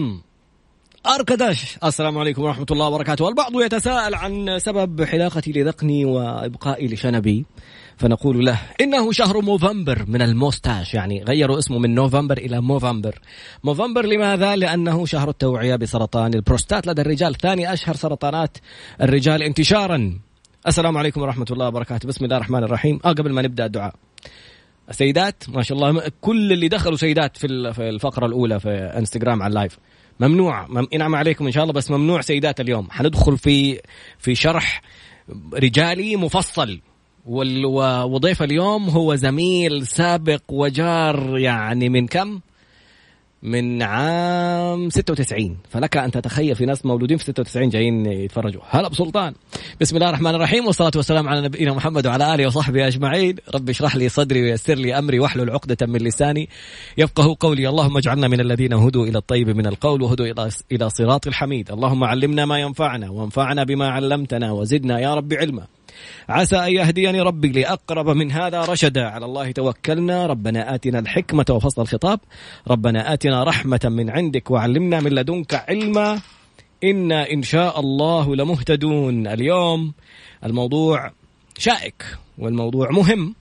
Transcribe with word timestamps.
كم 0.00 0.20
أركداش. 1.06 1.78
السلام 1.84 2.18
عليكم 2.18 2.42
ورحمة 2.42 2.66
الله 2.70 2.86
وبركاته. 2.86 3.28
البعض 3.28 3.60
يتساءل 3.60 4.14
عن 4.14 4.58
سبب 4.58 5.04
حلاقتي 5.04 5.52
لذقني 5.52 6.04
وإبقائي 6.04 6.86
لشنبي. 6.86 7.46
فنقول 7.96 8.46
له 8.46 8.60
إنه 8.80 9.12
شهر 9.12 9.40
موفمبر 9.40 10.04
من 10.08 10.22
الموستاش 10.22 10.94
يعني 10.94 11.24
غيروا 11.24 11.58
اسمه 11.58 11.78
من 11.78 11.94
نوفمبر 11.94 12.38
إلى 12.38 12.60
موفمبر. 12.60 13.18
موفمبر 13.64 14.06
لماذا؟ 14.06 14.56
لأنه 14.56 15.06
شهر 15.06 15.28
التوعية 15.28 15.76
بسرطان 15.76 16.34
البروستات 16.34 16.86
لدى 16.86 17.02
الرجال. 17.02 17.34
ثاني 17.34 17.72
أشهر 17.72 17.96
سرطانات 17.96 18.58
الرجال 19.02 19.42
انتشارا. 19.42 20.18
السلام 20.66 20.98
عليكم 20.98 21.20
ورحمة 21.22 21.46
الله 21.50 21.68
وبركاته. 21.68 22.08
بسم 22.08 22.24
الله 22.24 22.36
الرحمن 22.36 22.64
الرحيم. 22.64 23.00
آه 23.04 23.12
قبل 23.12 23.32
ما 23.32 23.42
نبدأ 23.42 23.66
الدعاء. 23.66 23.94
سيدات 24.90 25.44
ما 25.48 25.62
شاء 25.62 25.78
الله 25.78 26.02
كل 26.20 26.52
اللي 26.52 26.68
دخلوا 26.68 26.96
سيدات 26.96 27.36
في 27.36 27.46
الفقرة 27.78 28.26
الأولى 28.26 28.60
في 28.60 28.70
انستغرام 28.70 29.42
على 29.42 29.50
اللايف 29.50 29.78
ممنوع. 30.20 30.66
ينعم 30.92 31.14
عليكم 31.14 31.46
إن 31.46 31.52
شاء 31.52 31.62
الله 31.62 31.74
بس 31.74 31.90
ممنوع 31.90 32.20
سيدات 32.20 32.60
اليوم. 32.60 32.90
حندخل 32.90 33.38
في 33.38 33.80
في 34.18 34.34
شرح 34.34 34.82
رجالي 35.54 36.16
مفصل. 36.16 36.80
وضيف 37.24 38.42
اليوم 38.42 38.88
هو 38.88 39.14
زميل 39.14 39.86
سابق 39.86 40.42
وجار 40.48 41.38
يعني 41.38 41.88
من 41.88 42.06
كم؟ 42.06 42.40
من 43.42 43.82
عام 43.82 44.90
96 44.90 45.56
فلك 45.70 45.96
أن 45.96 46.10
تتخيل 46.10 46.56
في 46.56 46.66
ناس 46.66 46.86
مولودين 46.86 47.16
في 47.16 47.24
96 47.24 47.68
جايين 47.68 48.06
يتفرجوا. 48.06 48.60
هلا 48.68 48.88
بسلطان. 48.88 49.34
بسم 49.80 49.96
الله 49.96 50.08
الرحمن 50.08 50.34
الرحيم 50.34 50.66
والصلاة 50.66 50.90
والسلام 50.96 51.28
على 51.28 51.40
نبينا 51.40 51.74
محمد 51.74 52.06
وعلى 52.06 52.34
آله 52.34 52.46
وصحبه 52.46 52.86
أجمعين. 52.86 53.36
رب 53.54 53.68
اشرح 53.68 53.96
لي 53.96 54.08
صدري 54.08 54.42
ويسر 54.42 54.74
لي 54.74 54.98
أمري 54.98 55.18
واحلل 55.18 55.50
عقدة 55.50 55.86
من 55.86 56.00
لساني 56.00 56.48
يفقه 56.98 57.36
قولي. 57.40 57.68
اللهم 57.68 57.96
اجعلنا 57.96 58.28
من 58.28 58.40
الذين 58.40 58.72
هدوا 58.72 59.06
إلى 59.06 59.18
الطيب 59.18 59.48
من 59.48 59.66
القول 59.66 60.02
وهدوا 60.02 60.26
إلى 60.26 60.50
إلى 60.72 60.90
صراط 60.90 61.26
الحميد. 61.26 61.70
اللهم 61.70 62.04
علمنا 62.04 62.46
ما 62.46 62.58
ينفعنا 62.58 63.10
وانفعنا 63.10 63.64
بما 63.64 63.88
علمتنا 63.88 64.52
وزدنا 64.52 65.00
يا 65.00 65.14
رب 65.14 65.32
علما. 65.32 65.66
عسى 66.28 66.56
أن 66.56 66.72
يهديني 66.72 67.20
ربي 67.20 67.48
لأقرب 67.48 68.08
من 68.08 68.32
هذا 68.32 68.60
رشدا. 68.60 69.08
على 69.08 69.24
الله 69.24 69.50
توكلنا. 69.50 70.26
ربنا 70.26 70.74
آتنا 70.74 70.98
الحكمة 70.98 71.44
وفصل 71.50 71.82
الخطاب. 71.82 72.20
ربنا 72.68 73.12
آتنا 73.12 73.44
رحمة 73.44 73.80
من 73.84 74.10
عندك 74.10 74.50
وعلمنا 74.50 75.00
من 75.00 75.10
لدنك 75.10 75.54
علما. 75.54 76.20
إنا 76.84 77.30
إن 77.30 77.42
شاء 77.42 77.80
الله 77.80 78.36
لمهتدون. 78.36 79.26
اليوم 79.26 79.92
الموضوع 80.44 81.10
شائك 81.58 82.04
والموضوع 82.38 82.90
مهم 82.90 83.34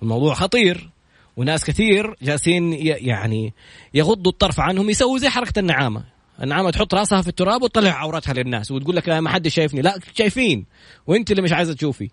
والموضوع 0.00 0.34
خطير 0.34 0.90
وناس 1.36 1.64
كثير 1.64 2.16
جالسين 2.22 2.72
يعني 2.82 3.54
يغضوا 3.94 4.32
الطرف 4.32 4.60
عنهم 4.60 4.90
يسووا 4.90 5.18
زي 5.18 5.28
حركة 5.28 5.58
النعامة. 5.58 6.04
النعامة 6.42 6.70
تحط 6.70 6.94
راسها 6.94 7.22
في 7.22 7.28
التراب 7.28 7.62
وتطلع 7.62 7.90
عورتها 7.90 8.34
للناس 8.34 8.70
وتقول 8.70 8.96
لك 8.96 9.08
ما 9.08 9.30
حد 9.30 9.48
شايفني. 9.48 9.82
لا 9.82 9.98
شايفين. 10.14 10.66
وانت 11.06 11.30
اللي 11.30 11.42
مش 11.42 11.52
عايزة 11.52 11.74
تشوفي. 11.74 12.10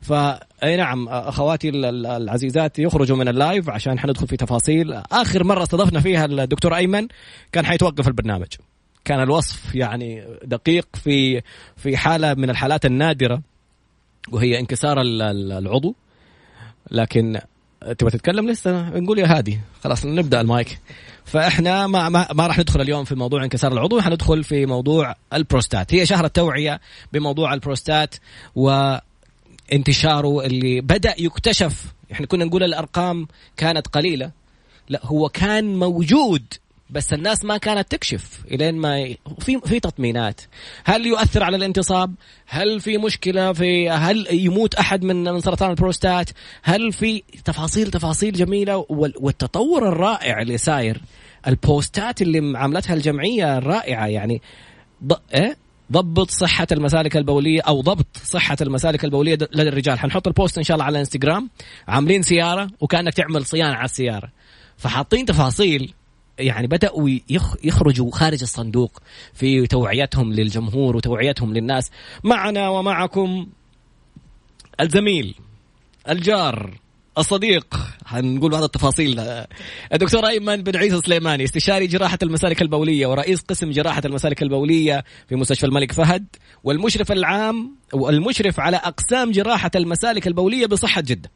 فاي 0.00 0.76
نعم 0.76 1.08
أخواتي 1.08 1.68
العزيزات 1.68 2.78
يخرجوا 2.78 3.16
من 3.16 3.28
ال 3.28 3.36
live 3.36 3.70
عشان 3.70 3.98
حندخل 3.98 4.26
في 4.26 4.36
تفاصيل. 4.36 4.92
آخر 4.92 5.44
مرة 5.44 5.62
استضفنا 5.62 6.00
فيها 6.00 6.24
الدكتور 6.24 6.76
أيمن 6.76 7.08
كان 7.52 7.66
حيتوقف 7.66 8.08
البرنامج. 8.08 8.48
كان 9.04 9.22
الوصف 9.22 9.74
يعني 9.74 10.24
دقيق 10.44 10.86
في 10.94 11.42
في 11.76 11.96
حالة 11.96 12.34
من 12.34 12.50
الحالات 12.50 12.86
النادرة 12.86 13.42
وهي 14.32 14.58
انكسار 14.58 15.00
العضو. 15.02 15.94
لكن 16.90 17.40
تبغى 17.98 18.10
تتكلم 18.10 18.50
لسه؟ 18.50 18.88
نقول 18.88 19.18
يا 19.18 19.38
هادي. 19.38 19.60
خلاص 19.84 20.06
نبدأ 20.06 20.40
المايك. 20.40 20.78
فإحنا 21.24 21.86
ما 21.86 22.08
ما, 22.08 22.26
ما 22.32 22.46
راح 22.46 22.58
ندخل 22.58 22.80
اليوم 22.80 23.04
في 23.04 23.14
موضوع 23.14 23.44
انكسار 23.44 23.72
العضو 23.72 24.00
حندخل 24.00 24.44
في 24.44 24.66
موضوع 24.66 25.14
البروستات. 25.32 25.94
هي 25.94 26.06
شهر 26.06 26.24
التوعية 26.24 26.80
بموضوع 27.12 27.54
البروستات 27.54 28.14
وانتشاره 28.54 30.46
اللي 30.46 30.80
بدأ 30.80 31.14
يكتشف 31.18 31.84
إحنا 32.12 32.26
كنا 32.26 32.44
نقول 32.44 32.62
الأرقام 32.62 33.28
كانت 33.56 33.86
قليلة. 33.86 34.30
لا 34.88 35.00
هو 35.04 35.28
كان 35.28 35.78
موجود 35.78 36.44
بس 36.90 37.12
الناس 37.12 37.44
ما 37.44 37.56
كانت 37.56 37.90
تكشف 37.90 38.40
إلين 38.50 38.74
ما 38.74 39.14
في 39.40 39.60
في 39.64 39.80
تطمينات. 39.80 40.40
هل 40.84 41.06
يؤثر 41.06 41.42
على 41.42 41.56
الانتصاب؟ 41.56 42.14
هل 42.46 42.80
في 42.80 42.98
مشكلة 42.98 43.52
في 43.52 43.90
هل 43.90 44.26
يموت 44.30 44.74
أحد 44.74 45.02
من 45.02 45.24
من 45.24 45.40
سرطان 45.40 45.70
البروستات؟ 45.70 46.30
هل 46.62 46.92
في 46.92 47.22
تفاصيل 47.44 47.90
تفاصيل 47.90 48.32
جميلة؟ 48.32 48.86
والتطور 48.88 49.88
الرائع 49.88 50.42
اللي 50.42 50.58
ساير. 50.58 51.00
البوستات 51.46 52.22
اللي 52.22 52.58
عملتها 52.58 52.94
الجمعية 52.94 53.58
الرائعة 53.58 54.06
يعني 54.06 54.42
ض... 55.04 55.12
إيه؟ 55.34 55.56
ضبط 55.92 56.30
صحة 56.30 56.66
المسالك 56.72 57.16
البولية 57.16 57.60
أو 57.60 57.80
ضبط 57.80 58.06
صحة 58.24 58.56
المسالك 58.60 59.04
البولية 59.04 59.34
لدى 59.34 59.68
الرجال. 59.68 59.98
حنحط 59.98 60.26
ال 60.26 60.32
post 60.32 60.58
إن 60.58 60.64
شاء 60.64 60.74
الله 60.74 60.84
على 60.84 60.92
الإنستغرام. 60.92 61.50
عاملين 61.88 62.22
سيارة 62.22 62.70
وكأنك 62.80 63.14
تعمل 63.14 63.46
صيانة 63.46 63.74
على 63.74 63.84
السيارة. 63.84 64.30
فحاطين 64.76 65.26
تفاصيل. 65.26 65.94
يعني 66.38 66.66
بدأوا 66.66 67.08
يخرجوا 67.64 68.10
خارج 68.10 68.42
الصندوق 68.42 69.02
في 69.34 69.66
توعيتهم 69.66 70.32
للجمهور 70.32 70.96
وتوعيتهم 70.96 71.54
للناس. 71.54 71.90
معنا 72.24 72.68
ومعكم 72.68 73.46
الزميل 74.80 75.34
الجار 76.08 76.78
الصديق 77.18 77.76
هنقول 78.06 78.50
بعض 78.50 78.62
التفاصيل 78.62 79.20
الدكتور 79.92 80.26
أيمن 80.26 80.62
بن 80.62 80.76
عيسى 80.76 81.00
سليماني 81.00 81.44
استشاري 81.44 81.86
جراحة 81.86 82.18
المسالك 82.22 82.62
البولية 82.62 83.06
ورئيس 83.06 83.40
قسم 83.40 83.70
جراحة 83.70 84.02
المسالك 84.04 84.42
البولية 84.42 85.04
في 85.28 85.36
مستشفى 85.36 85.66
الملك 85.66 85.92
فهد 85.92 86.26
والمشرف 86.64 87.12
العام 87.12 87.76
والمشرف 87.92 88.60
على 88.60 88.76
أقسام 88.76 89.30
جراحة 89.30 89.70
المسالك 89.76 90.26
البولية 90.26 90.66
بصحة 90.66 91.00
جدة. 91.00 91.30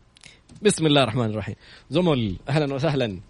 بسم 0.62 0.87
الله 0.87 1.03
الرحمن 1.03 1.31
الرحيم. 1.31 1.55
زمل 1.91 2.37
أهلا 2.49 2.75
وسهلا. 2.75 3.21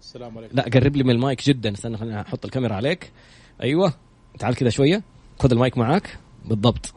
السلام 0.00 0.38
عليكم. 0.38 0.56
لا 0.56 0.62
قرب 0.62 0.96
لي 0.96 1.04
من 1.04 1.10
المايك 1.10 1.46
جدا. 1.46 1.72
استنى 1.72 1.96
خليني 1.96 2.20
أحط 2.20 2.44
الكاميرا 2.44 2.74
عليك. 2.74 3.12
أيوه. 3.62 3.94
تعال 4.38 4.54
كذا 4.54 4.70
شوية. 4.70 5.02
خذ 5.38 5.52
المايك 5.52 5.78
معاك. 5.78 6.18
بالضبط. 6.44 6.94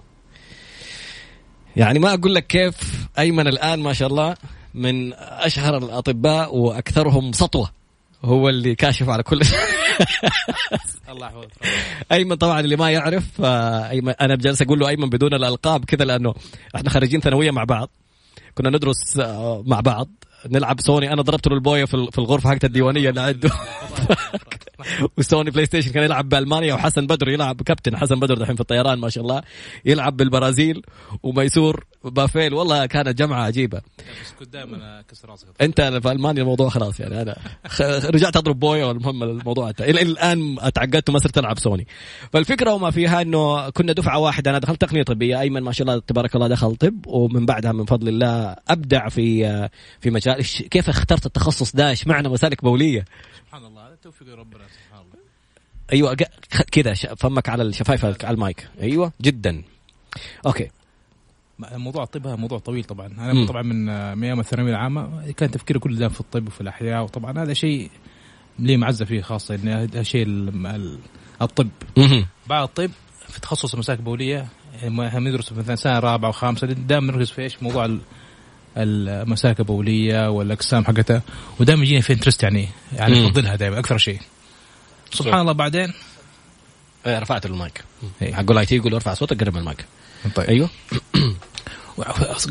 يعني 1.76 2.00
ما 2.00 2.14
أقول 2.14 2.36
لك 2.36 2.48
كيف 2.48 3.08
أيمن 3.20 3.48
الآن 3.48 3.80
ما 3.80 3.94
شاء 3.94 4.08
الله 4.08 4.36
من 4.74 5.14
أشهر 5.14 5.78
الأطباء 5.78 6.56
وأكثرهم 6.56 7.32
سطوة. 7.32 7.72
هو 8.26 8.50
اللي 8.50 8.76
كاشف 8.76 9.10
على 9.10 9.24
كل 9.24 9.42
الله 11.10 11.28
يحفظك. 11.28 11.52
أيمن 12.12 12.36
طبعا 12.36 12.60
اللي 12.60 12.76
ما 12.76 12.92
يعرف 12.92 13.42
ايمن 13.42 14.14
أنا 14.22 14.36
بجلس 14.36 14.62
أقول 14.62 14.80
له 14.80 14.88
أيمن 14.90 15.10
بدون 15.10 15.34
الألقاب 15.34 15.86
كذا 15.86 16.06
لأنه 16.06 16.34
إحنا 16.76 16.90
خريجين 16.90 17.20
ثانوية 17.20 17.52
مع 17.52 17.64
بعض. 17.64 17.90
كنا 18.56 18.70
ندرس 18.70 19.20
آه، 19.20 19.64
مع 19.68 19.80
بعض. 19.80 20.10
نلعب 20.52 20.82
سوني 20.82 21.14
أنا 21.14 21.22
ضربت 21.22 21.48
له 21.48 21.56
البوية 21.56 21.86
في 21.86 22.18
الغرفة 22.18 22.50
حقت 22.50 22.64
الديوانية 22.64 23.10
اللي 23.10 23.22
عنده 23.22 23.52
وسوني 25.18 25.52
بلاي 25.52 25.66
ستيشن 25.66 25.92
كان 25.92 26.04
يلعب 26.04 26.30
بألمانيا 26.30 26.74
وحسن 26.74 27.08
بدر 27.08 27.30
يلعب 27.30 27.62
كابتن 27.62 27.98
حسن 27.98 28.20
بدر 28.20 28.38
دحين 28.38 28.56
في 28.56 28.62
الطيران 28.62 29.00
ما 29.00 29.10
شاء 29.10 29.24
الله. 29.24 29.42
يلعب 29.86 30.18
بالبرازيل 30.18 30.82
وميسور 31.24 31.86
بافيل. 32.04 32.54
والله 32.54 32.86
كانت 32.86 33.18
جمعة 33.18 33.44
عجيبة. 33.44 33.82
بس 34.22 34.32
كنت 34.40 34.54
دائما 34.54 35.02
كسر 35.02 35.30
راسك. 35.30 35.48
أنت 35.62 35.82
في 35.82 36.12
ألمانيا 36.12 36.42
الموضوع 36.42 36.70
خلاص 36.70 37.00
يعني. 37.00 37.22
أنا 37.22 37.36
رجعت 38.10 38.38
أضرب 38.38 38.60
بوية 38.60 38.86
والمهم 38.86 39.24
الموضوع 39.24 39.74
إلى 39.80 40.02
الآن 40.02 40.58
أتعقدت 40.60 41.10
وما 41.10 41.20
صرت 41.20 41.38
ألعب 41.38 41.60
سوني. 41.60 41.88
فالفكرة 42.34 42.74
وما 42.74 42.92
فيها 42.92 43.22
إنه 43.22 43.70
كنا 43.70 43.94
دفعة 43.94 44.20
واحدة. 44.20 44.52
أنا 44.52 44.60
دخلت 44.60 44.82
تقنية 44.82 45.04
طبية. 45.04 45.40
أيمن 45.40 45.62
ما 45.62 45.72
شاء 45.72 45.88
الله 45.88 46.02
تبارك 46.08 46.36
الله 46.36 46.48
دخل 46.48 46.76
طب. 46.76 47.08
ومن 47.08 47.46
بعدها 47.46 47.72
من 47.72 47.86
فضل 47.86 48.08
الله 48.08 48.56
أبدع 48.68 49.10
في 49.10 49.70
في 50.00 50.10
مجال. 50.10 50.44
كيف 50.70 50.90
اخترت 50.90 51.26
التخصص 51.26 51.76
ده؟ 51.76 51.92
اشمعنى 51.92 52.30
مسالك 52.30 52.64
بوليه 52.64 53.06
سبحان 54.04 54.28
الله 54.28 54.36
توفيق 54.36 54.36
ربنا 54.36 54.64
سبحان 54.68 55.06
الله 55.06 55.20
أيوه 55.94 56.18
كذا 56.72 56.94
فمك 56.94 57.50
على 57.50 57.64
الشفايف 57.64 58.06
على 58.06 58.34
المايك. 58.34 58.68
أيوه 58.82 59.12
جدا. 59.22 59.64
okay. 60.46 60.70
موضوع 61.60 62.04
الطب 62.04 62.28
هذا 62.28 62.36
موضوع 62.36 62.60
طويل 62.60 62.84
طبعا. 62.84 63.08
أنا 63.08 63.34
م. 63.34 63.46
طبعا 63.46 63.62
من 63.62 63.90
أيام 64.24 64.40
الثانوية 64.40 64.72
العامة 64.72 65.32
كان 65.32 65.52
تفكيري 65.52 65.80
كله 65.80 65.98
دائما 65.98 66.14
في 66.14 66.20
الطب 66.20 66.48
وفي 66.48 66.62
الأحياء 66.62 67.04
وطبعا 67.04 67.44
هذا 67.44 67.54
شيء 67.54 67.92
لي 68.60 68.78
معزة 68.78 69.06
فيه 69.06 69.22
خاصة 69.22 69.56
إن 69.56 69.68
هذا 69.68 70.04
شيء 70.04 70.26
الطب. 71.42 71.70
بعد 72.48 72.64
الطب 72.64 72.92
في 73.28 73.42
تخصص 73.42 73.74
المسالك 73.74 74.00
البولية 74.00 74.48
هم 74.84 75.28
ندرس 75.28 75.52
مثلا 75.52 75.76
سنة 75.76 76.00
رابعة 76.00 76.30
وخامسة 76.30 76.68
دائما 76.68 77.12
نركز 77.12 77.32
في 77.32 77.42
إيش؟ 77.42 77.64
موضوع 77.64 77.98
المسالك 78.78 79.60
البولية 79.60 80.30
والاجسام 80.30 80.86
حقتها. 80.86 81.22
ودائما 81.60 81.84
يجيني 81.84 82.02
في 82.02 82.14
interest 82.14 82.44
يعني 82.44 82.70
يعني 82.94 83.28
افضلها 83.28 83.56
دائما 83.56 83.80
أكثر 83.80 83.98
شيء. 83.98 84.20
سبحان 85.14 85.42
الله 85.42 85.52
بعدين؟ 85.52 85.94
إيه، 87.06 87.20
رفعت 87.20 87.46
المايك. 87.46 87.84
حق 88.22 88.52
ال 88.52 88.66
IT 88.66 88.76
يقول 88.76 88.94
ارفع 88.94 89.14
صوتك 89.14 89.44
قرب 89.44 89.58
المايك. 89.58 89.86
طيب. 90.36 90.50
أيوه. 90.50 90.70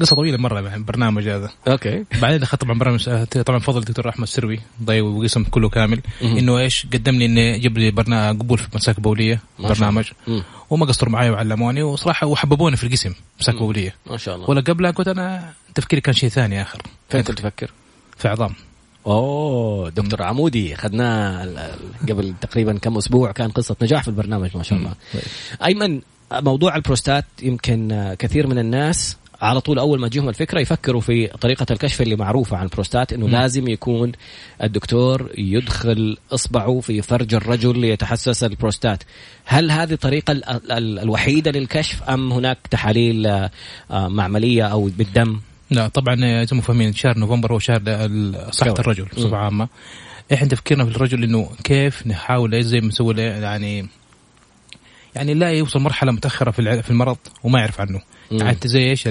قصة 0.01 0.17
طويلة 0.17 0.37
مرة 0.37 0.61
يعني 0.61 0.77
البرنامج 0.77 1.29
هذا. 1.29 1.51
okay. 1.69 2.05
بعدين 2.23 2.43
اخذت 2.43 2.61
طبعا 2.61 2.79
برنامج 2.79 3.09
طبعا 3.47 3.59
فضل 3.59 3.79
الدكتور 3.79 4.09
أحمد 4.09 4.27
سروي 4.27 4.61
ضيق 4.85 5.05
وقسم 5.05 5.45
كله 5.45 5.69
كامل. 5.69 6.01
إنه 6.23 6.59
إيش 6.59 6.87
قدم 6.87 7.15
لي 7.15 7.27
انه 7.27 7.57
جاب 7.57 7.79
لي 7.79 7.91
برنامج 7.91 8.41
قبول 8.41 8.59
في 8.59 8.69
مساك 8.75 9.01
بولية 9.01 9.41
برنامج. 9.59 10.05
وما 10.71 10.87
قصروا 10.87 11.13
معي 11.13 11.31
وعلموني 11.31 11.83
وصراحة 11.83 12.27
وحببوني 12.27 12.77
في 12.77 12.85
القسم 12.85 13.15
مساك 13.41 13.55
بولية. 13.55 13.95
ما 14.11 14.17
شاء 14.17 14.37
الله. 14.37 14.51
ولا 14.51 14.61
قبلها 14.61 14.91
كنت 14.91 15.09
أنا 15.09 15.53
تفكيري 15.75 16.01
كان 16.03 16.15
شيء 16.15 16.29
ثاني 16.29 16.63
آخر. 16.63 16.83
فين 17.09 17.23
كنت 17.23 17.39
تفكر؟ 17.39 17.71
في 18.17 18.29
عظام. 18.29 18.55
أوه 19.07 19.89
دكتور 19.89 20.23
عمودي 20.23 20.75
اخذناه 20.75 21.49
قبل 22.09 22.35
تقريبا 22.41 22.79
كم 22.79 22.97
أسبوع 22.97 23.33
كان 23.33 23.51
قصة 23.51 23.77
نجاح 23.83 24.03
في 24.03 24.09
البرنامج 24.09 24.57
ما 24.57 24.63
شاء 24.63 24.79
الله. 24.79 24.93
أيمن 25.65 26.01
موضوع 26.33 26.77
البروستات 26.77 27.25
يمكن 27.43 28.15
كثير 28.19 28.47
من 28.47 28.59
الناس 28.59 29.17
على 29.43 29.61
طول 29.61 29.79
أول 29.79 30.01
ما 30.01 30.09
تجيهم 30.09 30.29
الفكرة 30.29 30.61
يفكروا 30.61 31.01
في 31.01 31.27
طريقة 31.27 31.67
الكشف 31.71 32.03
اللي 32.03 32.17
معروفة 32.17 32.57
عن 32.57 32.65
البروستات 32.65 33.13
إنه 33.13 33.27
مم. 33.27 33.33
لازم 33.33 33.69
يكون 33.69 34.13
الدكتور 34.63 35.31
يدخل 35.39 36.17
إصبعه 36.33 36.81
في 36.81 37.03
فرج 37.03 37.35
الرجل 37.35 37.79
ليتحسس 37.79 38.45
البروستات 38.45 39.03
هل 39.45 39.71
هذه 39.71 39.93
الطريقة 39.93 40.33
ال- 40.33 40.45
ال- 40.73 40.99
الوحيدة 40.99 41.51
للكشف 41.51 42.03
أم 42.03 42.33
هناك 42.33 42.59
تحاليل 42.71 43.27
آه، 43.27 43.51
آه، 43.91 44.09
معملية 44.09 44.63
أو 44.65 44.85
بالدم 44.99 45.41
لا 45.71 45.89
طبعا 45.89 46.45
زي 46.45 46.57
ما 46.57 46.63
فاهمين 46.63 46.93
شهر 46.93 47.19
نوفمبر 47.19 47.53
هو 47.53 47.59
شهر 47.59 48.11
صحة. 48.51 48.75
الرجل 48.79 49.05
بصفة 49.17 49.37
عامة 49.37 49.69
إحنا 50.33 50.49
تفكيرنا 50.49 50.85
في 50.85 50.91
الرجل 50.97 51.25
إنه 51.25 51.51
كيف 51.65 52.07
نحاول 52.07 52.63
زي 52.65 52.81
ما 52.81 52.87
نسوي 52.87 53.15
يعني 53.23 53.89
يعني 55.15 55.35
لا 55.35 55.51
يوصل 55.51 55.81
مرحلة 55.81 56.13
متأخرة 56.13 56.51
في 56.51 56.83
في 56.83 56.91
المرض 56.91 57.17
وما 57.45 57.59
يعرف 57.59 57.81
عنه 57.81 58.01
مم. 58.31 58.39
يعني 58.39 58.51
انت 58.51 58.67
زي 58.67 58.91
إيش 58.91 59.09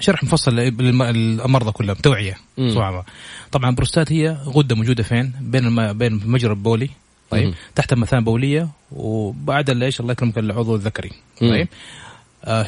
شرح 0.00 0.24
مفصل 0.24 0.56
للمرضى 0.56 1.72
كلهم 1.72 1.96
توعية 1.96 2.36
عامة. 2.82 3.02
طبعا 3.52 3.70
البروستات 3.70 4.12
هي 4.12 4.36
غدة 4.44 4.76
موجودة 4.76 5.02
فين 5.02 5.32
بين 5.40 5.66
الم... 5.66 5.92
بين 5.92 6.12
المجرى 6.12 6.50
البولي 6.50 6.90
طيب 7.30 7.46
مم. 7.46 7.54
تحت 7.74 7.92
المثانة 7.92 8.20
البوليه 8.20 8.68
وبعد 8.92 9.82
إيش 9.82 10.00
الله 10.00 10.12
يكرمك 10.12 10.38
العضو 10.38 10.74
الذكري. 10.74 11.10
طيب 11.40 11.68
آه 12.44 12.66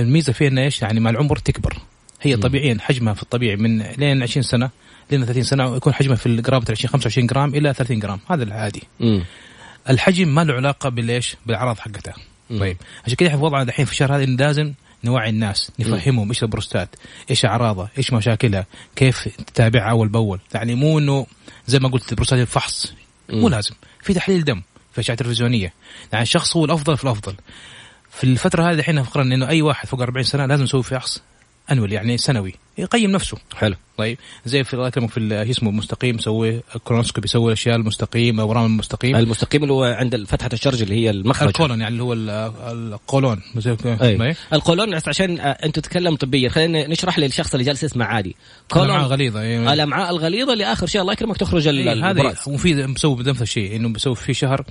الميزة 0.00 0.32
فيها 0.32 0.48
انها 0.48 0.64
إيش 0.64 0.82
يعني 0.82 1.00
مع 1.00 1.10
العمر 1.10 1.36
تكبر 1.36 1.78
هي. 2.22 2.36
طبيعيا 2.36 2.76
حجمها 2.80 3.14
في 3.14 3.22
الطبيعي 3.22 3.56
من 3.56 3.82
لين 3.82 4.22
20 4.22 4.42
سنة 4.42 4.70
لين 5.10 5.24
30 5.24 5.42
سنة 5.42 5.76
يكون 5.76 5.94
حجمها 5.94 6.16
في 6.16 6.40
قرابه 6.40 6.66
20 6.70 6.90
25 6.90 7.26
جرام 7.26 7.54
إلى 7.54 7.74
30 7.74 7.98
جرام 7.98 8.20
هذا 8.30 8.42
العادي 8.42 8.82
مم. 9.00 9.24
الحجم 9.90 10.28
ما 10.28 10.44
له 10.44 10.54
علاقة 10.54 10.88
بالإيش؟ 10.88 11.36
بالأعراض 11.46 11.78
حقتها 11.78 12.14
مم. 12.50 12.58
طيب. 12.58 12.76
عشان 13.04 13.16
كده 13.16 13.28
إحنا 13.28 13.38
في 13.38 13.44
وضعنا 13.44 13.62
الحين 13.62 13.84
في 13.84 13.92
الشهر 13.92 14.16
هذا 14.16 14.24
لازم 14.24 14.72
نوعي 15.04 15.30
الناس 15.30 15.70
نفهمهم 15.78 16.28
إيش 16.28 16.42
البروستات 16.42 16.88
إيش 17.30 17.44
أعراضها 17.44 17.88
إيش 17.98 18.12
مشاكلها 18.12 18.66
كيف 18.96 19.28
تتابعها 19.28 19.90
أول 19.90 20.08
بأول. 20.08 20.40
يعني 20.54 20.74
مو 20.74 20.98
إنه 20.98 21.26
زي 21.66 21.78
ما 21.78 21.88
قلت 21.88 22.10
البروستات 22.10 22.40
الفحص. 22.40 22.94
مو. 23.28 23.48
لازم. 23.48 23.74
في 24.02 24.14
تحليل 24.14 24.44
دم 24.44 24.62
في 24.92 25.00
أشعة 25.00 25.16
تلفزيونية. 25.16 25.72
يعني 26.12 26.22
الشخص 26.22 26.56
هو 26.56 26.64
الأفضل 26.64 26.96
في 26.96 27.04
الأفضل. 27.04 27.34
في 28.10 28.24
الفترة 28.24 28.70
هذه 28.70 28.78
الحين 28.78 29.02
فكرنا 29.02 29.34
إنه 29.34 29.48
أي 29.48 29.62
واحد 29.62 29.88
فوق 29.88 30.00
40 30.00 30.24
سنة 30.24 30.46
لازم 30.46 30.64
يسوي 30.64 30.82
فحص. 30.82 31.22
annual 31.72 31.92
يعني 31.92 32.18
سنوي. 32.18 32.54
يقيم 32.78 33.10
نفسه. 33.10 33.36
حلو. 33.56 33.74
طيب 33.98 34.18
زي 34.44 34.64
في 34.64 34.74
الله 34.74 34.88
يكرمك 34.88 35.10
في 35.10 35.44
شو 35.44 35.50
اسمه 35.50 35.70
المستقيم 35.70 36.16
يسوي 36.16 36.60
colonoscopy 36.84 37.24
يسوي 37.24 37.46
الأشياء 37.46 37.76
المستقيم 37.76 38.40
اورام 38.40 38.66
المستقيم 38.66 39.16
المستقيم 39.16 39.62
اللي 39.62 39.72
هو 39.72 39.84
عند 39.84 40.24
فتحة 40.24 40.50
الشرج 40.52 40.82
اللي 40.82 40.94
هي 40.94 41.10
المخرج. 41.10 41.48
ال 41.48 41.53
colon 41.53 41.80
يعني 41.80 41.92
اللي 41.92 42.02
هو 42.02 42.12
ال- 42.12 42.30
القولون. 42.92 43.40
زي 43.56 43.76
أي. 43.86 44.22
أي. 44.22 44.34
القولون 44.52 44.94
عشان 45.06 45.38
آه، 45.40 45.42
انت 45.44 45.78
تتكلم 45.78 46.16
طبيا 46.16 46.48
خلينا 46.48 46.86
نشرح 46.88 47.18
للشخص 47.18 47.54
اللي 47.54 47.64
جالس 47.64 47.82
يسمع 47.82 48.06
عادي. 48.06 48.36
الأمعاء 48.72 48.96
colon 48.96 49.06
غليظه 49.12 49.40
أي. 49.40 49.72
الامعاء 49.72 50.10
الغليظة 50.10 50.52
اللي 50.52 50.64
آخر 50.64 50.86
شيء 50.86 51.00
الله 51.00 51.12
يكرمك 51.12 51.36
تخرج 51.36 51.68
إيه، 51.68 52.10
هذا 52.10 52.34
وفي 52.46 52.86
مسوي 52.86 53.24
نفس 53.24 53.42
الشيء 53.42 53.76
إنه 53.76 53.88
بيسوي 53.88 54.16
في 54.16 54.34
شهر 54.34 54.64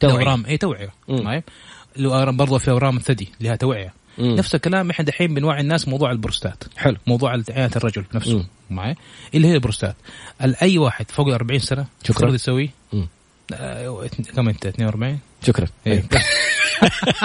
توعية. 0.00 0.14
اورام 0.14 0.46
اي 0.46 0.56
توعية. 0.56 0.90
معي 1.08 1.42
برضه 2.36 2.58
في 2.58 2.70
أورام 2.70 2.96
الثدي 2.96 3.28
هي 3.50 3.56
توعية. 3.56 3.99
مم. 4.20 4.34
نفس 4.34 4.54
الكلام 4.54 4.90
إحنا 4.90 5.04
دحين 5.04 5.34
بنوعي 5.34 5.60
الناس 5.60 5.88
موضوع 5.88 6.10
البروستات. 6.12 6.64
حلو. 6.76 6.96
موضوع 7.06 7.30
عنايه 7.30 7.70
الرجل 7.76 8.04
نفسه. 8.14 8.44
معي؟ 8.70 8.96
اللي 9.34 9.48
هي 9.48 9.54
البروستات. 9.54 9.96
ال- 10.44 10.56
أي 10.56 10.78
واحد 10.78 11.10
فوق 11.10 11.26
ال 11.26 11.32
40 11.32 11.60
سنة 11.60 11.86
شكراً. 12.02 12.10
المفروض 12.10 12.34
يسوي؟ 12.34 12.70
مم. 12.92 13.08
آه، 13.54 14.08
كم 14.36 14.48
أنت؟ 14.48 14.66
42 14.66 15.18
شكرا. 15.46 15.66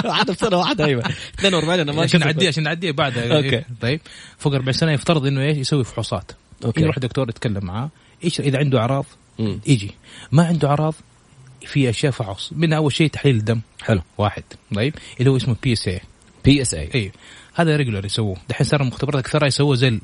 عاد 0.06 0.32
بسنه 0.32 0.58
واحدة 0.58 0.86
أيوه. 0.86 1.04
42 1.40 1.80
أنا 1.80 1.92
ما 1.92 2.02
عشان. 2.02 2.20
نعديه 2.20 2.48
عشان 2.48 2.64
نعديه 2.64 2.92
بعد. 2.92 3.18
أوكي. 3.18 3.64
طيب. 3.82 4.02
فوق 4.38 4.54
40 4.54 4.74
سنة 4.74 4.92
يفترض 4.92 5.26
إنه 5.26 5.42
إيش؟ 5.42 5.58
يسوي 5.58 5.84
فحوصات. 5.84 6.32
okay. 6.66 6.82
يروح 6.82 7.00
دكتور 7.00 7.30
يتكلم 7.30 7.66
معاه. 7.66 7.90
إيش؟ 8.24 8.40
إذا 8.40 8.60
عنده 8.60 8.80
أعراض. 8.80 9.06
يجي. 9.40 9.92
ما 10.32 10.46
عنده 10.48 10.68
أعراض 10.70 10.94
في 11.66 11.90
أشياء 11.90 12.12
فحص. 12.12 12.50
منها 12.54 12.78
أول 12.78 12.94
شيء 12.94 13.10
تحليل 13.10 13.36
الدم. 13.36 13.62
حلو. 13.82 14.02
واحد. 14.18 14.44
طيب. 14.76 14.96
اللي 15.20 15.32
هو 15.32 15.38
اسمه 15.38 15.56
بي 15.64 15.74
اس 15.74 15.88
اي 15.88 16.02
بي 16.46 16.62
اس 16.62 16.74
اي 16.74 16.90
اي 16.96 17.12
هذا 17.54 17.76
ريجولر 17.76 18.06
يسووه. 18.06 18.38
دحين 18.50 18.68
صار 18.68 18.82
المختبرات 18.82 19.26
كثيرة 19.26 19.46
يسووه 19.48 19.76
زي 19.76 20.00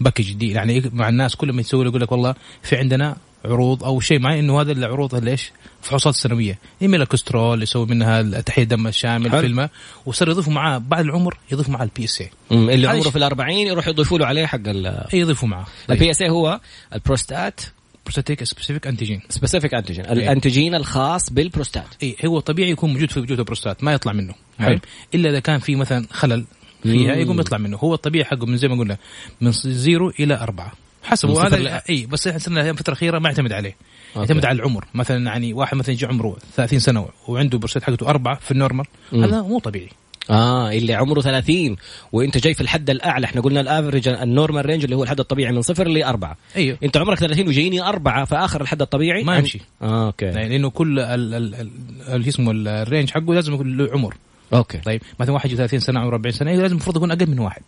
ال 0.00 0.04
package 0.04 0.32
دي. 0.32 0.50
يعني 0.50 0.90
مع 0.92 1.08
الناس 1.08 1.36
كل 1.36 1.52
ما 1.52 1.60
يسوي 1.60 1.86
يقول 1.86 2.00
لك 2.00 2.12
والله 2.12 2.34
في 2.62 2.76
عندنا 2.76 3.16
عروض 3.44 3.84
أو 3.84 4.00
شيء 4.00 4.18
معين 4.18 4.38
إنه 4.38 4.60
هذا 4.60 4.72
العروض 4.72 5.14
اللي 5.14 5.30
إيش؟ 5.30 5.52
فحوصات 5.82 6.14
سنوية. 6.14 6.58
يميل 6.80 7.02
الكوليسترول 7.02 7.62
يسوي 7.62 7.86
منها 7.86 8.40
تحليل 8.40 8.68
دم 8.68 8.86
الشامل 8.86 9.30
حلو. 9.30 9.40
في 9.40 9.46
الماء 9.46 9.70
وصار 10.06 10.28
يضيفوا 10.28 10.52
معاه 10.52 10.78
بعد 10.78 11.04
العمر 11.04 11.38
يضيفوا 11.52 11.72
معاه 11.72 11.84
ال 11.84 12.04
PS 12.04 12.20
A. 12.20 12.30
اللي 12.50 12.88
عمره 12.88 13.10
في 13.10 13.16
الأربعين 13.16 13.66
يروح 13.66 13.88
يضيفوا 13.88 14.18
له 14.18 14.26
عليه 14.26 14.46
حق 14.46 14.60
ال 14.66 15.04
يضيفوا 15.12 15.48
معاه. 15.48 15.66
ال 15.90 16.10
PSA 16.10 16.30
هو 16.30 16.60
البروستات. 16.94 17.60
prostatic 18.04 18.44
specific 18.44 18.86
antigen 18.86 19.20
specific 19.28 19.74
antigen 19.74 20.04
ال 20.04 20.13
antigen 20.13 20.74
الخاص 20.74 21.30
بالبروستات. 21.30 21.86
اي 22.02 22.16
هو 22.26 22.40
طبيعي 22.40 22.70
يكون 22.70 22.92
موجود 22.92 23.10
في 23.10 23.20
وجود 23.20 23.38
البروستات 23.38 23.84
ما 23.84 23.92
يطلع 23.92 24.12
منه. 24.12 24.34
حلو. 24.58 24.78
إلا 25.14 25.30
إذا 25.30 25.40
كان 25.40 25.58
في 25.58 25.76
مثلا 25.76 26.06
خلل 26.10 26.44
فيها 26.82 27.14
مم. 27.14 27.20
يقوم 27.20 27.40
يطلع 27.40 27.58
منه. 27.58 27.76
هو 27.76 27.94
الطبيعي 27.94 28.24
حقه 28.24 28.46
من 28.46 28.56
زي 28.56 28.68
ما 28.68 28.78
قلنا 28.78 28.96
من 29.40 29.52
zero 29.52 30.12
إلى 30.20 30.34
أربعة. 30.34 30.72
حسب. 31.02 31.30
هذا 31.30 31.82
اي 31.90 32.06
بس 32.06 32.26
إحنا 32.26 32.38
صرنا 32.38 32.70
الفترة 32.70 32.92
الأخيرة 32.92 33.18
ما 33.18 33.28
يعتمد 33.28 33.52
عليه. 33.52 33.76
okay. 34.08 34.18
يعتمد 34.18 34.44
على 34.44 34.56
العمر. 34.56 34.84
مثلا 34.94 35.24
يعني 35.24 35.52
واحد 35.52 35.76
مثلا 35.76 35.92
يجي 35.92 36.06
عمره 36.06 36.36
30 36.56 36.78
سنة 36.78 37.08
وعنده 37.28 37.58
بروستات 37.58 37.82
حقته 37.82 38.08
أربعة 38.08 38.38
في 38.38 38.50
ال 38.50 38.55
normal. 38.55 38.86
هذا 39.12 39.42
مو 39.42 39.58
طبيعي. 39.58 39.88
آه 40.30 40.70
اللي 40.72 40.94
عمره 40.94 41.20
30 41.20 41.76
وإنت 42.12 42.38
جاي 42.38 42.54
في 42.54 42.60
الحد 42.60 42.90
الأعلى. 42.90 43.24
إحنا 43.26 43.40
قلنا 43.40 43.60
ال 43.60 43.66
average 43.66 44.08
ال 44.08 44.16
normal 44.16 44.66
range 44.66 44.84
اللي 44.84 44.96
هو 44.96 45.02
الحد 45.02 45.20
الطبيعي 45.20 45.52
من 45.52 45.62
صفر 45.62 45.88
لأربعة. 45.88 46.36
أيوه. 46.56 46.78
إنت 46.82 46.96
عمرك 46.96 47.18
30 47.18 47.48
وجايني 47.48 47.82
أربعة 47.82 48.24
في 48.24 48.34
اخر 48.34 48.60
الحد 48.60 48.82
الطبيعي 48.82 49.24
ما 49.24 49.36
يمشي. 49.36 49.60
آه 49.82 50.06
okay. 50.06 50.24
يعني 50.24 50.48
لأنه 50.48 50.70
كل 50.70 50.98
ال- 50.98 51.34
ال- 51.34 51.54
ال- 51.54 51.70
اللي 52.08 52.28
اسمه 52.28 52.52
ال 52.52 52.62
range 52.62 53.10
حقه 53.10 53.34
لازم 53.34 53.54
يكون 53.54 53.76
له 53.76 53.88
عمر. 53.92 54.14
okay. 54.54 54.78
طيب 54.78 55.02
مثلا 55.20 55.34
واحد 55.34 55.46
يجي 55.46 55.56
30 55.56 55.80
سنة 55.80 56.00
عمره 56.00 56.14
40 56.14 56.32
سنة 56.32 56.52
لازم 56.54 56.74
المفروض 56.74 56.96
يكون 56.96 57.10
أقل 57.10 57.30
من 57.30 57.38
واحد. 57.38 57.62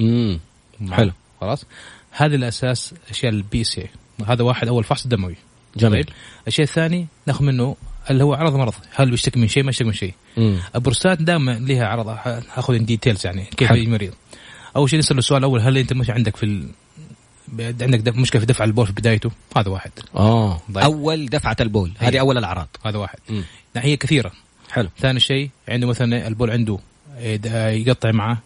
امم 0.00 0.38
حلو. 0.90 1.12
خلاص. 1.40 1.64
هذا 2.10 2.36
الأساس 2.36 2.94
أشياء 3.10 3.32
ال 3.32 3.64
PSA 3.64 3.86
هذا 4.26 4.42
واحد 4.42 4.68
أول 4.68 4.84
فحص 4.84 5.06
دموي 5.06 5.34
جميل. 5.76 6.04
طيب. 6.04 6.14
الشيء 6.48 6.64
الثاني 6.64 7.06
ناخذ 7.26 7.44
منه 7.44 7.76
اللي 8.10 8.24
هو 8.24 8.34
عرض 8.34 8.54
مرض. 8.54 8.74
هل 8.94 9.10
بيشتكي 9.10 9.40
من 9.40 9.48
شيء؟ 9.48 9.62
ما 9.62 9.70
يشتكي 9.70 9.84
من 9.84 9.92
شيء. 9.92 10.14
البروستات 10.74 11.22
دائما 11.22 11.50
لها 11.50 11.86
عرض. 11.86 12.08
هاخذ 12.54 12.74
in 12.74 12.84
details 12.84 13.26
يعني 13.26 13.44
كيف 13.44 13.68
حلو. 13.68 13.78
يجي 13.78 13.90
مريض 13.90 14.12
أول 14.76 14.90
شيء 14.90 14.98
نسأل 14.98 15.18
السؤال 15.18 15.38
الأول 15.38 15.60
هل 15.60 15.78
أنت 15.78 15.92
مش 15.92 16.10
عندك 16.10 16.36
في 16.36 16.42
ال... 16.42 16.68
عندك 17.58 17.98
دف... 17.98 18.16
مشكلة 18.16 18.40
في 18.40 18.46
دفع 18.46 18.64
البول 18.64 18.86
في 18.86 18.92
بدايته؟ 18.92 19.30
هذا 19.56 19.68
واحد. 19.70 19.90
آه. 20.16 20.60
طيب. 20.74 20.84
أول 20.84 21.26
دفعة 21.26 21.56
البول. 21.60 21.92
هذه. 21.98 22.18
أول 22.20 22.38
الأعراض. 22.38 22.68
هذا 22.86 22.98
واحد. 22.98 23.18
مم. 23.28 23.44
هي 23.76 23.96
كثيرة. 23.96 24.32
حلو. 24.70 24.88
ثاني 24.98 25.20
شيء 25.20 25.50
عنده 25.68 25.86
مثلا 25.86 26.26
البول 26.28 26.50
عنده 26.50 26.78
يد- 27.20 27.46
يقطع 27.86 28.12
معاه 28.12 28.38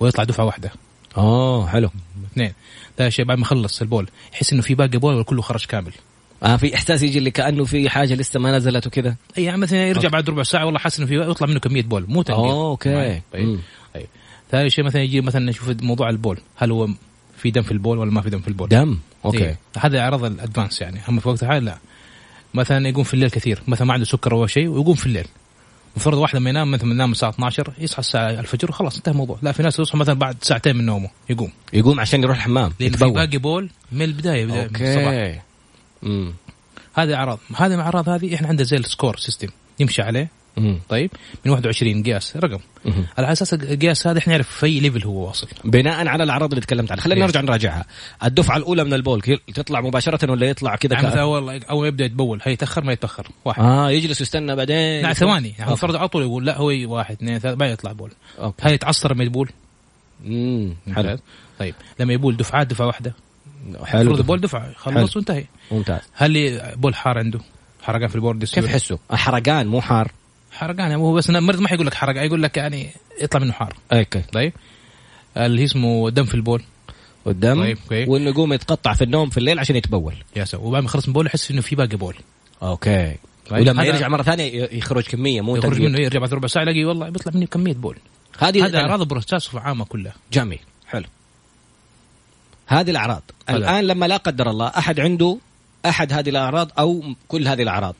ويطلع 0.00 0.24
دفعة 0.24 0.44
واحدة. 0.44 0.72
آه 1.16 1.66
حلو. 1.66 1.90
اثنين. 2.32 2.52
ثالث 2.98 3.14
شيء 3.14 3.24
بعد 3.24 3.38
ما 3.38 3.42
يخلص 3.42 3.80
البول 3.80 4.10
يحس 4.32 4.52
إنه 4.52 4.62
في 4.62 4.74
باقي 4.74 4.98
بول 4.98 5.14
ولا 5.14 5.24
كله 5.24 5.42
خرج 5.42 5.66
كامل. 5.66 5.92
آه 6.42 6.56
في 6.56 6.74
إحساس 6.74 7.02
يجي 7.02 7.18
اللي 7.18 7.30
كأنه 7.30 7.64
في 7.64 7.90
حاجة 7.90 8.14
لسه 8.14 8.40
ما 8.40 8.56
نزلت 8.56 8.86
وكذا 8.86 9.16
أي 9.38 9.44
يعني 9.44 9.58
مثلا 9.58 9.88
يرجع 9.88 9.96
أوكي. 9.96 10.08
بعد 10.08 10.30
ربع 10.30 10.42
ساعة 10.42 10.64
والله 10.64 10.78
حاسس 10.78 10.98
إنه 10.98 11.08
في 11.08 11.20
يطلع 11.20 11.46
منه 11.46 11.60
كمية 11.60 11.82
بول 11.82 12.04
مو 12.08 12.22
تنقيط 12.22 12.44
آه 12.44 12.70
أوكي. 12.70 13.20
طيب. 13.32 13.48
مم. 13.48 13.58
طيب. 13.94 14.06
ثالث 14.50 14.74
شيء 14.74 14.84
مثلا 14.84 15.02
يجي 15.02 15.20
مثلا 15.20 15.50
نشوف 15.50 15.82
موضوع 15.82 16.10
البول 16.10 16.38
هل 16.56 16.70
هو 16.70 16.88
في 17.38 17.50
دم 17.50 17.62
في 17.62 17.72
البول 17.72 17.98
ولا 17.98 18.10
ما 18.10 18.20
في 18.20 18.30
دم 18.30 18.40
في 18.40 18.48
البول؟ 18.48 18.68
دم؟ 18.68 18.98
أوكي. 19.24 19.44
إيه. 19.44 19.58
هذا 19.78 20.02
عرض 20.02 20.24
ال 20.24 20.30
advanced 20.30 20.80
يعني. 20.80 21.00
اما 21.08 21.20
في 21.20 21.28
وقت 21.28 21.42
الحالي 21.42 21.66
لا. 21.66 21.78
مثلا 22.54 22.88
يقوم 22.88 23.04
في 23.04 23.14
الليل 23.14 23.30
كثير 23.30 23.62
مثلا 23.66 23.86
ما 23.86 23.92
عنده 23.92 24.06
سكر 24.06 24.34
ولا 24.34 24.46
شيء 24.46 24.68
ويقوم 24.68 24.94
في 24.94 25.06
الليل. 25.06 25.26
مفترض 25.96 26.18
واحد 26.18 26.36
لما 26.36 26.50
ينام 26.50 26.70
مثلا 26.70 26.90
ينام 26.90 27.12
الساعة 27.12 27.30
12 27.30 27.72
يصحى 27.78 27.98
الساعة 27.98 28.30
الفجر 28.30 28.70
وخلاص 28.70 28.96
انتهى 28.96 29.12
الموضوع. 29.12 29.38
لا 29.42 29.52
في 29.52 29.62
ناس 29.62 29.78
يصحى 29.78 29.98
مثلا 29.98 30.14
بعد 30.14 30.36
ساعتين 30.42 30.76
من 30.76 30.86
نومه 30.86 31.10
يقوم. 31.30 31.52
يقوم 31.72 32.00
عشان 32.00 32.22
يروح 32.22 32.36
الحمام 32.36 32.72
يتبول. 32.80 33.12
باقي 33.12 33.38
بول 33.38 33.70
من 33.92 34.02
البداية 34.02 34.44
بداية 34.44 34.68
من 34.68 34.74
الصباح. 34.74 35.06
أوكي 35.06 35.40
امم 36.04 36.32
هذه 36.94 37.14
أعراض. 37.14 37.38
هذه 37.56 37.74
الأعراض 37.74 38.08
هذه 38.08 38.34
إحنا 38.34 38.48
عندنا 38.48 38.64
زي 38.64 38.76
ال 38.76 38.83
score 38.83 39.16
system. 39.16 39.48
يمشي 39.80 40.02
عليه. 40.02 40.28
مم. 40.56 40.80
طيب. 40.88 41.10
من 41.44 41.52
21 41.52 42.02
قياس 42.02 42.36
رقم. 42.36 42.58
مم. 42.84 43.06
على 43.18 43.32
أساس 43.32 43.54
القياس 43.54 44.06
هذا 44.06 44.18
إحنا 44.18 44.32
نعرف 44.32 44.48
في 44.48 44.66
أي 44.66 44.80
level 44.80 45.04
هو 45.04 45.26
واصل. 45.26 45.46
بناء 45.64 46.06
على 46.06 46.22
الأعراض 46.24 46.48
اللي 46.50 46.60
تكلمت 46.60 46.92
عنها. 46.92 47.02
خلينا. 47.02 47.20
نرجع 47.20 47.40
نراجعها. 47.40 47.84
الدفعة 48.24 48.56
الأولى 48.56 48.84
من 48.84 48.94
البول 48.94 49.22
تطلع 49.54 49.80
مباشرة 49.80 50.30
ولا 50.30 50.46
يطلع 50.46 50.76
كذا 50.76 50.94
يعني 50.94 51.06
مثلا. 51.06 51.20
اول 51.20 51.62
اول 51.64 51.88
يبدأ 51.88 52.04
يتبول. 52.04 52.40
هي 52.42 52.52
يتأخر 52.52 52.84
ما 52.84 52.92
يتأخر. 52.92 53.28
واحد. 53.44 53.62
آه 53.62 53.90
يجلس 53.90 54.20
يستنى 54.20 54.56
بعدين 54.56 55.02
لا 55.02 55.12
ثواني. 55.12 55.48
يعني. 55.58 55.66
المفروض 55.66 55.96
على 55.96 56.08
طول 56.08 56.22
يقول 56.22 56.46
لا 56.46 56.56
هو 56.56 56.66
واحد 56.66 57.14
اثنين 57.14 57.38
ثلاثة 57.38 57.56
بعدين 57.56 57.72
يطلع 57.72 57.92
بول. 57.92 58.10
أوكي. 58.38 58.68
هل 58.68 58.72
يتعصر 58.72 59.14
لما 59.14 59.24
يبول؟ 59.24 59.50
امم. 60.26 60.74
طيب. 61.58 61.74
لما 62.00 62.12
يبول 62.12 62.36
دفعات 62.36 62.66
دفعة 62.66 62.86
واحدة. 62.86 63.14
حلو 63.84 64.00
المفروض 64.00 64.18
البول 64.18 64.40
دفعه 64.40 64.72
خلص. 64.76 65.16
وانتهي. 65.16 65.44
ممتاز. 65.70 66.00
هل 66.12 66.60
بول 66.76 66.94
حار 66.94 67.18
عنده؟ 67.18 67.40
حرقان 67.82 68.08
في 68.08 68.14
البول 68.14 68.44
كيف 68.44 68.66
حسه 68.66 68.98
حرقان 69.10 69.66
مو 69.66 69.80
حار. 69.80 70.12
حرقان 70.52 70.92
هو 70.92 71.12
بس 71.12 71.30
المريض 71.30 71.60
ما 71.60 71.68
حيقول 71.68 71.86
لك 71.86 71.94
حرقان 71.94 72.24
يقول 72.24 72.42
لك 72.42 72.56
يعني 72.56 72.90
يطلع 73.22 73.40
منه 73.40 73.52
حار. 73.52 73.74
أوكي. 73.92 74.22
طيب. 74.32 74.52
اللي 75.36 75.64
اسمه 75.64 76.10
دم 76.10 76.24
في 76.24 76.34
البول. 76.34 76.62
والدم. 77.24 77.76
طيب،. 77.90 78.08
وإنه 78.08 78.30
يقوم 78.30 78.52
يتقطع 78.52 78.92
في 78.92 79.04
النوم 79.04 79.30
في 79.30 79.38
الليل 79.38 79.58
عشان 79.58 79.76
يتبول. 79.76 80.14
يا 80.36 80.44
سلام. 80.44 80.64
وبعد 80.64 80.82
ما 80.82 80.86
يخلص 80.86 81.04
من 81.04 81.10
البول 81.10 81.26
يحس 81.26 81.50
إنه 81.50 81.60
في 81.60 81.76
باقي 81.76 81.96
بول. 81.96 82.14
أوكي. 82.62 83.16
طيب، 83.50 83.60
ولما 83.60 83.84
يرجع 83.84 84.08
مرة 84.08 84.22
ثانية 84.22 84.68
يخرج 84.72 85.04
كمية 85.04 85.40
مو 85.40 85.56
يخرج. 85.56 85.80
منه 85.80 86.00
يرجع 86.00 86.20
بعد 86.20 86.34
ربع 86.34 86.48
ساعة 86.48 86.62
يلاقي 86.62 86.84
والله 86.84 87.08
بيطلع 87.08 87.32
مني 87.34 87.46
كمية 87.46 87.74
بول. 87.74 87.96
هذه 88.38 88.66
هذا 88.66 88.80
أعراض 88.80 89.00
البروستات 89.00 89.44
عامه 89.54 89.84
كلها. 89.84 90.12
جميل. 90.32 90.60
هذه 92.70 92.90
الأعراض. 92.90 93.22
الآن 93.50 93.84
لما 93.84 94.06
لا 94.06 94.16
قدر 94.16 94.50
الله 94.50 94.66
أحد 94.66 95.00
عنده 95.00 95.38
أحد 95.86 96.12
هذه 96.12 96.28
الأعراض 96.28 96.70
أو 96.78 97.02
كل 97.28 97.48
هذه 97.48 97.62
الأعراض. 97.62 97.94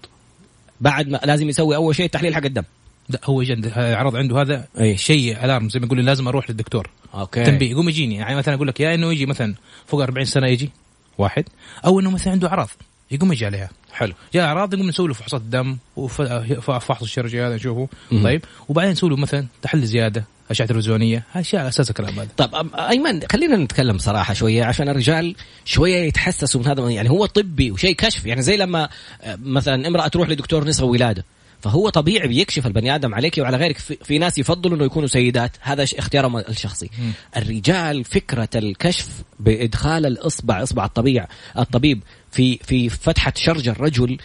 بعد 0.81 1.09
ما 1.09 1.21
لازم 1.25 1.49
يسوي 1.49 1.77
أول 1.77 1.97
شيء 1.97 2.09
تحليل 2.09 2.35
حق 2.35 2.45
الدم. 2.45 2.63
لا 3.09 3.21
هو 3.25 3.41
عند 3.41 3.73
أعراض 3.77 4.17
عنده 4.17 4.41
هذا 4.43 4.67
أي. 4.81 4.97
شيء 4.97 5.45
alarm 5.45 5.69
زي 5.69 5.81
ما 5.81 5.87
يقول 5.87 6.07
لازم 6.07 6.29
أروح 6.29 6.51
للدكتور. 6.51 6.91
أوكي. 7.15 7.45
تنبيه 7.45 7.71
يقوم 7.71 7.89
يجيني. 7.89 8.15
يعني 8.15 8.37
مثلا 8.37 8.55
أقول 8.55 8.69
لك 8.69 8.81
يا 8.81 8.95
إنه 8.95 9.13
يجي 9.13 9.27
مثلا 9.27 9.55
فوق 9.87 10.03
40 10.03 10.25
سنة 10.25 10.47
يجي 10.47 10.71
واحد 11.19 11.45
أو 11.87 12.01
إنه 12.01 12.11
مثلا 12.11 12.33
عنده 12.33 12.49
أعراض 12.49 12.69
يقوم 13.11 13.33
يجي 13.33 13.47
عليها. 13.47 13.71
حلو. 13.93 14.13
جاء 14.35 14.45
اعراض 14.47 14.75
يقوم 14.75 14.89
نسوي 14.89 15.09
له 15.09 15.15
فحوصات 15.15 15.43
دم 15.43 15.77
وفحص 15.97 17.03
الشرجي 17.03 17.43
هذا 17.43 17.55
نشوفه. 17.55 17.89
مم. 18.13 18.23
طيب. 18.23 18.45
وبعدين 18.69 18.93
نسوي 18.93 19.11
له 19.11 19.17
مثلا 19.17 19.47
تحليل 19.63 19.85
زيادة 19.85 20.25
أشعة 20.51 20.67
تلفزيونية 20.69 21.25
اشياء 21.35 21.61
على 21.61 21.69
أساس 21.69 21.91
الكلام 21.91 22.19
هذا. 22.21 22.29
طب 22.37 22.51
أم- 22.51 22.79
أيمن 22.79 23.21
خلينا 23.33 23.57
نتكلم 23.57 23.99
صراحة 23.99 24.35
شوية 24.35 24.65
عشان 24.65 24.89
الرجال 24.89 25.35
شوية 25.65 25.97
يتحسسوا 25.97 26.61
من 26.61 26.67
هذا 26.67 26.91
يعني 26.91 27.11
هو 27.11 27.27
طبي 27.27 27.71
وشيء 27.71 27.95
كشف 27.95 28.27
يعني 28.27 28.43
زي 28.43 28.57
لما 28.57 28.89
آه، 29.23 29.39
مثلا 29.43 29.89
امرأة 29.89 30.09
تروح 30.09 30.29
لدكتور 30.29 30.65
نساء 30.65 30.87
ولادة. 30.87 31.25
فهو 31.63 31.89
طبيعي 31.89 32.29
بيكشف 32.29 32.67
البني 32.67 32.95
آدم 32.95 33.15
عليك 33.15 33.39
وعلى 33.39 33.57
غيرك. 33.57 33.79
في, 33.79 33.97
في 34.05 34.19
ناس 34.19 34.39
يفضلوا 34.39 34.77
إنه 34.77 34.85
يكونوا 34.85 35.09
سيدات. 35.09 35.57
هذا 35.61 35.83
اختيارهم 35.83 36.37
الشخصي. 36.37 36.91
الرجال 37.37 38.05
فكرة 38.05 38.49
الكشف 38.55 39.09
بإدخال 39.41 40.07
الإصبع 40.07 40.63
إصبع 40.63 40.85
الطبيع 40.85 41.27
الطبيب 41.59 42.03
في 42.31 42.59
في 42.59 42.89
فتحة 42.89 43.33
شرج 43.37 43.69
الرجل 43.69 44.19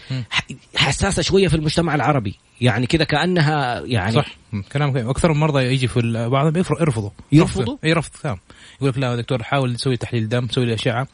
حساسة 0.76 1.22
شوية 1.22 1.48
في 1.48 1.56
المجتمع 1.56 1.94
العربي. 1.94 2.34
يعني 2.60 2.86
كذا 2.86 3.04
كأنها 3.04 3.80
يعني 3.80 4.12
صح. 4.12 4.36
مم. 4.52 4.62
كلام 4.72 4.92
كويس. 4.92 5.06
وأكثر 5.06 5.32
من 5.32 5.40
مرضى 5.40 5.62
يجي 5.62 5.88
في 5.88 6.28
بعضهم 6.28 6.56
يرفضوا. 6.56 7.10
يرفضوا؟ 7.32 7.76
إي 7.84 7.92
رفض 7.92 8.10
تام 8.22 8.36
يقول 8.76 8.90
لك 8.90 8.98
لا 8.98 9.16
دكتور 9.16 9.42
حاول 9.42 9.76
تسوي 9.76 9.96
تحليل 9.96 10.28
دم 10.28 10.46
تسوي 10.46 10.74
اشعه 10.74 11.08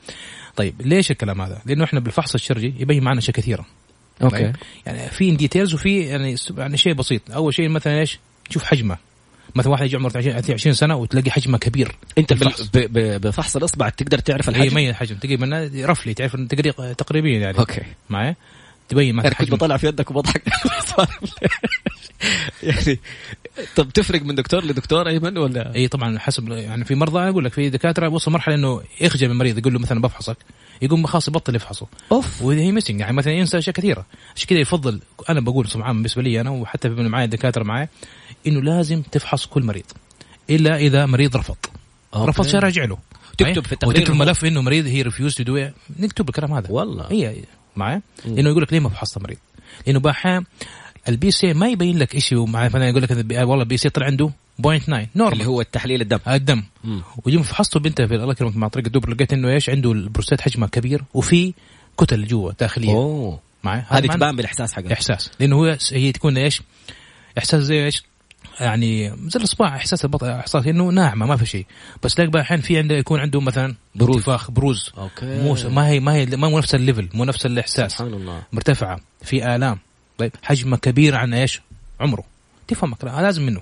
طيب 0.57 0.83
ليش 0.83 1.11
الكلام 1.11 1.41
هذا؟ 1.41 1.63
لأنه 1.67 1.85
إحنا 1.85 2.01
بالفحص 2.01 2.35
الشرجي 2.35 2.75
يبين 2.79 3.05
معنا 3.05 3.19
أشياء 3.19 3.37
كثيرة. 3.37 3.67
أوكي. 4.23 4.37
طيب؟ 4.37 4.57
يعني 4.87 5.09
في 5.11 5.31
details 5.31 5.75
وفي 5.75 6.01
يعني 6.01 6.37
يعني 6.59 6.77
شيء 6.77 6.93
بسيط. 6.93 7.23
أول 7.31 7.55
شيء 7.55 7.69
مثلا 7.69 8.01
إيش؟ 8.01 8.19
تشوف 8.51 8.65
حجمه. 8.65 8.97
مثلا 9.55 9.73
واحد 9.73 9.85
يجي 9.87 9.97
عمره 9.97 10.13
20 10.17 10.37
20 10.37 10.75
سنة 10.75 10.97
وتلاقي 10.97 11.31
حجمه 11.31 11.59
كبير. 11.59 11.97
أنت 12.19 12.33
بال- 12.33 12.39
بالفحص. 12.41 12.63
ب- 12.63 12.79
ب- 12.79 13.21
بفحص 13.27 13.57
الإصبع 13.57 13.89
تقدر 13.89 14.19
تعرف 14.19 14.49
الحجم. 14.49 14.75
مية 14.75 14.91
الحجم 14.91 15.17
تقريبا 15.17 15.71
roughly 15.77 16.15
تعرف 16.15 16.37
تقريبا 16.37 16.93
تقريبيا 16.93 17.39
يعني. 17.39 17.59
أوكي. 17.59 17.83
معي؟ 18.11 18.37
تبين 18.89 19.15
مثلا 19.15 19.29
أنا 19.29 19.39
كنت 19.39 19.49
حجم. 19.49 19.57
بطلع 19.57 19.77
في 19.77 19.87
يدك 19.87 20.11
وبضحك. 20.11 20.43
يعني 22.63 22.99
طب 23.77 23.91
تفرق 23.91 24.23
من 24.23 24.35
دكتور 24.35 24.65
لدكتور 24.65 25.09
أيمن 25.09 25.39
ولا؟ 25.39 25.75
اي 25.75 25.89
طبعا 25.89 26.19
حسب 26.19 26.49
يعني 26.49 26.85
في 26.85 26.95
مرضى 26.95 27.29
أقول 27.29 27.45
لك 27.45 27.53
في 27.53 27.71
دكاترة 27.71 28.09
وصل 28.09 28.33
مرحلة 28.33 28.55
إنه 28.55 28.83
يخجل 29.01 29.27
من 29.27 29.33
المريض 29.33 29.59
يقول 29.59 29.73
له 29.73 29.79
مثلا 29.79 30.01
بفحصك 30.01 30.37
يقوم 30.83 31.07
خلاص 31.07 31.29
يبطل 31.29 31.57
يفحصه. 31.57 31.87
أوف. 32.13 32.43
وهي 32.43 32.73
missing 32.73 33.01
يعني 33.01 33.13
مثلا 33.13 33.33
ينسى 33.33 33.59
أشياء 33.59 33.77
كثيرة. 33.77 34.07
عشان 34.37 34.49
كذا 34.49 34.59
يفضل 34.59 35.01
أنا 35.29 35.41
بقول 35.41 35.69
سمعان 35.69 35.97
بالنسبة 35.97 36.23
لي 36.23 36.41
أنا 36.41 36.51
وحتى 36.51 36.89
من 36.89 37.09
معي 37.09 37.25
الدكاترة 37.25 37.63
معي 37.63 37.89
إنه 38.47 38.63
لازم 38.63 39.03
تفحص 39.03 39.47
كل 39.47 39.63
مريض 39.63 39.85
إلا 40.51 40.77
إذا 40.77 41.07
مريض 41.07 41.37
رفض. 41.37 41.57
أوكي. 42.15 42.31
رفض 42.31 42.57
راجع 42.57 42.85
له. 42.85 42.99
تكتب؟ 43.39 43.67
في 43.67 43.73
التقرير 43.73 44.01
وتكتب 44.01 44.15
ملف 44.15 44.45
إنه 44.45 44.63
مريض 44.63 44.87
he 44.87 45.03
refused 45.03 45.35
to 45.35 45.43
do 45.43 45.69
نكتب 45.99 46.29
الكلام 46.29 46.53
هذا. 46.53 46.71
والله. 46.71 47.07
هي 47.11 47.35
معي 47.77 48.03
لأنه 48.25 48.51
يقول 48.51 48.63
لك 48.63 48.73
ليه 48.73 48.81
ما 48.81 48.89
فحصت 48.89 49.19
مريض؟ 49.19 49.39
لأنه 49.87 50.01
باحيان 50.01 50.45
ال 51.09 51.31
PSA 51.31 51.53
ما 51.53 51.69
يبين 51.69 51.99
لك 51.99 52.19
شيء 52.19 52.47
مع 52.47 52.67
يقول 52.67 53.03
لك 53.03 53.11
والله 53.11 53.63
ال 53.63 53.77
PSA 53.77 53.89
طلع 53.89 54.07
عنده 54.07 54.31
0.9 54.63 54.69
اللي 54.69 55.09
normal 55.17 55.43
هو 55.43 55.61
التحليل 55.61 56.01
الدم. 56.01 56.19
الدم. 56.29 56.63
مم. 56.85 57.03
ويوم 57.25 57.43
فحصته 57.43 57.81
بنته 57.81 58.07
في 58.07 58.15
الله 58.15 58.33
يكرمك 58.33 58.57
مع 58.57 58.69
طريقة 58.69 58.87
الدبر 58.87 59.11
لقيت 59.11 59.33
إنه 59.33 59.49
إيش؟ 59.49 59.71
عنده 59.71 59.93
البروستات 59.93 60.41
حجمها 60.41 60.69
كبير 60.69 61.05
وفي 61.15 61.55
كتل 61.99 62.27
جوا 62.27 62.53
داخلية. 62.61 62.93
أوه. 62.93 63.41
معي 63.65 63.83
هذه 63.89 64.07
تبان 64.07 64.37
بالإحساس 64.37 64.73
حقها. 64.73 64.93
إحساس. 64.93 65.31
لأنه 65.41 65.57
هو 65.57 65.77
هي 65.93 66.13
تكون 66.13 66.39
إيش؟ 66.39 66.63
إحساس 67.39 67.63
زي 67.63 67.85
إيش؟ 67.85 68.03
يعني 68.61 69.09
زي 69.09 69.39
الاصبع 69.39 69.77
إحساس 69.77 70.05
البطء 70.05 70.31
إحساس 70.31 70.67
إنه 70.67 70.85
ناعمة 70.89 71.27
ما 71.27 71.37
في 71.37 71.47
شيء. 71.47 71.67
بس 72.03 72.15
تلاقي 72.15 72.31
بقى 72.31 72.43
أحيانا 72.43 72.63
في 72.63 72.79
عنده 72.79 72.95
يكون 72.95 73.21
عنده 73.21 73.41
مثلا 73.41 73.75
بروز. 73.95 74.17
انتفاخ 74.17 74.51
بروز. 74.51 74.93
أوكي. 74.99 75.43
مو 75.43 75.57
ما 75.71 75.89
هي 75.89 76.01
ما 76.01 76.15
هي 76.15 76.27
ما 76.27 76.49
مو 76.49 76.59
نفس 76.59 76.75
ال 76.75 76.80
level 76.80 77.09
مو 77.15 77.25
نفس 77.25 77.47
الإحساس. 77.47 77.93
سبحان 77.93 78.15
الله. 78.15 78.43
مرتفعة 78.53 79.01
في 79.23 79.55
آلام. 79.57 79.79
طيب 80.19 80.33
حجمه 80.43 80.77
كبير 80.77 81.17
عن 81.17 81.35
إيش؟ 81.35 81.61
عمره. 82.01 82.25
تفهم 82.69 82.93
الكلام 82.93 83.21
لازم 83.21 83.47
منه. 83.47 83.61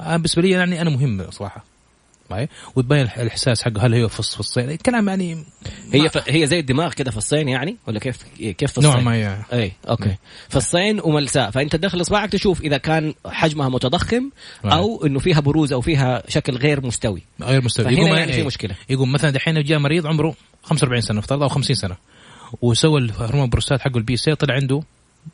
بالنسبة 0.00 0.42
لي 0.42 0.50
يعني 0.50 0.80
أنا 0.80 0.90
مهم 0.90 1.30
صراحة. 1.30 1.64
معي 2.30 2.48
وتبين 2.76 3.00
الإحساس 3.00 3.62
حقه 3.62 3.86
هل 3.86 3.94
هي 3.94 4.08
في 4.08 4.22
الص- 4.22 4.34
في 4.34 4.40
الصين؟ 4.40 4.70
الكلام 4.70 5.08
يعني 5.08 5.44
هي 5.92 6.08
ف... 6.08 6.18
هي 6.28 6.46
زي 6.46 6.58
الدماغ 6.58 6.92
كده 6.92 7.10
في 7.10 7.16
الصين 7.16 7.48
يعني 7.48 7.76
ولا 7.86 7.98
كيف 7.98 8.22
كيف 8.38 8.72
في 8.72 8.78
الصين؟ 8.78 8.92
نوع 8.92 9.00
ما 9.00 9.14
هي 9.14 9.38
اي 9.52 9.72
أوكي. 9.88 10.16
في 10.48 10.56
الصين 10.56 11.00
وملساء. 11.04 11.50
فأنت 11.50 11.76
تدخل 11.76 12.00
اصبعك 12.00 12.32
تشوف 12.32 12.60
إذا 12.60 12.76
كان 12.78 13.14
حجمها 13.26 13.68
متضخم 13.68 14.30
أو 14.64 15.06
إنه 15.06 15.18
فيها 15.18 15.40
بروز 15.40 15.72
أو 15.72 15.80
فيها 15.80 16.22
شكل 16.28 16.56
غير 16.56 16.86
مستوي. 16.86 17.22
غير 17.42 17.68
فهنا 17.68 17.90
يقوم 17.90 18.14
يعني 18.18 18.32
في 18.32 18.38
إيه. 18.38 18.46
مشكلة. 18.46 18.74
يقوم 18.90 19.12
مثلا 19.12 19.30
دحين 19.30 19.62
جاء 19.62 19.78
مريض 19.78 20.06
عمره 20.06 20.34
45 20.62 21.00
سنة 21.00 21.18
افترض 21.18 21.42
أو 21.42 21.48
50 21.48 21.76
سنة 21.76 21.96
وسوى 22.62 23.00
الهرمون 23.00 23.48
بروستات 23.48 23.80
حقه 23.80 23.98
ال 23.98 24.16
PSA 24.16 24.34
طلع 24.34 24.54
عنده 24.54 24.82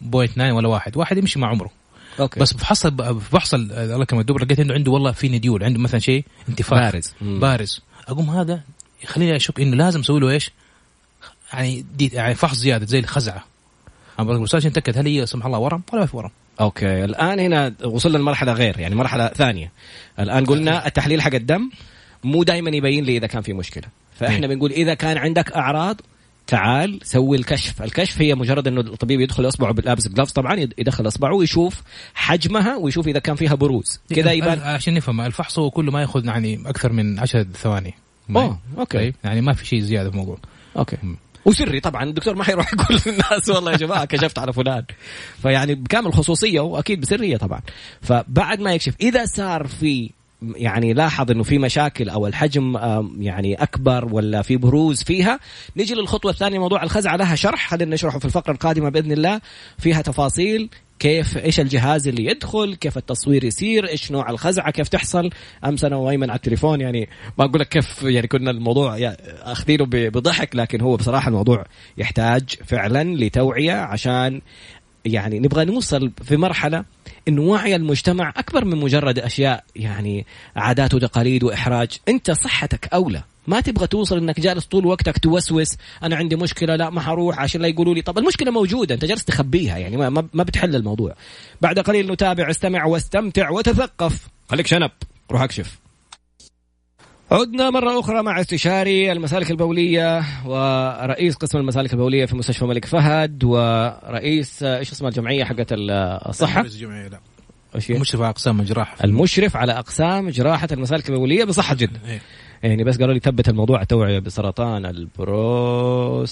point 0.00 0.32
9 0.32 0.52
ولا 0.52 0.68
واحد. 0.68 0.96
واحد 0.96 1.16
يمشي 1.18 1.38
مع 1.38 1.48
عمره. 1.48 1.70
أوكي. 2.20 2.40
بس 2.40 2.52
ال- 3.54 3.72
الله 3.72 4.04
كما 4.04 4.20
الدبر 4.20 4.42
لقيت 4.44 4.60
انه 4.60 4.74
عنده 4.74 4.90
والله 4.92 5.12
في 5.12 5.28
nodule 5.28 5.64
عنده 5.64 5.78
مثلا 5.78 6.00
شيء 6.00 6.24
انتفاخ. 6.48 6.78
بارز. 6.78 7.14
مم. 7.20 7.40
بارز. 7.40 7.80
أقوم 8.08 8.30
هذا 8.30 8.60
يخليني 9.04 9.36
اشك 9.36 9.60
إنه 9.60 9.76
لازم 9.76 10.00
أسوي 10.00 10.20
له 10.20 10.30
إيش؟ 10.30 10.50
يعني 11.52 11.84
دي 11.96 12.10
يعني 12.12 12.34
فحص 12.34 12.56
زيادة 12.56 12.86
زي 12.86 12.98
الخزعة. 12.98 13.44
أبغى 14.18 14.32
البروستات 14.32 14.66
نتاكد 14.66 14.98
هل 14.98 15.06
هي 15.06 15.26
سمح 15.26 15.46
الله 15.46 15.58
ورم؟ 15.58 15.82
ولا 15.92 16.00
ما 16.00 16.06
في 16.06 16.16
ورم. 16.16 16.30
أوكي. 16.60 17.04
الآن 17.04 17.40
هنا 17.40 17.74
وصلنا 17.84 18.18
لمرحلة 18.18 18.52
غير 18.52 18.80
يعني 18.80 18.94
مرحلة 18.94 19.28
ثانية. 19.28 19.72
الآن 20.20 20.44
قلنا 20.44 20.86
التحليل 20.86 21.22
حق 21.22 21.34
الدم 21.34 21.70
مو 22.24 22.42
دائما 22.42 22.70
يبين 22.70 23.04
لي 23.04 23.16
إذا 23.16 23.26
كان 23.26 23.42
في 23.42 23.52
مشكلة. 23.52 23.84
فإحنا. 24.20 24.46
بنقول 24.46 24.70
إذا 24.72 24.94
كان 24.94 25.18
عندك 25.18 25.52
أعراض 25.52 26.00
تعال 26.46 26.98
سوي 27.02 27.36
الكشف. 27.36 27.82
الكشف 27.82 28.20
هي 28.22 28.34
مجرد 28.34 28.66
إنه 28.68 28.80
الطبيب 28.80 29.20
يدخل 29.20 29.48
أصبعه 29.48 29.72
باللابس 29.72 30.08
gloves 30.08 30.32
طبعا 30.32 30.54
يد- 30.54 30.74
يدخل 30.78 31.06
أصبعه 31.06 31.34
ويشوف 31.34 31.82
حجمها 32.14 32.76
ويشوف 32.76 33.08
إذا 33.08 33.18
كان 33.18 33.36
فيها 33.36 33.54
بروز. 33.54 34.00
كذا 34.14 34.32
يبان. 34.32 34.58
عشان 34.58 34.94
نفهم 34.94 35.20
الفحص 35.20 35.58
هو 35.58 35.70
كله 35.70 35.92
ما 35.92 36.00
يأخذ 36.00 36.26
يعني 36.26 36.62
أكثر 36.66 36.92
من 36.92 37.18
10 37.18 37.42
ثواني. 37.42 37.94
أوه 38.36 38.58
أوكي. 38.78 38.98
طيب 38.98 39.14
يعني 39.24 39.40
ما 39.40 39.52
في 39.52 39.66
شيء 39.66 39.80
زيادة 39.80 40.08
في 40.10 40.14
الموضوع. 40.14 40.38
أوكي. 40.76 40.96
مم. 41.02 41.16
وسري 41.44 41.80
طبعا 41.80 42.04
الدكتور 42.04 42.34
ما 42.34 42.44
حيروح 42.44 42.72
يقول 42.74 43.00
للناس 43.06 43.48
والله 43.48 43.72
يا 43.72 43.76
جماعة 43.76 44.04
كشفت 44.04 44.38
على 44.38 44.52
فلان. 44.52 44.84
فيعني 45.42 45.74
بكامل 45.74 46.12
خصوصية 46.14 46.60
وأكيد 46.60 47.00
بسرية 47.00 47.36
طبعا. 47.36 47.60
فبعد 48.02 48.60
ما 48.60 48.74
يكشف 48.74 48.94
إذا 49.00 49.24
صار 49.24 49.66
في 49.66 50.10
يعني 50.56 50.92
لاحظ 50.92 51.30
إنه 51.30 51.42
في 51.42 51.58
مشاكل 51.58 52.08
أو 52.08 52.26
الحجم 52.26 52.76
يعني 53.18 53.54
أكبر 53.54 54.08
ولا 54.14 54.42
في 54.42 54.56
بروز 54.56 55.02
فيها. 55.02 55.40
نجي 55.76 55.94
للخطوة 55.94 56.30
الثانية 56.30 56.58
موضوع 56.58 56.82
الخزعة 56.82 57.16
لها 57.16 57.34
شرح. 57.34 57.68
خلينا 57.70 57.94
نشرحه 57.94 58.18
في 58.18 58.24
الفقرة 58.24 58.52
القادمة 58.52 58.88
بإذن 58.88 59.12
الله. 59.12 59.40
فيها 59.78 60.02
تفاصيل 60.02 60.68
كيف 60.98 61.38
إيش 61.38 61.60
الجهاز 61.60 62.08
اللي 62.08 62.24
يدخل 62.26 62.74
كيف 62.74 62.96
التصوير 62.98 63.44
يصير 63.44 63.88
إيش 63.88 64.12
نوع 64.12 64.30
الخزعة 64.30 64.70
كيف 64.70 64.88
تحصل. 64.88 65.30
أمس 65.64 65.84
أنا 65.84 65.96
وأيمن 65.96 66.30
على 66.30 66.36
التليفون 66.36 66.80
يعني 66.80 67.08
ما 67.38 67.44
أقول 67.44 67.60
لك 67.60 67.68
كيف 67.68 68.02
يعني 68.02 68.26
كنا 68.26 68.50
الموضوع 68.50 68.98
يا- 68.98 69.16
أخذينه 69.52 69.84
بضحك 69.90 70.56
لكن 70.56 70.80
هو 70.80 70.96
بصراحة 70.96 71.28
الموضوع 71.28 71.64
يحتاج 71.98 72.42
فعلا 72.66 73.14
لتوعية 73.16 73.72
عشان 73.72 74.40
يعني 75.04 75.38
نبغى 75.38 75.64
نوصل 75.64 76.12
في 76.24 76.36
مرحلة 76.36 76.84
انه 77.28 77.42
وعي 77.42 77.76
المجتمع 77.76 78.32
أكبر 78.36 78.64
من 78.64 78.78
مجرد 78.78 79.18
أشياء 79.18 79.64
يعني 79.76 80.26
عادات 80.56 80.94
وتقاليد 80.94 81.44
وإحراج. 81.44 81.98
أنت 82.08 82.30
صحتك 82.30 82.88
أولى. 82.94 83.22
ما 83.46 83.60
تبغى 83.60 83.86
توصل 83.86 84.18
إنك 84.18 84.40
جالس 84.40 84.64
طول 84.64 84.86
وقتك 84.86 85.18
توسوس 85.18 85.76
أنا 86.02 86.16
عندي 86.16 86.36
مشكلة 86.36 86.76
لا 86.76 86.90
ما 86.90 87.00
حروح 87.00 87.38
عشان 87.38 87.60
لا 87.60 87.68
يقولوا 87.68 87.94
لي. 87.94 88.02
طب 88.02 88.18
المشكلة 88.18 88.50
موجودة 88.50 88.94
أنت 88.94 89.04
جالس 89.04 89.24
تخبيها 89.24 89.78
يعني 89.78 89.96
ما, 89.96 90.28
ما 90.32 90.42
بتحل 90.42 90.76
الموضوع. 90.76 91.14
بعد 91.60 91.78
قليل 91.78 92.12
نتابع 92.12 92.50
استمع 92.50 92.84
واستمتع 92.84 93.50
وتثقف. 93.50 94.28
خليك 94.50 94.66
شنب 94.66 94.90
روح 95.30 95.42
اكشف. 95.42 95.78
عدنا 97.32 97.70
مرة 97.70 98.00
أخرى 98.00 98.22
مع 98.22 98.40
استشاري 98.40 99.12
المسالك 99.12 99.50
البولية 99.50 100.22
ورئيس 100.46 101.36
قسم 101.36 101.58
المسالك 101.58 101.92
البولية 101.92 102.26
في 102.26 102.36
مستشفى 102.36 102.62
الملك 102.62 102.84
فهد 102.84 103.44
ورئيس 103.44 104.62
إيش 104.62 104.92
اسمها 104.92 105.10
الجمعية 105.10 105.44
حقت 105.44 105.66
الصحة؟ 105.72 106.60
رئيس 106.60 106.74
الجمعية 106.74 107.08
لا. 107.08 107.20
المشرف 107.90 108.20
على 108.20 108.30
أقسام 108.30 108.60
الجراحة. 108.60 108.96
المشرف 109.04 109.56
على 109.56 109.72
أقسام 109.72 110.30
جراحة 110.30 110.68
المسالك 110.72 111.10
البولية 111.10 111.44
بصحة 111.44 111.74
جدة 111.74 112.00
إيه. 112.06 112.20
يعني 112.62 112.84
بس 112.84 112.98
قالوا 112.98 113.14
لي 113.14 113.20
ثبت 113.20 113.48
الموضوع 113.48 113.82
التوعية 113.82 114.18
بسرطان 114.18 114.86
البروستات. 114.86 116.24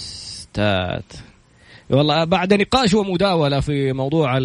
والله 1.90 2.24
بعد 2.24 2.54
نقاش 2.54 2.94
ومداولة 2.94 3.60
في 3.60 3.92
موضوع 3.92 4.38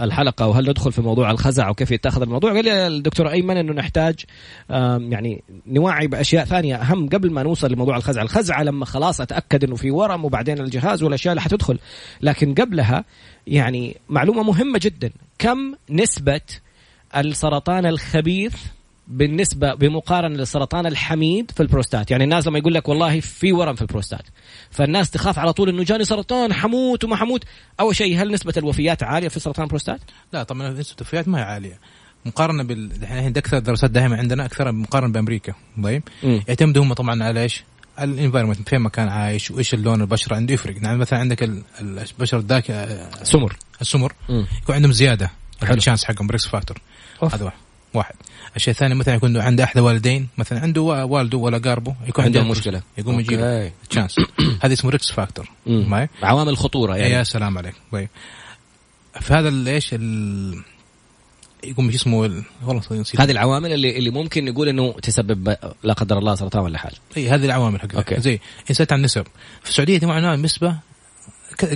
الحلقة 0.00 0.46
وهل 0.46 0.70
ندخل 0.70 0.92
في 0.92 1.02
موضوع 1.02 1.30
الخزع 1.30 1.70
وكيف 1.70 1.90
يتخذ 1.90 2.22
الموضوع؟ 2.22 2.52
قال 2.52 2.64
لي 2.64 2.86
الدكتور 2.86 3.30
أيمن 3.30 3.56
إنه 3.56 3.72
نحتاج 3.72 4.14
يعني 5.10 5.42
نوعي 5.66 6.06
بأشياء 6.06 6.44
ثانية 6.44 6.76
أهم 6.76 7.08
قبل 7.08 7.32
ما 7.32 7.42
نوصل 7.42 7.72
لموضوع 7.72 7.96
الخزع، 7.96 8.22
الخزعه 8.22 8.62
لما 8.62 8.84
خلاص 8.84 9.20
أتأكد 9.20 9.64
إنه 9.64 9.76
في 9.76 9.90
ورم 9.90 10.24
وبعدين 10.24 10.60
الجهاز 10.60 11.02
والأشياء 11.02 11.32
اللي 11.32 11.40
حتدخل، 11.40 11.78
لكن 12.20 12.54
قبلها 12.54 13.04
يعني 13.46 13.96
معلومة 14.08 14.42
مهمة 14.42 14.80
جدا، 14.82 15.10
كم 15.38 15.74
نسبة 15.90 16.40
السرطان 17.16 17.86
الخبيث 17.86 18.54
بالنسبة 19.08 19.74
بمقارنة 19.74 20.36
للسرطان 20.36 20.86
الحميد 20.86 21.50
في 21.50 21.60
البروستات. 21.60 22.10
يعني 22.10 22.24
الناس 22.24 22.46
لما 22.46 22.58
يقول 22.58 22.74
لك 22.74 22.88
والله 22.88 23.20
في 23.20 23.52
ورم 23.52 23.74
في 23.74 23.82
البروستات. 23.82 24.22
فالناس 24.70 25.10
تخاف 25.10 25.38
على 25.38 25.52
طول 25.52 25.68
إنه 25.68 25.82
جاني 25.84 26.04
سرطان 26.04 26.52
حموت 26.52 27.04
وما 27.04 27.16
حموت. 27.16 27.44
أول 27.80 27.96
شيء 27.96 28.22
هل 28.22 28.32
نسبة 28.32 28.54
الوفيات 28.56 29.02
عالية 29.02 29.28
في 29.28 29.40
سرطان 29.40 29.64
البروستات؟ 29.64 30.00
لا 30.32 30.42
طبعا 30.42 30.70
نسبة 30.70 30.96
الوفيات 31.00 31.28
ما 31.28 31.38
هي 31.38 31.42
عالية. 31.42 31.78
مقارنة 32.26 32.62
بال 32.62 32.92
الحين 33.02 33.36
أكثر 33.36 33.58
دراسات 33.58 33.90
دائما 33.90 34.16
عندنا 34.16 34.44
أكثر 34.44 34.72
مقارنة 34.72 35.12
بأمريكا. 35.12 35.54
طيب. 35.82 36.02
يعتمدوا 36.22 36.84
هم 36.84 36.92
طبعا 36.92 37.24
على 37.24 37.42
إيش؟ 37.42 37.64
ال 38.00 38.06
environment 38.06 38.68
فين 38.68 38.78
ما 38.78 38.88
كان 38.88 39.08
عايش؟ 39.08 39.50
وإيش 39.50 39.74
اللون 39.74 40.00
البشرة؟ 40.00 40.36
عنده 40.36 40.54
يفرق. 40.54 40.76
يعني 40.82 40.98
مثلا 40.98 41.18
عندك 41.18 41.50
البشرة 41.80 42.38
ال 42.38 42.50
dark 42.50 42.96
سمر. 43.22 43.56
السمر. 43.80 44.12
يكون 44.62 44.74
عندهم 44.74 44.92
زيادة. 44.92 45.30
ال 45.62 45.68
chance 45.68 46.04
حقهم 46.04 46.26
ب 46.26 46.30
risk 46.30 46.46
factor. 46.46 46.80
هذا 47.32 47.44
واحد. 47.44 47.56
واحد. 47.96 48.14
الشيء 48.56 48.74
الثاني 48.74 48.94
مثلا 48.94 49.14
يكون 49.14 49.36
عنده 49.36 49.64
أحد 49.64 49.78
والدين 49.78 50.28
مثلا 50.38 50.60
عنده 50.60 50.80
والده 50.80 51.38
ولا 51.38 51.58
قاربه 51.58 51.94
يكون 52.08 52.24
عنده 52.24 52.42
مشكلة. 52.42 52.82
يقوم 52.98 53.20
يجيب 53.20 53.70
chance 53.90 54.16
هذا 54.62 54.72
اسمه 54.72 54.90
risk 54.90 55.10
factor 55.12 55.50
عوامل 56.22 56.56
خطورة 56.56 56.96
يعني. 56.96 57.14
يا 57.14 57.22
سلام 57.22 57.58
عليك. 57.58 57.74
طيب. 57.92 58.08
فهذا 59.20 59.70
إيش. 59.70 59.94
يقوم 61.64 61.90
شو 61.90 61.96
اسمه 61.96 62.42
والله 62.66 62.82
نسيت. 62.90 63.20
هذه 63.20 63.30
العوامل 63.30 63.72
اللي 63.72 63.98
اللي 63.98 64.10
ممكن 64.10 64.44
نقول 64.44 64.68
إنه 64.68 64.92
تسبب 64.92 65.56
لا 65.82 65.92
قدر 65.92 66.18
الله 66.18 66.34
سرطان 66.34 66.62
ولا 66.62 66.78
حاجة 66.78 66.94
إي 67.16 67.28
هذه 67.28 67.44
العوامل 67.44 67.80
حقها 67.80 67.98
أوكي. 67.98 68.20
زي 68.20 68.40
ان 68.70 68.74
سالت 68.74 68.92
عن 68.92 68.98
النسب 68.98 69.26
في 69.62 69.70
السعودية 69.70 70.06
معناها 70.06 70.36
نسبة 70.36 70.76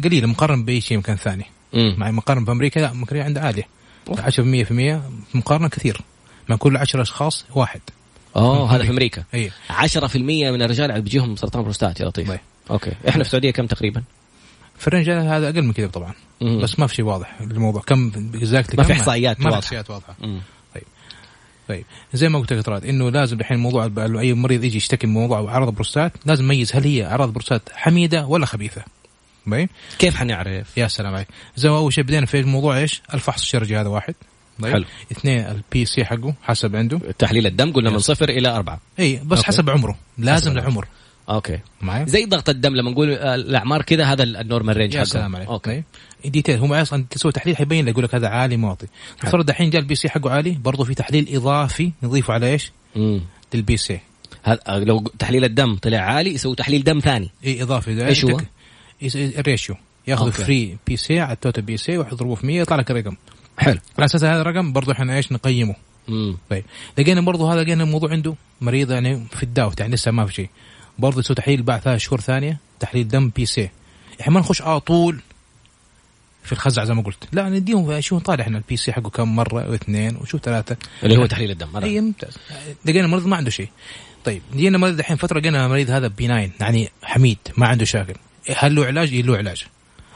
قليلة 0.04 0.26
مقارنة 0.26 0.64
بأي 0.64 0.80
شيء 0.80 0.98
مكان 0.98 1.16
ثاني. 1.16 1.44
مع 1.75 2.10
مقارنة 2.10 2.44
بأمريكا 2.44 2.80
لا 2.80 2.92
ممكن 2.92 3.16
عندها 3.16 3.42
عالية. 3.42 3.77
10% 4.17 4.31
في 4.65 5.00
مقارنة 5.35 5.69
كثير. 5.69 6.00
من 6.49 6.57
كل 6.57 6.77
10 6.77 7.03
أشخاص 7.03 7.45
واحد. 7.55 7.81
آه 8.37 8.71
هذا 8.71 8.85
في 8.85 8.91
أمريكا. 8.91 9.25
إي. 9.35 9.50
10% 9.71 10.17
من 10.50 10.62
الرجال 10.62 11.03
بيجيهم 11.03 11.37
سرطان 11.37 11.62
بروستات 11.62 12.00
يا 12.00 12.07
لطيف. 12.07 12.29
طيب. 12.29 12.41
أوكي. 12.71 12.91
إحنا 12.91 13.23
في 13.23 13.29
السعودية 13.29 13.50
كم 13.50 13.67
تقريبا؟ 13.67 14.03
في 14.79 14.88
الرجال 14.88 15.27
هذا 15.27 15.49
أقل 15.49 15.62
من 15.62 15.73
كذا 15.73 15.87
طبعا. 15.87 16.15
مم. 16.41 16.61
بس 16.62 16.79
ما 16.79 16.87
في 16.87 16.95
شيء 16.95 17.05
واضح 17.05 17.41
الموضوع. 17.41 17.83
كم 17.83 18.12
ما 18.75 18.85
في 18.85 18.92
إحصائيات 18.92 19.40
ما 19.40 19.51
في 19.51 19.57
إحصائيات 19.57 19.90
واضحة. 19.90 20.16
طيب. 20.75 20.85
طيب. 21.68 21.85
زي 22.12 22.29
ما 22.29 22.38
قلت 22.38 22.53
لك 22.53 22.64
ترى 22.64 22.90
إنه 22.90 23.11
لازم 23.11 23.40
الحين 23.40 23.59
موضوع 23.59 23.90
أي 23.99 24.35
مريض 24.35 24.64
يجي 24.64 24.77
يشتكي 24.77 25.07
من 25.07 25.12
موضوع 25.12 25.40
اعراض 25.40 25.75
بروستات 25.75 26.12
لازم 26.27 26.44
يميز 26.44 26.77
هل 26.77 26.85
هي 26.85 27.07
أعراض 27.07 27.33
بروستات 27.33 27.62
حميدة 27.73 28.27
ولا 28.27 28.47
خبيثة. 28.47 28.83
طيب 29.50 29.68
كيف 29.98 30.16
حنعرف؟ 30.16 30.78
يا 30.78 30.88
سلام 30.88 31.14
عليك. 31.14 31.28
زي 31.56 31.68
اول 31.68 31.92
شيء 31.92 32.04
بدينا 32.04 32.26
في 32.26 32.40
الموضوع 32.40 32.78
إيش؟ 32.78 33.02
الفحص 33.14 33.40
الشرجي 33.40 33.76
هذا 33.76 33.88
واحد. 33.88 34.14
طيب. 34.62 34.72
حلو. 34.72 34.84
اثنين 35.12 35.40
ال 35.40 35.85
PSA 35.85 36.05
حقه 36.04 36.34
حسب 36.42 36.76
عنده. 36.76 37.00
تحليل 37.18 37.46
الدم 37.46 37.72
قلنا 37.72 37.90
من 37.90 37.98
صفر 37.98 38.28
إلى 38.28 38.48
أربعة. 38.48 38.80
إي 38.98 39.20
بس 39.24 39.38
أوكي. 39.38 39.46
حسب 39.46 39.70
عمره. 39.70 39.98
لازم 40.18 40.50
حسب 40.50 40.58
العمر 40.58 40.87
أوكي. 41.30 41.58
معي 41.80 42.06
زي 42.06 42.24
ضغط 42.24 42.48
الدم 42.48 42.74
لما 42.74 42.90
نقول 42.90 43.12
آه، 43.12 43.34
الأعمار 43.34 43.82
كذا 43.82 44.04
هذا 44.04 44.22
ال 44.22 44.30
normal 44.30 44.77
range 44.77 44.96
حقه. 44.96 45.04
سلام 45.04 45.37
عليك. 45.37 45.48
أوكي. 45.48 45.82
detail 46.24 46.59
هم 46.58 46.72
أصلا 46.72 47.04
تسوي 47.11 47.32
تحليل 47.32 47.56
حيبين 47.56 47.84
لك 47.84 47.92
يقول 47.92 48.04
لك 48.04 48.14
هذا 48.14 48.28
عالي 48.28 48.56
واطي 48.56 48.87
نفترض 49.24 49.50
الحين 49.50 49.70
جاء 49.70 49.80
ال 49.81 49.94
PSA 49.94 50.09
حقه 50.08 50.30
عالي 50.30 50.50
برضه 50.50 50.84
في 50.84 50.94
تحليل 50.94 51.37
إضافي 51.37 51.92
نضيفه 52.02 52.34
على 52.34 52.52
إيش؟ 52.52 52.72
امم 52.96 53.20
لل 53.55 53.77
PSA. 53.77 54.01
هذا 54.42 54.61
لو 54.68 54.98
تحليل 55.18 55.44
الدم 55.44 55.76
طلع 55.76 55.98
عالي 55.98 56.34
يسوي 56.34 56.56
تحليل 56.56 56.84
دم 56.84 56.98
ثاني. 56.98 57.30
إي 57.44 57.62
إضافي. 57.62 58.06
إيش 58.06 58.24
هو؟ 58.24 58.40
ال 59.14 59.23
ratio. 59.23 59.77
ياخذ 60.06 60.32
free 60.33 60.77
PSA 60.87 61.20
على 61.20 61.32
ال 61.33 61.62
total 61.62 61.77
PSA 61.77 61.98
ويضربه 61.98 62.34
في 62.34 62.46
100 62.46 62.61
يطلع 62.61 62.76
لك 62.76 62.90
الرقم. 62.90 63.16
حلو. 63.58 63.78
على 63.98 64.04
أساس 64.04 64.24
هذا 64.24 64.40
الرقم 64.40 64.72
برضه 64.72 64.92
إحنا 64.92 65.16
إيش 65.16 65.32
نقيمه. 65.32 65.74
امم 66.08 66.37
طيب. 66.50 66.64
لقينا 66.98 67.20
برضه 67.20 67.52
هذا 67.52 67.62
لقينا 67.62 67.84
الموضوع 67.84 68.11
عنده 68.11 68.34
مريض 68.61 68.90
يعني 68.90 69.26
في 69.30 69.42
الداوت 69.42 69.80
يعني 69.80 69.94
لسه 69.94 70.11
ما 70.11 70.26
في 70.26 70.34
شيء. 70.34 70.48
برضه 70.98 71.20
يسوي 71.20 71.37
تحليل 71.37 71.62
بعد 71.62 71.80
ثلاث 71.80 72.00
شهور 72.00 72.20
ثانية 72.20 72.58
تحليل 72.80 73.08
دم 73.08 73.28
PSA. 73.29 73.70
إحنا 74.20 74.32
ما 74.32 74.40
نخش 74.40 74.62
على 74.62 74.80
طول 74.80 75.20
في 76.42 76.52
الخزعه 76.52 76.84
زي 76.84 76.94
ما 76.94 77.02
قلت. 77.02 77.28
لا 77.32 77.48
نديهم 77.48 78.00
شو 78.00 78.16
نطالع 78.16 78.44
إحنا 78.44 78.58
ال 78.59 78.77
PSA 78.77 78.92
حقه 78.92 79.11
كم 79.11 79.37
مرة 79.37 79.70
واثنين 79.70 80.16
وشوف 80.16 80.40
ثلاثة. 80.40 80.76
اللي 81.02 81.16
هو 81.16 81.26
تحليل 81.26 81.50
الدم 81.50 81.76
إي 81.76 82.00
ممتاز. 82.00 82.38
لقينا 82.84 83.04
المريض 83.04 83.26
ما 83.26 83.37
عنده 83.37 83.50
شيء. 83.50 83.68
طيب. 84.24 84.42
جينا 84.56 84.78
مريض 84.78 84.98
الحين 84.98 85.16
فترة 85.16 85.40
لقينا 85.40 85.66
المريض 85.66 85.90
هذا 85.90 86.08
benign 86.09 86.53
يعني 86.61 86.88
حميد 87.02 87.38
ما 87.56 87.66
عنده 87.66 87.84
مشاكل. 87.85 88.14
هل 88.56 88.74
له 88.74 88.87
علاج؟ 88.87 89.14
له 89.14 89.37
علاج. 89.37 89.64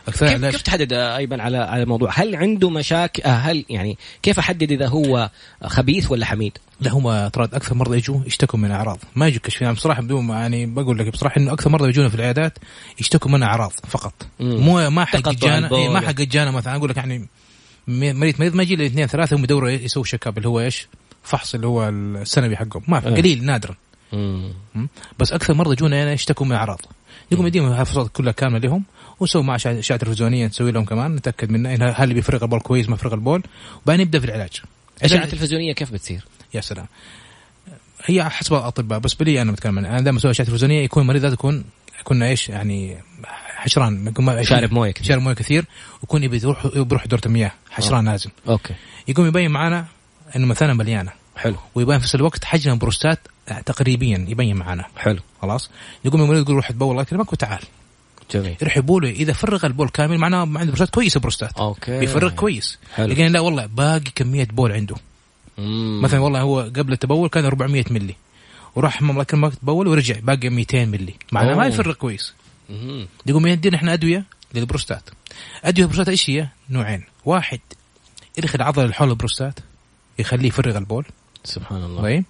أكثر 0.08 0.28
كيف, 0.28 0.44
كيف 0.44 0.62
تحدد 0.62 0.92
أيضا 0.92 1.42
على 1.42 1.58
على 1.58 1.82
الموضوع؟ 1.82 2.10
هل 2.14 2.36
عنده 2.36 2.70
مشاكل 2.70 3.22
هل 3.26 3.64
يعني 3.70 3.98
كيف 4.22 4.38
أحدد 4.38 4.72
إذا 4.72 4.88
هو 4.88 5.30
خبيث 5.64 6.10
ولا 6.10 6.26
حميد؟ 6.26 6.58
لا 6.80 6.90
هم 6.92 7.28
ترى 7.28 7.44
أكثر 7.44 7.74
مرضى 7.74 7.96
يجوا 7.96 8.20
يشتكوا 8.26 8.58
من 8.58 8.70
أعراض. 8.70 8.98
ما 9.16 9.26
يجوا 9.28 9.40
كشف. 9.40 9.62
يعني 9.62 9.74
بصراحة 9.74 10.02
بدون 10.02 10.28
يعني 10.28 10.66
بقول 10.66 10.98
لك 10.98 11.08
بصراحة 11.08 11.36
إنه 11.36 11.52
أكثر 11.52 11.70
مرضى 11.70 11.88
يجونا 11.88 12.08
في 12.08 12.14
العيادات 12.14 12.58
يشتكوا 13.00 13.30
من 13.30 13.42
أعراض 13.42 13.72
فقط. 13.88 14.14
مو 14.40 14.90
ما 14.90 15.04
حق 15.04 15.28
جانا 15.28 15.76
إيه 15.76 15.88
ما 15.88 16.00
حق 16.00 16.12
جانا 16.12 16.50
مثلا. 16.50 16.76
أقول 16.76 16.90
لك 16.90 16.96
يعني 16.96 17.28
مريض 17.88 18.40
مريض 18.40 18.54
ما 18.54 18.62
يجي 18.62 18.76
له 18.76 18.86
اثنين 18.86 19.06
ثلاثة 19.06 19.36
هم 19.36 19.44
يدوروا 19.44 19.70
يسووا 19.70 20.04
شيك 20.04 20.26
اب 20.26 20.38
اللي 20.38 20.48
هو 20.48 20.60
إيش؟ 20.60 20.88
فحص 21.22 21.54
اللي 21.54 21.66
هو 21.66 21.88
السنوي 21.88 22.56
حقهم. 22.56 22.82
ما 22.88 23.00
في 23.00 23.08
إيه. 23.08 23.14
قليل 23.14 23.44
نادرا. 23.44 23.74
بس 25.18 25.32
أكثر 25.32 25.54
مرضى 25.54 25.72
يجونا 25.72 25.96
يعني 25.96 26.12
يشتكوا 26.12 26.46
من 26.46 26.52
أعراض. 26.52 26.80
يقوم 27.32 27.46
يديهم 27.46 27.72
الفحوصات 27.72 28.10
كلها 28.12 28.32
كاملة 28.32 28.58
لهم 28.58 28.84
ونسوي 29.20 29.42
مع 29.42 29.54
اشعه 29.54 29.96
تلفزيونية 29.96 30.46
نسوي 30.46 30.72
لهم 30.72 30.84
كمان 30.84 31.14
نتأكد 31.14 31.50
منه 31.50 31.88
هل 31.88 32.14
بيفرغ 32.14 32.42
البول 32.42 32.60
كويس 32.60 32.88
ما 32.88 32.96
فرغ 32.96 33.14
البول 33.14 33.42
وبعدين 33.84 34.06
نبدا 34.06 34.18
في 34.18 34.24
العلاج. 34.24 34.62
اشعه 35.02 35.26
تلفزيونيه 35.26 35.72
كيف 35.72 35.92
بتصير؟ 35.92 36.24
يا 36.54 36.60
سلام. 36.60 36.86
هي 38.04 38.24
حسب 38.24 38.54
الأطباء 38.54 38.98
بس 38.98 39.14
بلي 39.14 39.42
أنا 39.42 39.52
بتكلم 39.52 39.78
أنا 39.78 40.00
دائما 40.00 40.18
أسوي 40.18 40.30
اشعه 40.30 40.46
تلفزيونية 40.46 40.84
يكون 40.84 41.02
المريض 41.02 41.22
لازم 41.22 41.34
يكون 41.34 41.64
كنا 42.04 42.28
إيش 42.28 42.48
يعني 42.48 42.96
حشران 43.44 44.14
شارب 44.42 44.72
موية 44.72 44.90
كثير. 44.90 45.06
شارب 45.08 45.22
موية 45.22 45.34
كثير 45.34 45.64
ويكون 46.02 46.22
يبي 46.22 46.36
يروح 46.36 46.66
بيروح 46.66 47.06
دورة 47.06 47.20
المياه 47.26 47.52
حشران 47.70 48.08
لازم. 48.08 48.30
okay. 48.48 48.74
يقوم 49.08 49.26
يبين 49.26 49.50
معنا 49.50 49.86
إنه 50.36 50.46
مثلا 50.46 50.74
مليانة. 50.74 51.12
حلو. 51.36 51.56
ويبين 51.74 51.98
في 51.98 52.04
نفس 52.04 52.14
الوقت 52.14 52.44
حجم 52.44 52.72
البروستات 52.72 53.18
تقريبيا 53.66 54.26
يبين 54.28 54.57
معنا. 54.57 54.85
حلو. 54.96 55.20
خلاص؟ 55.42 55.70
يقوم 56.05 56.22
المريض 56.22 56.42
يقول 56.42 56.57
روح 56.57 56.70
تبول 56.70 56.90
الله 56.90 57.02
يكرمك 57.02 57.33
وتعال 57.33 57.62
جميل. 58.31 58.57
يروح 58.62 58.76
يبوله 58.76 59.11
إذا 59.11 59.33
فرغ 59.33 59.66
البول 59.66 59.88
كامل 59.88 60.18
معناه 60.18 60.40
عنده 60.40 60.64
بروستات 60.64 60.90
كويسه 60.90 61.20
بروستات 61.20 61.59
okay. 61.58 62.00
بيفرغ 62.00 62.31
كويس. 62.31 62.78
حلو. 62.94 63.07
لكن 63.07 63.26
لا 63.26 63.40
والله 63.40 63.66
باقي 63.66 64.11
كمية 64.14 64.44
بول 64.44 64.72
عنده. 64.72 64.96
مم. 65.59 66.00
مثلا 66.02 66.20
والله 66.20 66.40
هو 66.40 66.61
قبل 66.61 66.92
التبول 66.92 67.28
كان 67.28 67.44
400 67.44 67.85
ملي 67.90 68.14
وراح 68.74 69.02
الله 69.02 69.22
يكرمك 69.22 69.55
تبول 69.55 69.88
ورجع 69.88 70.16
باقي 70.22 70.48
200 70.48 70.85
ملي 70.85 71.14
معناه 71.33 71.55
ما 71.55 71.66
يفرغ 71.66 71.92
كويس. 71.92 72.35
يقوم 73.26 73.46
يدينا 73.46 73.76
إحنا 73.76 73.92
أدوية 73.92 74.24
للبروستات. 74.55 75.11
أدوية 75.64 75.85
البروستات 75.85 76.09
إيش 76.09 76.31
هي؟ 76.31 76.48
نوعين. 76.70 77.05
واحد 77.24 77.61
يدخل 78.38 78.59
العضله 78.59 78.85
اللي 78.85 78.94
حول 78.94 79.11
البروستات 79.11 79.59
يخليه 80.18 80.48
يفرغ 80.48 80.78
البول. 80.78 81.05
سبحان 81.44 81.85
الله. 81.85 82.02
طيب. 82.02 82.24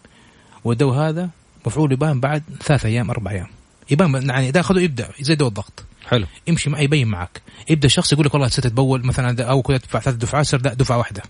والدواء 0.64 1.08
هذا 1.08 1.28
مفعول 1.66 1.92
يبان 1.92 2.20
بعد 2.20 2.42
ثلاث 2.62 2.86
أيام 2.86 3.10
أربع 3.10 3.30
أيام. 3.30 3.46
يبان 3.90 4.28
يعني 4.28 4.48
إذا 4.48 4.60
اخذه 4.60 4.80
يبدأ 4.80 5.08
زي 5.20 5.34
دواء 5.34 5.48
الضغط. 5.48 5.84
حلو. 6.08 6.26
امشي 6.48 6.70
معي 6.70 6.84
يبين 6.84 7.08
معك. 7.08 7.42
يبدأ 7.68 7.86
الشخص 7.86 8.12
يقول 8.12 8.26
لك 8.26 8.34
والله 8.34 8.48
ستتبول 8.48 9.06
مثلا 9.06 9.44
أو 9.44 9.62
كذا 9.62 9.78
تدفع 9.78 10.00
ثلاث 10.00 10.16
دفعات 10.16 10.46
صار 10.46 10.60
دفعه 10.60 10.98
واحدة. 10.98 11.22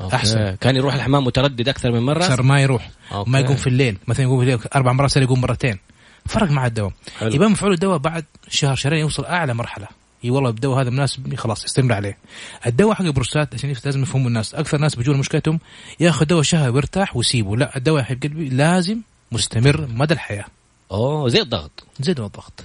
okay. 0.00 0.16
أحسن. 0.16 0.54
كان 0.54 0.76
يروح 0.76 0.94
الحمام 0.94 1.24
متردد 1.24 1.68
أكثر 1.68 1.92
من 1.92 2.00
مرة؟ 2.00 2.20
صار 2.20 2.42
ما 2.42 2.60
يروح. 2.60 2.90
okay. 3.12 3.30
ما 3.30 3.38
يقوم 3.38 3.56
في 3.56 3.66
الليل. 3.66 3.96
مثلا 4.06 4.22
يقوم 4.22 4.38
في 4.38 4.44
الليل 4.44 4.58
أربع 4.74 4.92
مرات 4.92 5.10
صار 5.10 5.22
يقوم 5.22 5.40
مرتين. 5.40 5.78
فرق 6.26 6.50
مع 6.50 6.66
الدواء. 6.66 6.92
يبان 7.22 7.50
مفعول 7.50 7.72
الدواء 7.72 7.98
بعد 7.98 8.24
شهر 8.48 8.74
شهرين 8.74 9.00
يوصل 9.00 9.24
أعلى 9.24 9.54
مرحلة. 9.54 9.86
إي 10.24 10.30
والله 10.30 10.50
الدواء 10.50 10.80
هذا 10.80 10.90
مناسب 10.90 11.34
خلاص 11.34 11.64
استمر 11.64 11.92
عليه. 11.92 12.18
الدواء 12.66 12.94
حق 12.94 13.04
البروستات 13.04 13.54
عشان 13.54 13.74
لازم 13.84 14.02
يفهموا 14.02 14.28
الناس. 14.28 14.54
أكثر 14.54 14.78
ناس 14.78 14.94
بيجون 14.94 15.18
مشكلتهم 15.18 15.60
ياخذ 16.00 16.26
دواء 16.26 16.42
شهر 16.42 16.70
ويرتاح 16.70 17.16
ويسيبه. 17.16 17.56
لا 17.56 17.76
الدواء 17.76 18.02
حبيب 18.02 18.22
قلبي 18.22 18.48
لازم 18.48 19.00
مستمر 19.32 19.86
مدى 19.86 20.14
الحياة. 20.14 20.44
أوه 20.92 21.28
زي 21.28 21.40
الضغط. 21.40 21.84
زي 22.00 22.12
الضغط. 22.12 22.64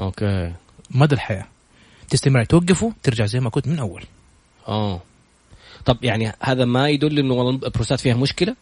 okay. 0.00 0.52
مدى 0.90 1.14
الحياة. 1.14 1.46
تستمر 2.10 2.44
توقفه 2.44 2.92
ترجع 3.02 3.26
زي 3.26 3.40
ما 3.40 3.50
كنت 3.50 3.68
من 3.68 3.78
أول. 3.78 4.04
آه 4.68 5.00
طب 5.84 5.98
يعني 6.02 6.32
هذا 6.40 6.64
ما 6.64 6.88
يدل 6.88 7.18
إنه 7.18 7.34
والله 7.34 7.50
البروستات 7.50 8.00
فيها 8.00 8.14
مشكلة؟ 8.14 8.56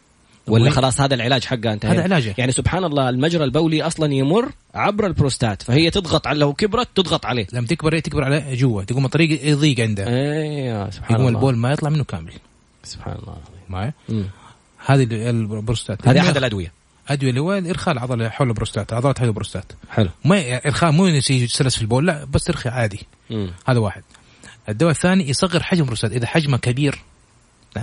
ولا 0.47 0.69
خلاص 0.69 1.01
هذا 1.01 1.15
العلاج 1.15 1.45
حقها 1.45 1.73
انتهى. 1.73 1.91
هذا 1.91 2.03
علاجه. 2.03 2.35
يعني 2.37 2.51
سبحان 2.51 2.83
الله 2.83 3.09
المجرى 3.09 3.43
البولي 3.43 3.83
أصلا 3.83 4.13
يمر 4.13 4.51
عبر 4.75 5.07
البروستات 5.07 5.61
فهي 5.61 5.89
تضغط 5.89 6.27
على 6.27 6.39
لو 6.39 6.53
كبرت 6.53 6.87
تضغط 6.95 7.25
عليه. 7.25 7.47
لما 7.53 7.67
تكبر؟ 7.67 7.99
تكبر 7.99 8.23
على 8.23 8.55
جوا 8.55 8.83
تقوم 8.83 9.05
الطريق 9.05 9.49
يضيق 9.49 9.79
عنده. 9.79 10.07
أيوه 10.07 10.89
سبحان 10.89 11.11
يقوم 11.15 11.27
الله. 11.27 11.39
البول 11.39 11.57
ما 11.57 11.71
يطلع 11.71 11.89
منه 11.89 12.03
كامل. 12.03 12.33
سبحان 12.83 13.15
الله. 13.15 13.37
معي. 13.69 13.93
هذه 14.85 15.03
ال- 15.03 15.13
البروستات. 15.13 16.07
هذه 16.07 16.19
أحد 16.19 16.37
الأدوية. 16.37 16.71
أدوية 17.07 17.29
اللي 17.29 17.41
هو 17.41 17.51
ارخاء 17.53 17.93
العضله 17.93 18.29
حول 18.29 18.47
البروستات 18.47 18.93
عضلات 18.93 19.19
حول 19.19 19.27
البروستات. 19.27 19.71
حلو. 19.89 20.09
ما 20.25 20.65
إرخاء 20.65 20.91
مو 20.91 21.19
سلس 21.19 21.75
في 21.75 21.81
البول 21.81 22.07
لا 22.07 22.25
بس 22.25 22.43
ترخي 22.43 22.69
عادي. 22.69 22.99
مم. 23.29 23.51
هذا 23.67 23.79
واحد. 23.79 24.03
الدواء 24.69 24.91
الثاني 24.91 25.29
يصغر 25.29 25.63
حجم 25.63 25.81
البروستات. 25.81 26.11
إذا 26.11 26.27
حجمه 26.27 26.57
كبير 26.57 26.99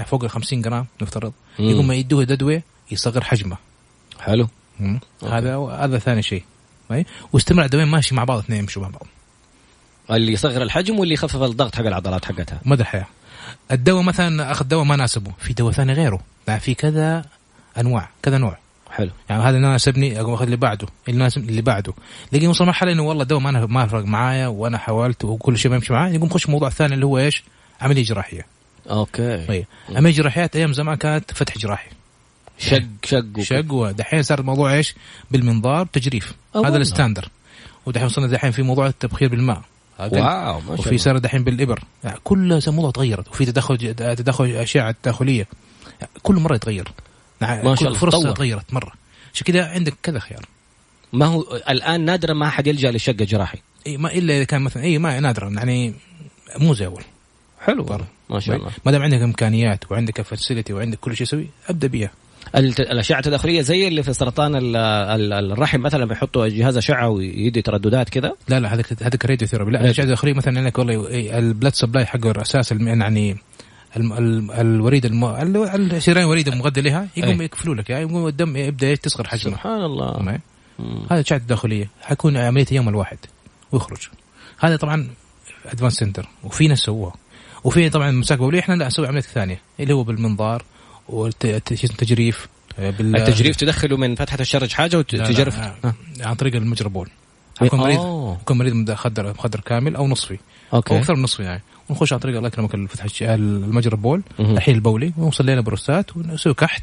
فوق 0.03 0.25
ال 0.25 0.31
50 0.31 0.63
جرام 0.63 0.87
نفترض. 1.03 1.33
يقوم 1.59 1.93
يدوه 1.93 2.23
ادويه 2.23 2.63
يصغر 2.91 3.25
حجمه. 3.25 3.57
حلو. 4.21 4.49
هذا 5.23 5.57
هذا 5.57 5.99
ثاني 5.99 6.23
شيء. 6.23 6.43
أي؟ 6.93 7.07
واستمر 7.33 7.65
الدواء 7.65 7.85
ماشي 7.85 8.15
مع 8.15 8.25
بعض 8.25 8.39
اثنين 8.39 8.59
يمشوا 8.59 8.83
مع 8.83 8.89
بعض. 8.89 9.07
اللي 10.11 10.33
يصغر 10.33 10.63
الحجم 10.63 10.99
واللي 10.99 11.15
يخفف 11.15 11.43
الضغط 11.43 11.75
حق 11.75 11.85
العضلات 11.87 12.25
حقتها. 12.25 12.61
مدى 12.65 12.83
الحياة. 12.83 13.07
الدواء 13.73 14.03
مثلا 14.03 14.53
أخذ 14.53 14.65
دواء 14.65 14.85
ما 14.85 14.97
ناسبه. 14.97 15.33
في 15.39 15.53
دواء 15.53 15.73
ثاني 15.73 15.93
غيره. 15.93 16.21
يعني 16.49 16.61
في 16.61 16.75
كذا 16.75 17.25
أنواع 17.79 18.09
كذا 18.23 18.39
نوع. 18.39 18.59
حلو. 18.91 19.11
يعني 19.31 19.43
هذا 19.43 19.57
اللي 19.57 19.69
ناسبني 19.69 20.21
أقوم 20.21 20.35
أخذ 20.35 20.45
اللي 20.45 20.57
بعده. 20.57 20.87
اللي 21.09 21.19
ناسب 21.19 21.49
اللي 21.49 21.63
بعده. 21.63 21.93
لكن 22.33 22.45
يوصل 22.45 22.67
مرحلة 22.67 22.93
إنه 22.93 23.03
والله 23.03 23.23
الدواء 23.23 23.41
ما 23.41 23.67
ما 23.67 23.87
فرق 23.87 24.05
معايا 24.05 24.47
وأنا 24.47 24.79
حاولت 24.79 25.25
وكل 25.25 25.59
شيء 25.59 25.71
ما 25.71 25.77
يمشي 25.77 25.93
معايا 25.93 26.15
يقوم 26.15 26.29
خش 26.29 26.49
موضوع 26.49 26.71
ثاني 26.71 26.95
اللي 26.95 27.07
هو 27.07 27.19
إيش؟ 27.19 27.45
عملية 27.81 28.05
جراحية. 28.05 28.47
okay. 28.91 29.47
طيب. 29.47 29.65
عمليه 29.89 30.13
جراحيات 30.13 30.57
أيام 30.57 30.73
زمان 30.73 30.97
كانت 30.97 31.31
فتح 31.35 31.59
جراحي. 31.59 31.91
شق 32.59 32.83
شق 33.05 33.41
شق 33.41 33.73
ودحين 33.73 34.23
صار 34.23 34.39
الموضوع 34.39 34.75
إيش؟ 34.75 34.95
بالمنظار 35.31 35.87
تجريف. 35.87 36.35
هذا. 36.57 36.77
ال 36.77 36.82
standard. 36.82 37.29
ودحين 37.87 38.07
وصلنا 38.07 38.27
دحين 38.27 38.51
في 38.51 38.63
موضوع 38.63 38.87
التبخير 38.87 39.29
بالماء. 39.29 39.63
wow 39.99 40.61
ما 40.61 40.67
شاء 40.67 40.79
وفي 40.79 40.99
صار 40.99 41.19
دحين 41.19 41.45
بالإبر. 41.45 41.85
يعني 42.05 42.19
كل 42.25 42.61
الموضوع 42.69 42.91
تغيرت 42.91 43.29
وفي 43.29 43.45
تدخل 43.45 43.95
تدخل 43.95 44.45
أشعة 44.45 44.95
تداخليه 45.03 45.49
كل 46.23 46.35
مرة 46.35 46.55
يتغير. 46.55 46.89
يعني 47.41 47.69
ما 47.69 47.75
شاء 47.75 47.89
الله، 47.89 47.99
فرصة. 47.99 48.33
تغيرت 48.33 48.75
مرة. 48.75 48.93
عشان 49.35 49.47
كذا 49.47 49.67
عندك 49.67 49.95
كذا 50.03 50.19
خيار. 50.19 50.47
ما 51.13 51.27
هو 51.27 51.43
الآن 51.69 52.05
نادرا 52.05 52.35
ما 52.35 52.47
أحد 52.47 52.67
يلجأ 52.67 52.91
للشق 52.91 53.17
الجراحي. 53.21 53.59
اي 53.87 53.97
ما 53.97 54.13
إلا 54.13 54.37
إذا 54.37 54.45
كان 54.45 54.63
مثلا 54.63 54.83
اي 54.83 54.99
ما 54.99 55.21
نادرا. 55.21 55.51
يعني 55.51 55.95
مو 56.59 56.75
زي 56.75 56.87
أول. 56.87 57.05
حلو. 57.61 57.85
طبعاً. 57.85 58.07
ما 58.31 58.41
شاء 58.41 58.57
الله. 58.57 58.71
ما 58.87 58.93
دام 58.93 59.03
عندك 59.03 59.21
إمكانيات 59.21 59.93
وعندك 59.93 60.23
facility 60.23 60.73
وعندك 60.73 60.99
كل 60.99 61.17
شيء 61.17 61.27
تسوي 61.27 61.49
أبدأ 61.69 61.89
بيها. 61.89 62.11
الأشعة 62.55 63.19
التداخلية 63.19 63.61
زي 63.61 63.89
اللي 63.89 64.03
في 64.03 64.13
سرطان 64.13 64.57
ال- 64.57 64.77
ال- 64.77 65.53
الرحم 65.53 65.81
مثلا 65.81 66.05
بيحطوا 66.05 66.49
جهاز 66.49 66.77
أشعة 66.77 67.09
ويدي 67.09 67.63
ترددات 67.63 68.09
كذا 68.09 68.33
لا 68.49 68.61
لا 68.61 68.75
هذاك 68.75 69.03
هذاك 69.03 69.27
radio 69.27 69.49
therapy 69.49 69.71
لا 69.71 69.81
الأشعة 69.81 70.05
الداخليه 70.05 70.33
مثلا 70.33 70.61
انك 70.61 70.79
والله 70.79 71.09
إيه، 71.09 71.39
ال 71.39 71.45
blood 71.45 71.75
supply 71.75 72.07
حقه 72.07 72.31
الاساس 72.31 72.73
يعني 72.73 73.37
الوريد 74.61 75.05
الم... 75.05 75.25
ال- 75.25 75.95
الشريان 75.95 76.25
الوريد 76.25 76.49
المغذي 76.49 76.81
لها 76.81 77.09
يقوم 77.17 77.41
أي. 77.41 77.45
يقفلوا 77.47 77.75
لك. 77.75 77.91
يعني 77.91 78.03
يقوم 78.03 78.27
الدم 78.27 78.57
يبدأ 78.57 78.87
إيه، 78.87 78.95
تصغر 78.97 79.29
حجمه 79.29 79.55
سبحان 79.55 79.85
الله. 79.85 80.41
هذا 80.79 81.15
الاشعه 81.21 81.37
الداخليه 81.37 81.91
حيكون 82.03 82.37
عملية 82.37 82.67
يوم 82.73 82.89
الواحد 82.89 83.19
ويخرج. 83.73 84.09
هذا 84.59 84.77
طبعا 84.77 85.09
advanced 85.67 85.95
center 85.95 86.29
وفي 86.45 86.69
ناس 86.69 86.79
سووها. 86.79 87.15
وفي 87.65 87.91
طبعا 87.91 88.11
مساك 88.11 88.39
بوليه 88.39 88.61
إحنا 88.61 88.75
لا 88.75 88.87
نسوي 88.87 89.07
عملية 89.07 89.21
ثانية 89.21 89.61
اللي 89.81 89.95
هو 89.95 90.05
بالمنظار 90.05 90.65
والتجريف 91.09 92.49
بال 92.79 93.17
التجريف 93.17 93.57
تدخله 93.57 93.97
من 93.97 94.15
فتحة 94.15 94.39
الشرج 94.41 94.73
حاجة 94.73 94.99
وتجرف 94.99 95.59
آه. 95.59 95.95
عن 96.21 96.35
طريق 96.35 96.55
المجرى 96.55 96.89
بول 96.89 97.09
يكون 97.63 97.81
مريض. 97.81 97.99
يكون 98.43 98.59
مريض 98.59 98.91
مخدر 98.91 99.31
مخدر 99.31 99.61
كامل 99.61 99.97
أو 99.97 100.09
نصفي 100.09 100.35
أو 100.35 100.39
okay 100.79 100.99
أكثر 100.99 101.15
من 101.15 101.23
نصفي 101.23 101.43
يعني 101.43 101.63
ونخش 101.89 102.13
عن 102.13 102.19
طريق 102.19 102.37
الله 102.37 102.49
يكرمك 102.49 102.75
الفتح 102.75 103.07
المجرى 103.23 103.97
بول 103.97 104.23
مهم. 104.39 104.57
الحين 104.57 104.75
البولي 104.75 105.13
ونوصل 105.19 105.47
لنا 105.47 105.61
بروستات 105.61 106.17
ونسوي 106.17 106.55
كحت 106.55 106.83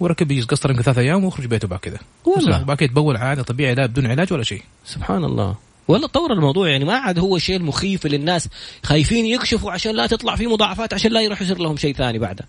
وركب 0.00 0.30
يجي 0.30 0.46
قسطر 0.46 0.70
يمكن 0.70 0.82
ثلاث 0.82 0.98
أيام 0.98 1.24
ويخرج 1.24 1.46
بيته 1.46 1.68
بعد 1.68 1.78
كذا 1.78 1.98
والله. 2.24 2.62
بعد 2.62 2.76
كذا 2.76 2.84
يتبول 2.84 3.16
عادي 3.16 3.42
طبيعي 3.42 3.74
لا 3.74 3.86
بدون 3.86 4.06
علاج 4.06 4.32
ولا 4.32 4.42
شيء 4.42 4.62
سبحان 4.84 5.24
الله 5.24 5.54
والله 5.88 6.08
طور 6.08 6.32
الموضوع 6.32 6.68
يعني 6.68 6.84
ما 6.84 6.96
عاد 6.96 7.18
هو 7.18 7.36
الشيء 7.36 7.56
المخيف 7.56 8.06
اللي 8.06 8.16
الناس 8.16 8.48
خايفين 8.84 9.26
يكشفوا 9.26 9.72
عشان 9.72 9.94
لا 9.94 10.06
تطلع 10.06 10.36
في 10.36 10.46
مضاعفات 10.46 10.94
عشان 10.94 11.12
لا 11.12 11.20
يروح 11.20 11.42
يصير 11.42 11.58
لهم 11.58 11.76
شيء 11.76 11.94
ثاني 11.94 12.18
بعده 12.18 12.46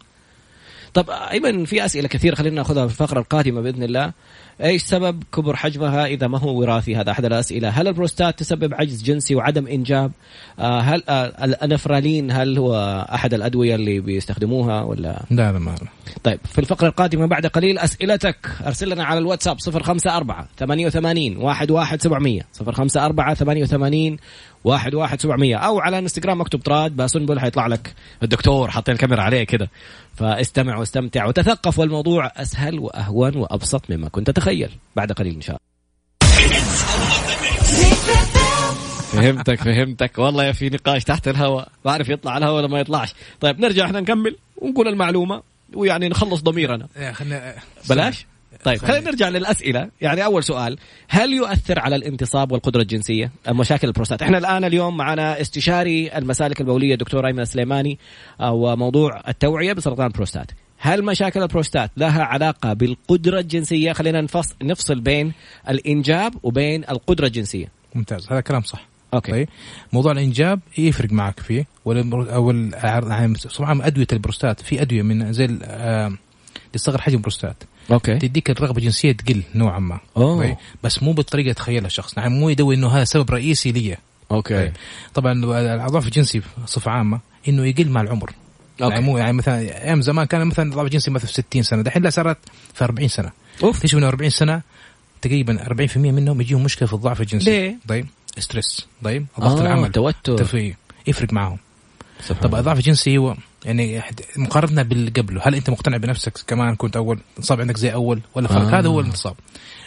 طب 0.94 1.10
إيمن 1.10 1.66
في 1.66 1.86
أسئلة 1.86 2.08
كثيرة 2.08 2.36
خلينا 2.36 2.56
ناخذها 2.56 2.88
في 2.88 2.94
الفقرة 2.94 3.20
القادمة 3.20 3.62
بإذن 3.62 3.84
الله. 3.84 4.12
إيش 4.64 4.84
سبب 4.84 5.24
كبر 5.34 5.56
حجمها؟ 5.56 6.06
إذا 6.06 6.28
ما 6.28 6.40
هو 6.40 6.60
وراثي 6.60 6.96
هذا 6.96 7.12
أحد 7.12 7.26
الأسئلة. 7.26 7.70
هل 7.70 7.88
البروستات 7.88 8.40
تسبب 8.40 8.74
عجز 8.74 9.04
جنسي 9.04 9.36
وعدم 9.36 9.68
إنجاب؟ 9.68 10.12
آه 10.60 10.80
هل 10.80 11.04
آه 11.10 11.46
الأنفرالين 11.46 12.32
هل 12.32 12.58
هو 12.58 12.76
أحد 13.14 13.34
الأدوية 13.34 13.76
اللي 13.76 14.00
بيستخدموها 14.00 14.82
ولا؟ 14.82 15.24
لا 15.32 15.52
لا 15.52 15.60
ما 15.60 15.76
طيب 16.24 16.40
في 16.46 16.60
الفقرة 16.60 16.88
القادمة 16.88 17.26
بعد 17.26 17.46
قليل 17.46 17.78
أسئلتك. 17.78 18.50
أرسل 18.66 18.90
لنا 18.90 19.04
على 19.04 19.20
الواتساب 19.20 19.58
054 19.68 20.46
88 20.58 21.46
11700 21.46 22.42
054 22.62 23.66
88 23.66 24.18
11700 24.66 25.56
أو 25.56 25.80
على 25.80 26.00
إنستغرام 26.00 26.42
مكتوب 26.42 26.62
طراد 26.62 26.96
باسنبل 26.96 27.40
حيطلع 27.40 27.68
لك 27.68 27.94
الدكتور 28.24 28.70
حاطين 28.70 28.94
الكاميرا 28.94 29.22
عليه 29.22 29.44
كده. 29.44 29.70
فاستمع 30.16 30.78
واستمتع 30.78 31.26
وتثقف 31.26 31.80
والموضوع 31.80 32.32
أسهل 32.38 32.80
وأهون 32.80 33.38
وأبسط 33.38 33.90
مما 33.90 34.10
كنت 34.10 34.28
تتخيل 34.28 34.70
بعد 34.96 35.12
قليل 35.12 35.36
إن 35.36 35.42
شاء 35.42 35.56
الله. 35.56 35.70
فهمتك 39.12 39.64
فهمتك. 39.64 40.20
والله 40.20 40.44
يا 40.44 40.52
في 40.52 40.70
نقاش 40.70 41.04
تحت 41.04 41.28
الهواء. 41.28 41.68
بعرف 41.86 42.10
يطلع 42.10 42.32
على 42.32 42.46
الهواء 42.46 42.58
ولا 42.58 42.68
ما 42.68 42.80
يطلعش. 42.80 43.14
طيب 43.40 43.60
نرجع 43.60 43.86
إحنا 43.86 44.00
نكمل 44.00 44.36
ونقول 44.58 44.88
المعلومة 44.88 45.44
ويعني 45.74 46.10
نخلص 46.10 46.42
ضميرنا. 46.42 46.88
يا 46.98 47.12
خلنا 47.12 47.56
بلاش؟ 47.90 48.26
طيب 48.64 48.78
خلينا 48.78 49.06
نرجع 49.06 49.30
للأسئلة. 49.30 49.90
يعني 50.02 50.26
أول 50.26 50.44
سؤال 50.44 50.78
هل 51.10 51.34
يؤثر 51.34 51.80
على 51.80 51.96
الانتصاب 51.96 52.52
والقدرة 52.52 52.82
الجنسية؟ 52.82 53.32
مشاكل 53.50 53.88
البروستات. 53.88 54.22
إحنا 54.22 54.38
الآن 54.38 54.64
اليوم 54.64 54.98
معنا 54.98 55.42
استشاري 55.42 56.18
المسالك 56.18 56.62
البولية 56.62 56.94
الدكتور 56.94 57.28
ايمن 57.28 57.40
السليماني 57.40 58.00
آه، 58.40 58.52
وموضوع 58.52 59.22
التوعية 59.28 59.74
بسرطان 59.74 60.08
البروستات. 60.08 60.52
هل 60.78 61.06
مشاكل 61.06 61.42
البروستات 61.42 61.92
لها 61.98 62.24
علاقة 62.24 62.74
بالقدرة 62.74 63.40
الجنسية؟ 63.40 63.94
خلينا 63.94 64.22
نفصل 64.22 64.56
نفصل 64.64 65.00
بين 65.00 65.34
الإنجاب 65.70 66.34
وبين 66.44 66.84
القدرة 66.90 67.28
الجنسية. 67.28 67.68
ممتاز 67.96 68.28
هذا 68.32 68.42
كلام 68.42 68.62
صح. 68.62 68.88
okay. 69.14 69.32
طيب 69.32 69.50
موضوع 69.94 70.12
الإنجاب 70.12 70.60
يفرق 70.78 71.12
معك 71.12 71.40
فيه 71.40 71.68
ولا 71.86 72.34
أو 72.36 72.52
ال- 72.52 72.74
يعني 72.74 73.34
طبعا 73.58 73.88
أدوية 73.88 74.08
البروستات 74.14 74.62
في 74.62 74.82
أدوية 74.82 75.02
من 75.02 75.34
زي 75.34 75.58
آه، 75.64 76.14
لصغر 76.76 77.02
حجم 77.02 77.16
البروستات 77.16 77.64
okay. 77.92 78.20
تديك 78.20 78.50
الرغبة 78.50 78.78
الجنسيه 78.78 79.12
تقل 79.12 79.44
نوعا 79.56 79.80
ما. 79.80 80.00
أوه. 80.18 80.58
بس 80.84 81.04
مو 81.04 81.12
بالطريقة 81.12 81.54
تخيلها 81.54 81.88
الشخص. 81.88 82.18
يعني 82.18 82.30
مو 82.30 82.50
يدوي 82.50 82.76
إنه 82.76 82.88
هذا 82.88 83.04
سبب 83.04 83.32
رئيسي 83.32 83.72
لي. 83.72 83.98
Okay. 84.32 84.56
طيب. 84.56 84.74
طبعا 85.14 85.34
الضعف 85.86 86.06
الجنسي 86.06 86.42
بصفة 86.64 86.92
عامة 86.92 87.20
إنه 87.48 87.66
يقل 87.66 87.90
مع 87.90 88.02
العمر. 88.02 88.32
يعني 88.80 88.94
okay. 88.94 89.06
مو 89.06 89.18
يعني 89.18 89.34
مثلا 89.34 89.60
أيام 89.60 90.02
زمان 90.02 90.26
كان 90.26 90.48
مثلا 90.48 90.70
الضعف 90.70 90.86
الجنسي 90.86 91.12
مثلا 91.12 91.28
في 91.28 91.34
60 91.34 91.64
سنة. 91.64 91.82
دحين 91.82 92.04
لا 92.04 92.10
صارت 92.10 92.38
في 92.74 92.84
40 92.84 93.08
سنة. 93.08 93.32
أوف. 93.64 93.78
تكتشف 93.78 93.98
انه 93.98 94.08
40 94.08 94.30
سنة 94.30 94.62
تقريبا 95.22 95.64
40% 95.64 95.98
منهم 95.98 96.42
يجيهم 96.42 96.64
مشكلة 96.64 96.88
في 96.88 96.94
الضعف 96.94 97.22
الجنسي. 97.22 97.50
ليه؟ 97.50 97.78
طيب. 97.88 98.08
Stress 98.38 98.88
طيب. 99.04 99.26
ضغط 99.40 99.60
آه، 99.60 99.62
العمل. 99.62 99.92
توتر. 99.92 100.36
يفرق 101.08 101.34
سبحان 102.28 102.50
طب. 102.50 102.56
الضعف 102.56 102.78
الجنسي 102.78 103.18
هو 103.18 103.36
يعني 103.66 104.02
مقارنة 104.38 104.82
باللي 104.82 105.12
قبله. 105.12 105.42
هل 105.48 105.56
أنت 105.56 105.70
مقتنع 105.70 105.98
بنفسك 105.98 106.34
كمان 106.48 106.76
كنت 106.76 106.96
أول 106.96 107.20
انتصاب 107.38 107.62
عندك 107.62 107.78
زي 107.78 107.94
أول؟ 107.94 108.22
ولا 108.36 108.48
فرق 108.48 108.62
آه. 108.62 108.80
هذا 108.80 108.88
هو 108.88 109.00
الانتصاب. 109.00 109.36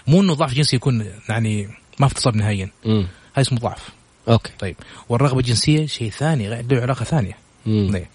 مو 0.06 0.20
إنه 0.20 0.34
ضعف 0.34 0.54
جنسي 0.54 0.76
يكون 0.76 1.06
يعني 1.28 1.66
ما 1.98 2.08
في 2.08 2.14
انتصاب 2.14 2.36
نهائيا. 2.36 2.70
هذا 2.84 3.06
اسمه 3.38 3.58
ضعف. 3.58 3.88
Okay. 4.28 4.52
طيب. 4.58 4.76
والرغبة 5.08 5.40
الجنسية 5.40 5.86
شيء 5.86 6.10
ثاني 6.10 6.62
له 6.62 6.82
علاقة 6.82 7.04
ثانية. 7.04 7.36
طيب. 7.66 8.06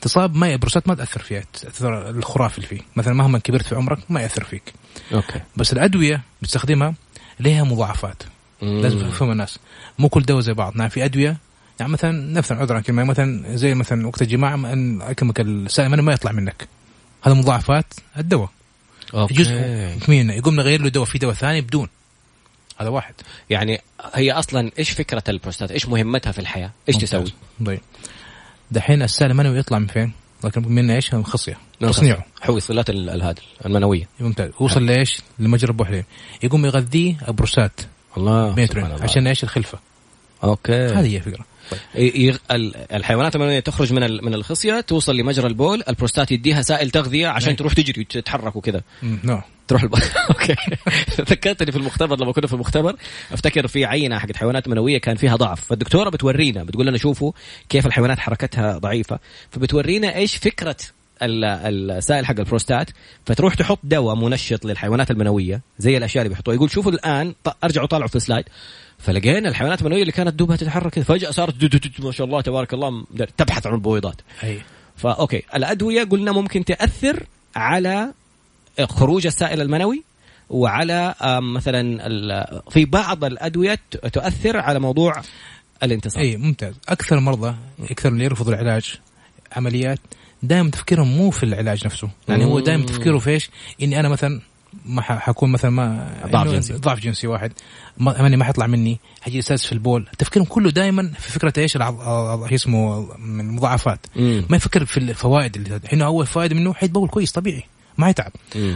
تصاب 0.00 0.36
ما 0.36 0.52
البروستات 0.52 0.88
ما 0.88 0.94
تأثر 0.94 1.22
فيها 1.22 1.42
تأثر 1.52 2.10
الخرافي 2.10 2.58
اللي 2.58 2.68
فيه. 2.68 2.80
مثلا 2.96 3.14
مهما 3.14 3.38
كبرت 3.38 3.66
في 3.66 3.74
عمرك 3.74 3.98
ما 4.08 4.20
يأثر 4.20 4.44
فيك. 4.44 4.72
أوكي. 5.12 5.40
بس 5.56 5.72
الأدوية 5.72 6.22
بتستخدمها 6.42 6.94
لها 7.40 7.64
مضاعفات. 7.64 8.22
مم. 8.62 8.80
لازم 8.82 9.08
يفهم 9.08 9.30
الناس. 9.30 9.58
مو 9.98 10.08
كل 10.08 10.22
دواء 10.22 10.40
زي 10.40 10.52
بعض. 10.52 10.76
نعم 10.76 10.88
في 10.88 11.04
أدوية 11.04 11.36
يعني 11.80 11.92
مثلا 11.92 12.32
نفس 12.32 12.52
عذرا 12.52 12.80
كلمة 12.80 13.04
مثلا 13.04 13.56
زي 13.56 13.74
مثلا 13.74 14.06
وقت 14.06 14.22
الجماعة 14.22 14.54
إن 14.54 15.02
اكلمك 15.02 15.40
السائل 15.40 15.88
ما 15.88 16.12
يطلع 16.12 16.32
منك. 16.32 16.68
هذا 17.22 17.34
مضاعفات 17.34 17.86
الدواء. 18.18 18.50
يجوز 19.14 19.50
أوكي 19.50 19.98
مين 20.08 20.30
يقوم 20.30 20.54
نغير 20.54 20.82
له 20.82 20.88
دواء 20.88 21.06
في 21.06 21.18
دواء 21.18 21.34
ثاني 21.34 21.60
بدون. 21.60 21.88
هذا 22.78 22.88
واحد. 22.88 23.14
يعني 23.50 23.80
هي 24.14 24.32
أصلا 24.32 24.70
إيش 24.78 24.90
فكرة 24.90 25.22
البروستات؟ 25.28 25.70
إيش 25.70 25.88
مهمتها 25.88 26.32
في 26.32 26.38
الحياة؟ 26.38 26.70
إيش 26.88 26.96
ممتاز. 26.96 27.10
تسوي؟ 27.10 27.32
طيب. 27.66 27.80
دحين 28.70 29.02
السائل 29.02 29.30
المنوي 29.30 29.58
يطلع 29.58 29.78
من 29.78 29.86
فين؟ 29.86 30.12
لكن 30.44 30.68
من 30.68 30.90
إيش؟ 30.90 31.14
من 31.14 31.20
الخصيه 31.20 31.58
تصنيعه. 31.80 32.24
حوي 32.40 32.60
صلات 32.60 32.90
ال- 32.90 33.10
الهذا 33.10 33.42
المنوية. 33.66 34.08
ممتاز. 34.20 34.50
وصل 34.60 34.86
لإيش؟ 34.86 35.22
لمجرى 35.38 35.70
البحرين 35.70 36.04
يقوم 36.42 36.66
يغذيه 36.66 37.16
البروستات. 37.28 37.80
الله. 38.16 38.54
عشان 39.02 39.26
إيش؟ 39.26 39.44
الخلفة. 39.44 39.78
أوكي. 40.44 40.72
هذه 40.72 41.06
هي 41.06 41.16
الفكرة 41.16 41.44
طيب. 41.70 42.36
الحيوانات 42.92 43.36
المنويه 43.36 43.60
تخرج 43.60 43.92
من. 43.92 44.24
من 44.24 44.34
الخصية 44.34 44.80
توصل 44.80 45.16
لمجرى 45.16 45.46
البول 45.46 45.82
البروستات 45.88 46.32
يديها 46.32 46.62
سائل 46.62 46.90
تغذية 46.90 47.28
عشان 47.28 47.48
نعم. 47.48 47.56
تروح 47.56 47.72
تجري 47.72 48.00
وتتحرك 48.00 48.56
وكذا. 48.56 48.82
نعم. 49.22 49.42
تروح 49.68 49.82
الب... 49.82 49.94
أوكي. 50.30 50.54
ذكرتني 51.20 51.72
في 51.72 51.78
المختبر 51.78 52.18
لما 52.20 52.32
كنا 52.32 52.46
في 52.46 52.52
المختبر 52.52 52.96
أفتكر 53.32 53.66
في 53.66 53.84
عينة 53.84 54.18
حقت 54.18 54.36
حيوانات 54.36 54.68
منوية 54.68 54.98
كان 54.98 55.16
فيها 55.16 55.36
ضعف. 55.36 55.64
فالدكتورة 55.64 56.10
بتورينا 56.10 56.64
بتقول 56.64 56.86
لنا 56.86 56.98
شوفوا 56.98 57.32
كيف 57.68 57.86
الحيوانات 57.86 58.18
حركتها 58.18 58.78
ضعيفة. 58.78 59.18
فبتورينا 59.50 60.14
إيش 60.16 60.36
فكرة 60.36 60.76
ال- 61.22 61.90
السائل 61.90 62.26
حق 62.26 62.38
البروستات. 62.38 62.90
فتروح 63.26 63.54
تحط 63.54 63.78
دواء 63.84 64.14
منشط 64.14 64.64
للحيوانات 64.64 65.10
المنوية 65.10 65.60
زي 65.78 65.96
الأشياء 65.96 66.22
اللي 66.22 66.28
بيحطوها. 66.34 66.54
يقول 66.54 66.70
شوفوا 66.70 66.92
الآن 66.92 67.34
أرجعوا 67.64 67.86
طالعوا 67.86 68.08
في 68.08 68.16
ال 68.16 68.20
slide. 68.20 68.44
فلقينا 69.02 69.48
الحيوانات 69.48 69.80
المنوية 69.80 70.00
اللي 70.00 70.12
كانت 70.12 70.34
دوبها 70.34 70.56
تتحرك 70.56 70.92
كذا. 70.92 71.04
فجأة 71.04 71.30
صارت 71.30 71.54
دو- 71.54 71.66
دو- 71.66 71.78
دو- 71.78 72.06
ما 72.06 72.12
شاء 72.12 72.26
الله 72.26 72.40
تبارك 72.40 72.74
الله 72.74 73.04
تبحث 73.36 73.66
عن 73.66 73.74
البويضات. 73.74 74.20
هي 74.40 74.58
ف 74.96 75.05
okay 75.05 75.42
الأدوية 75.54 76.04
قلنا 76.04 76.32
ممكن 76.32 76.64
تأثر 76.64 77.26
على 77.56 78.12
خروج 78.88 79.26
السائل 79.26 79.60
المنوي 79.60 80.02
وعلى 80.50 81.14
مثلا 81.40 82.08
في 82.70 82.84
بعض 82.84 83.24
الأدوية 83.24 83.78
تؤثر 84.12 84.56
على 84.56 84.78
موضوع 84.80 85.12
الانتصاب 85.82 86.22
أي 86.24 86.36
ممتاز. 86.36 86.74
أكثر 86.88 87.18
المرضى 87.18 87.54
أكثر 87.90 88.08
اللي 88.08 88.24
يرفضوا 88.24 88.52
العلاج 88.54 88.94
عمليات 89.52 89.98
دائما 90.42 90.70
تفكيرهم 90.70 91.16
مو 91.16 91.30
في 91.30 91.42
العلاج 91.42 91.84
نفسه. 91.86 92.10
يعني 92.28 92.44
هو 92.44 92.60
دائما 92.60 92.86
تفكيره 92.86 93.18
في 93.18 93.30
إيش؟ 93.30 93.50
إني 93.82 94.00
أنا 94.00 94.08
مثلا 94.08 94.40
ما 94.86 95.02
حكون 95.02 95.52
مثلا 95.52 95.70
ما 95.70 96.08
ضعف 96.26 96.48
جنسي. 96.48 96.72
ضعف 96.72 97.00
جنسي 97.00 97.26
واحد. 97.26 97.52
ما 97.98 98.22
ماني 98.22 98.36
ما 98.36 98.44
حيطلع 98.44 98.66
مني. 98.66 99.00
حيجي 99.20 99.38
أساس 99.38 99.66
في 99.66 99.72
البول. 99.72 100.06
تفكيرهم 100.18 100.46
كله 100.46 100.70
دائما 100.70 101.12
في 101.18 101.32
فكرة 101.32 101.52
إيش؟ 101.58 101.76
اسمه؟ 102.54 103.08
من 103.18 103.40
المضاعفات. 103.40 104.06
ما 104.16 104.56
يفكر 104.56 104.84
في 104.84 104.96
الفوائد 104.96 105.56
اللي 105.56 105.80
هنا 105.92 106.04
أول 106.04 106.26
فائده 106.26 106.54
منه 106.54 106.74
حيتبول 106.74 107.08
كويس 107.08 107.32
طبيعي. 107.32 107.64
ما 107.98 108.06
حيتعب. 108.06 108.32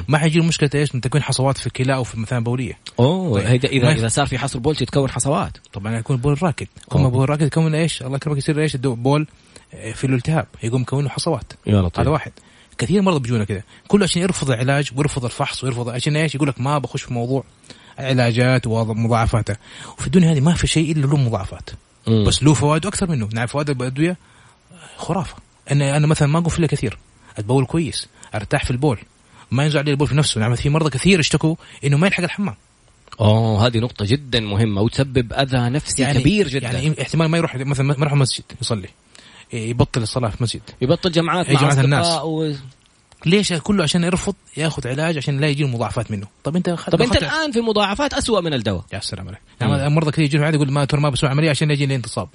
ما 0.08 0.18
حيجي 0.18 0.38
له 0.38 0.44
مشكله 0.44 0.70
إيش؟ 0.74 0.94
من 0.94 1.00
تكوين 1.00 1.22
حصوات 1.22 1.58
في 1.58 1.66
الكلى 1.66 1.94
أو 1.94 2.04
في 2.04 2.20
مثلا 2.20 2.44
بولية. 2.44 2.78
أوه 2.98 3.42
طيب. 3.42 3.64
اذا 3.64 3.92
إذا 3.92 4.08
صار 4.08 4.26
في 4.26 4.38
حصر 4.38 4.58
بول 4.58 4.76
تتكون 4.76 5.10
حصوات. 5.10 5.56
طبعا 5.72 5.98
يكون 5.98 6.16
بول 6.16 6.42
راكد. 6.42 6.66
كل. 6.88 7.10
بول 7.10 7.30
راكد 7.30 7.46
يكون 7.46 7.74
إيش؟ 7.74 8.02
الله 8.02 8.16
يكرمك 8.16 8.36
يصير 8.36 8.60
إيش؟ 8.60 8.76
بول 8.76 9.26
آه، 9.74 9.92
في 9.92 10.06
الالتهاب. 10.06 10.46
يقوم 10.62 10.82
يكون 10.82 11.04
له 11.04 11.10
حصوات 11.10 11.52
لطيف 11.66 12.00
هذا 12.00 12.10
واحد. 12.10 12.32
كثير 12.78 13.02
مرضى 13.02 13.18
بيجونا 13.18 13.44
كذا. 13.44 13.62
كله 13.88 14.04
عشان 14.04 14.22
يرفض 14.22 14.50
العلاج 14.50 14.90
ويرفض 14.96 15.24
الفحص 15.24 15.64
ويرفض 15.64 15.88
عشان 15.88 16.16
إيش؟ 16.16 16.34
يقول 16.34 16.48
لك 16.48 16.60
ما 16.60 16.78
بخش 16.78 17.02
في 17.02 17.14
موضوع 17.14 17.44
علاجات 17.98 18.66
ومضاعفاتها 18.66 19.56
وفي 19.98 20.06
الدنيا 20.06 20.32
هذه 20.32 20.40
ما 20.40 20.54
في 20.54 20.66
شيء 20.66 20.92
إلا 20.92 21.06
له 21.06 21.16
مضاعفات. 21.16 21.70
مم. 22.06 22.24
بس 22.24 22.42
له 22.42 22.54
فوائد 22.54 22.86
أكثر 22.86 23.10
منه. 23.10 23.28
نعم 23.32 23.46
فوائد 23.46 23.70
الادويه 23.70 24.16
خرافة. 24.96 25.36
أنا 25.70 25.96
أنا 25.96 26.06
مثلا 26.06 26.28
ما 26.28 26.38
أقول 26.38 26.66
كثير. 26.66 26.98
اتبول 27.38 27.66
كويس. 27.66 28.08
أرتاح 28.34 28.64
في 28.64 28.70
البول. 28.70 28.98
ما 29.50 29.64
ينزل 29.64 29.78
علي 29.78 29.90
البول 29.90 30.08
في 30.08 30.14
نفسه. 30.14 30.40
نعم 30.40 30.54
في 30.54 30.68
مرضى 30.68 30.90
كثير 30.90 31.20
اشتكوا 31.20 31.56
إنه 31.84 31.96
ما 31.96 32.06
يلحق 32.06 32.22
الحمام. 32.22 32.54
أوه 33.20 33.66
هذه 33.66 33.78
نقطة 33.78 34.04
جدا 34.04 34.40
مهمة 34.40 34.80
وتسبب 34.80 35.32
أذى 35.32 35.58
نفسي 35.58 36.02
يعني 36.02 36.20
كبير 36.20 36.48
جدا. 36.48 36.70
يعني 36.70 37.02
احتمال 37.02 37.28
ما 37.28 37.38
يروح 37.38 37.56
مثلا 37.56 37.86
ما 37.86 37.94
يروح 37.98 38.14
مسجد 38.14 38.44
يصلي. 38.60 38.88
يبطل 39.52 40.02
الصلاة 40.02 40.28
في 40.28 40.42
مسجد 40.42 40.62
يبطل 40.80 41.12
جمعات 41.12 41.46
إيه 41.46 41.54
مع 41.54 41.60
جماعة 41.60 41.80
الناس. 41.84 42.06
و... 42.22 42.52
ليش؟ 43.26 43.52
كله 43.52 43.82
عشان 43.82 44.04
يرفض 44.04 44.34
ياخذ 44.56 44.88
علاج 44.88 45.16
عشان 45.16 45.40
لا 45.40 45.46
يجي 45.48 45.64
مضاعفات 45.64 46.10
منه. 46.10 46.26
طب 46.44 46.56
أنت 46.56 46.70
خد 46.70 46.92
طب 46.92 47.02
أخذت- 47.02 47.16
الآن 47.16 47.52
في 47.52 47.60
مضاعفات 47.60 48.14
أسوأ 48.14 48.40
من 48.40 48.54
الدواء. 48.54 48.84
يا 48.92 49.00
سلام 49.00 49.28
عليك. 49.28 49.40
يعني 49.60 49.88
مرضى 49.94 50.10
كثير 50.10 50.24
يجون 50.24 50.42
عادي 50.44 50.56
يقول 50.56 50.70
ما 50.72 50.84
ترى 50.84 51.00
ما 51.00 51.08
بسوي 51.08 51.30
عملية 51.30 51.50
عشان 51.50 51.70
يجي 51.70 51.86
لي 51.86 51.94
انتصاب. 51.94 52.28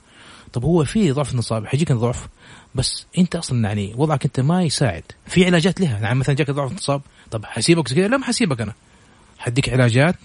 طب 0.53 0.63
هو 0.65 0.85
في 0.85 1.11
ضعف 1.11 1.33
انتصاب 1.33 1.67
حيجيك 1.67 1.91
ضعف. 1.91 2.27
بس 2.75 3.05
أنت 3.17 3.35
أصلا 3.35 3.63
يعني 3.67 3.93
وضعك 3.97 4.25
أنت 4.25 4.39
ما 4.39 4.63
يساعد. 4.63 5.03
في 5.27 5.45
علاجات 5.45 5.81
لها. 5.81 5.99
يعني 5.99 6.19
مثلا 6.19 6.35
جاك 6.35 6.51
ضعف 6.51 6.71
انتصاب 6.71 7.01
طب 7.31 7.45
حسيبك 7.45 7.87
كذا؟ 7.87 8.07
لا 8.07 8.17
ما 8.17 8.25
حسيبك 8.25 8.61
أنا. 8.61 8.73
حديك 9.39 9.69
علاجات. 9.69 10.15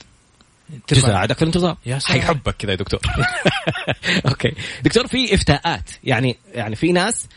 تساعدك 0.86 1.38
في 1.38 1.44
سلام. 1.58 1.76
حيحبك 2.20 2.56
كذا 2.56 2.70
يا 2.70 2.76
دكتور. 2.76 3.00
أوكي. 4.28 4.52
دكتور 4.82 5.06
في 5.06 5.34
افتاءات. 5.34 5.90
يعني 6.04 6.36
يعني 6.54 6.76
في 6.76 6.92
ناس 6.92 7.28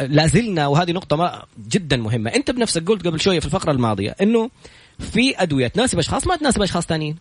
لازلنا 0.00 0.66
وهذه 0.66 0.92
نقطة 0.92 1.16
ما 1.16 1.42
جدا 1.68 1.96
مهمة، 1.96 2.30
أنت 2.30 2.50
بنفسك 2.50 2.88
قلت 2.88 3.06
قبل 3.06 3.20
شوية 3.20 3.40
في 3.40 3.46
الفقرة 3.46 3.72
الماضية 3.72 4.16
إنه 4.22 4.50
في 4.98 5.42
أدوية 5.42 5.68
تناسب 5.68 5.98
أشخاص 5.98 6.26
ما 6.26 6.36
تناسب 6.36 6.62
أشخاص 6.62 6.86
ثانيين. 6.86 7.16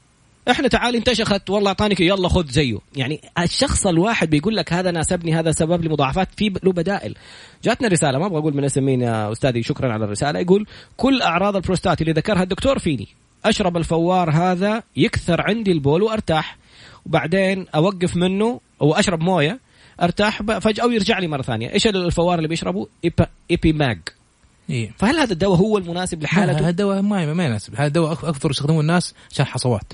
إحنا 0.52 0.68
تعال 0.68 0.96
انتشخت 0.96 1.50
والله 1.50 1.68
اعطاني 1.68 1.96
يلا 2.00 2.30
خذ 2.30 2.50
زيه. 2.50 2.78
يعني 2.96 3.22
الشخص 3.40 3.88
الواحد 3.88 4.30
بيقول 4.30 4.56
لك 4.56 4.74
هذا 4.74 4.92
ناسبني 4.92 5.36
هذا 5.40 5.52
سبب 5.52 5.82
لي 5.82 5.90
مضاعفات 5.90 6.28
في 6.38 6.54
له 6.64 6.72
بدائل. 6.72 7.16
جاتنا 7.64 7.88
رسالة 7.88 8.20
ما 8.20 8.26
أبغى 8.26 8.40
أقول 8.40 8.56
من 8.56 8.64
اسم 8.64 8.84
مين 8.84 9.02
يا 9.02 9.32
أستاذي 9.32 9.64
شكرا 9.64 9.94
على 9.94 10.06
الرسالة. 10.06 10.40
يقول 10.40 10.68
كل 10.98 11.22
أعراض 11.22 11.56
البروستات 11.56 12.02
اللي 12.02 12.14
ذكرها 12.14 12.44
الدكتور 12.44 12.80
فيني. 12.80 13.08
أشرب 13.50 13.78
الفوار 13.78 14.30
هذا 14.32 14.84
يكثر 14.98 15.42
عندي 15.42 15.72
البول 15.72 16.02
وأرتاح. 16.04 16.58
وبعدين 17.06 17.66
أوقف 17.76 18.16
منه 18.16 18.60
وأشرب 18.80 19.20
موية 19.20 19.60
أرتاح 20.02 20.42
فجأة 20.42 20.86
ويرجع 20.86 21.20
لي 21.20 21.28
مرة 21.28 21.42
ثانية. 21.42 21.74
إيش 21.74 21.88
الفوار 21.88 22.38
اللي 22.38 22.48
بيشربه؟ 22.48 22.88
إيبا 23.04 23.28
ايبي 23.52 23.74
ماج 23.74 24.00
إيه. 24.70 24.92
فهل 24.98 25.20
هذا 25.20 25.34
الدواء 25.34 25.58
هو 25.60 25.78
المناسب 25.78 26.18
هذا 26.18 26.26
لحالته 26.26 26.70
دواء 26.72 27.02
ما 27.02 27.34
ما 27.34 27.46
يناسب. 27.46 27.76
هذا 27.76 27.88
دواء 27.88 28.16
أك- 28.16 28.26
أكثر 28.26 28.50
يستخدمه 28.50 28.82
الناس 28.82 29.14
عشان 29.32 29.46
حصوات. 29.46 29.94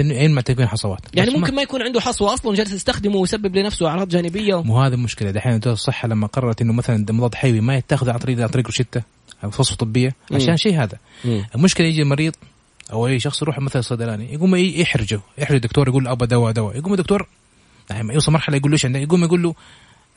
أين 0.00 0.34
ما 0.34 0.40
تكون 0.40 0.66
حصوات. 0.66 1.00
يعني 1.14 1.30
ممكن 1.30 1.54
ما 1.54 1.62
يكون 1.62 1.82
عنده 1.82 2.00
حصوة 2.00 2.34
أصلا 2.34 2.54
جالس 2.54 2.72
يستخدمه 2.72 3.16
ويسبب 3.16 3.56
لنفسه 3.56 3.88
أعراض 3.88 4.08
جانبية 4.08 4.62
مو 4.62 4.82
هذا 4.82 4.94
المشكلة. 4.94 5.30
دحين 5.30 5.52
وزاره 5.56 5.72
الصحة 5.72 6.08
لما 6.08 6.26
قررت 6.26 6.62
إنه 6.62 6.72
مثلا 6.72 7.06
مضاد 7.10 7.34
حيوي 7.34 7.60
ما 7.60 7.76
يتاخذ 7.76 8.10
عن 8.10 8.18
طريق 8.18 8.40
عن 8.40 8.48
طريق 8.48 8.66
روشته 8.66 9.02
وصفه 9.46 9.76
طبية. 9.76 10.14
عشان 10.32 10.56
شيء 10.56 10.82
هذا. 10.82 10.98
مم. 11.24 11.46
المشكلة 11.54 11.86
يجي 11.86 12.04
مريض 12.04 12.34
أو 12.92 13.06
أي 13.06 13.20
شخص 13.20 13.42
يروح 13.42 13.58
مثلا 13.58 13.82
صيدلاني 13.82 14.32
يقوم 14.32 14.56
يحرجه 14.56 15.20
يحرج 15.38 15.54
الدكتور 15.54 15.88
يقول 15.88 16.04
له 16.04 16.12
ابى 16.12 16.26
دواء 16.26 16.52
دواء. 16.52 16.76
يقوم 16.76 16.92
الدكتور 16.92 17.26
يعني 17.90 18.14
يوصل 18.14 18.32
مرحلة 18.32 18.56
يقول 18.56 18.70
له 18.70 18.74
إيش 18.74 18.84
عندك؟ 18.84 19.00
يقوم 19.00 19.24
يقول 19.24 19.42
له 19.42 19.54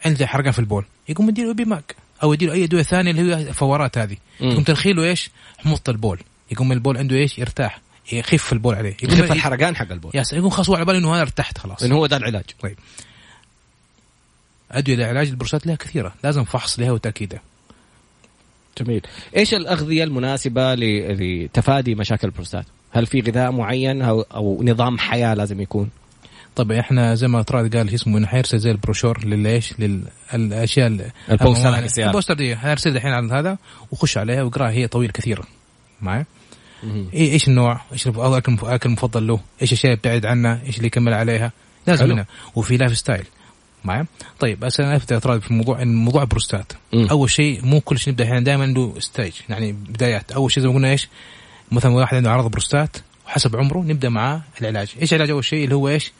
عندي 0.05 0.27
حرقان 0.27 0.51
في 0.51 0.59
البول. 0.59 0.85
يقوم 1.09 1.29
يديله 1.29 1.53
بيماك 1.53 1.95
أو 2.23 2.33
يديله 2.33 2.53
أي 2.53 2.63
ادويه 2.63 2.83
ثانية 2.83 3.11
اللي 3.11 3.35
هي 3.35 3.53
فورات 3.53 3.97
هذه. 3.97 4.17
يقوم 4.39 4.63
ترخيله 4.63 5.03
إيش؟ 5.03 5.29
حموضه 5.57 5.81
البول. 5.89 6.19
يقوم 6.51 6.71
البول 6.71 6.97
عنده 6.97 7.15
إيش؟ 7.15 7.39
يرتاح. 7.39 7.81
يخف 8.11 8.53
البول 8.53 8.75
عليه. 8.75 8.97
يخف 9.03 9.17
يقوم 9.17 9.31
الحرقان 9.31 9.75
حق 9.75 9.91
البول. 9.91 10.11
سلام 10.11 10.39
يقوم 10.39 10.49
خلاص 10.49 10.69
هو 10.69 10.75
على 10.75 10.85
باله 10.85 10.99
إنه 10.99 11.13
أنا 11.13 11.21
ارتحت 11.21 11.57
خلاص. 11.57 11.83
لأنه 11.83 11.95
هو 11.95 12.05
ده 12.05 12.17
العلاج. 12.17 12.45
أدوية 14.71 14.95
لعلاج 14.95 15.27
البروستات 15.27 15.67
لها 15.67 15.75
كثيرة. 15.75 16.13
لازم 16.23 16.43
فحص 16.43 16.79
لها 16.79 16.91
وتأكيدها. 16.91 17.41
جميل. 18.83 19.01
إيش 19.37 19.53
الأغذية 19.53 20.03
المناسبة 20.03 20.75
لتفادي 20.75 21.95
مشاكل 21.95 22.27
البروستات؟ 22.27 22.65
هل 22.91 23.05
في 23.05 23.19
غذاء 23.21 23.51
معين 23.51 24.01
أو, 24.01 24.21
أو 24.21 24.63
نظام 24.63 24.97
حياة 24.97 25.33
لازم 25.33 25.61
يكون؟ 25.61 25.89
طيب 26.55 26.71
إحنا 26.71 27.15
زي 27.15 27.27
ما 27.27 27.41
طراد 27.41 27.75
قال 27.75 27.93
اسمه 27.93 28.17
انه 28.17 28.27
حيرسل 28.27 28.59
زي 28.59 28.71
البروشور 28.71 29.25
لليش 29.25 29.73
للأشياء 30.33 30.87
ال- 30.87 31.11
ال 31.31 31.36
poster. 31.36 31.69
البوستر 32.07 32.33
دي 32.33 32.55
حيرسل 32.55 32.95
الحين 32.95 33.11
على 33.11 33.33
هذا 33.33 33.57
وخش 33.91 34.17
عليها 34.17 34.43
واقرأها 34.43 34.71
هي 34.71 34.87
طويل 34.87 35.11
كثير. 35.11 35.41
معي؟ 36.01 36.25
إيه 37.13 37.31
إيش 37.31 37.47
النوع؟ 37.47 37.81
إيش 37.93 38.07
الاكل 38.07 38.59
المفضل 38.85 39.27
له؟ 39.27 39.39
إيش 39.61 39.71
الاشياء 39.71 39.93
اللي 39.93 40.13
يبتعد 40.13 40.25
عنها 40.25 40.61
إيش 40.65 40.77
اللي 40.77 40.87
يكمل 40.87 41.13
عليها؟ 41.13 41.51
لازم. 41.87 42.09
منها. 42.09 42.25
وفي 42.55 42.77
لايف 42.77 42.97
ستايل. 42.97 43.25
معي 43.83 44.05
طيب 44.39 44.59
بس 44.59 44.79
أنا 44.79 44.95
افت 44.95 45.11
اعتراض 45.11 45.41
في 45.41 45.53
موضوع 45.53 45.81
إن 45.81 45.95
موضوع 45.95 46.21
البروستات. 46.21 46.73
أول 46.93 47.29
شيء 47.29 47.65
مو 47.65 47.81
كل 47.81 47.99
شيء 47.99 48.13
نبدأ 48.13 48.23
إحنا 48.23 48.39
دائما 48.39 48.63
عنده 48.63 48.93
ستيج 48.99 49.33
يعني 49.49 49.71
بدايات. 49.71 50.31
أول 50.31 50.51
شيء 50.51 50.63
زي 50.63 50.69
ما 50.69 50.75
قلنا 50.75 50.91
إيش؟ 50.91 51.07
مثلا 51.71 51.91
واحد 51.91 52.17
عنده 52.17 52.31
عرض 52.31 52.51
بروستات 52.51 52.97
وحسب 53.27 53.55
عمره 53.55 53.79
نبدأ 53.79 54.09
معاه 54.09 54.41
العلاج. 54.61 54.93
إيش 55.01 55.13
العلاج 55.13 55.29
أول 55.29 55.45
شيء؟ 55.45 55.63
اللي 55.63 55.75
هو 55.75 55.89
إيش؟ 55.89 56.11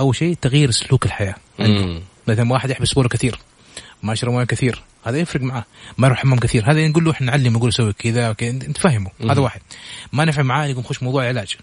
أول 0.00 0.16
شيء 0.16 0.36
تغيير 0.42 0.70
سلوك 0.70 1.06
الحياة 1.06 1.34
مم. 1.58 2.00
مثلا 2.28 2.52
واحد 2.52 2.70
يحبس 2.70 2.92
بوله 2.92 3.08
كثير 3.08 3.38
ما 4.02 4.12
يشرب 4.12 4.32
مويه 4.32 4.44
كثير 4.44 4.82
هذا 5.04 5.18
يفرق 5.18 5.42
معاه. 5.42 5.64
ما 5.98 6.06
يروح 6.06 6.18
حمام 6.18 6.38
كثير 6.38 6.70
هذا 6.70 6.88
نقول 6.88 7.04
له 7.04 7.10
إحنا 7.10 7.26
نعلم 7.26 7.52
نقول 7.52 7.72
سوي 7.72 7.92
كذا 7.92 8.36
أنت 8.42 8.78
فاهمه. 8.78 9.10
هذا 9.30 9.40
واحد. 9.40 9.60
ما 10.12 10.24
نفع 10.24 10.42
معاه 10.42 10.66
يقوم 10.66 10.82
خش 10.82 11.02
موضوع 11.02 11.26
علاج 11.28 11.56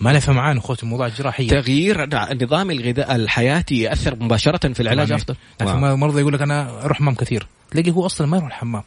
ما 0.00 0.12
نفع 0.12 0.32
معاه 0.32 0.54
نخش 0.54 0.84
موضوع 0.84 1.06
الجراحية. 1.06 1.48
تغيير 1.48 2.04
النظام 2.04 2.70
الغذاء 2.70 3.16
الحياتي 3.16 3.80
يأثر 3.80 4.16
مباشرة 4.16 4.72
في 4.72 4.80
العلاج. 4.80 5.12
أفضل. 5.12 5.36
يعني 5.60 5.72
واو. 5.72 5.96
في 5.96 6.00
مرضى 6.00 6.20
يقول 6.20 6.34
لك 6.34 6.42
أنا 6.42 6.84
أروح 6.84 6.98
حمام 6.98 7.14
كثير. 7.14 7.46
تلاقي 7.70 7.90
هو 7.90 8.06
أصلا 8.06 8.26
ما 8.26 8.36
يروح 8.36 8.48
الحمام. 8.48 8.82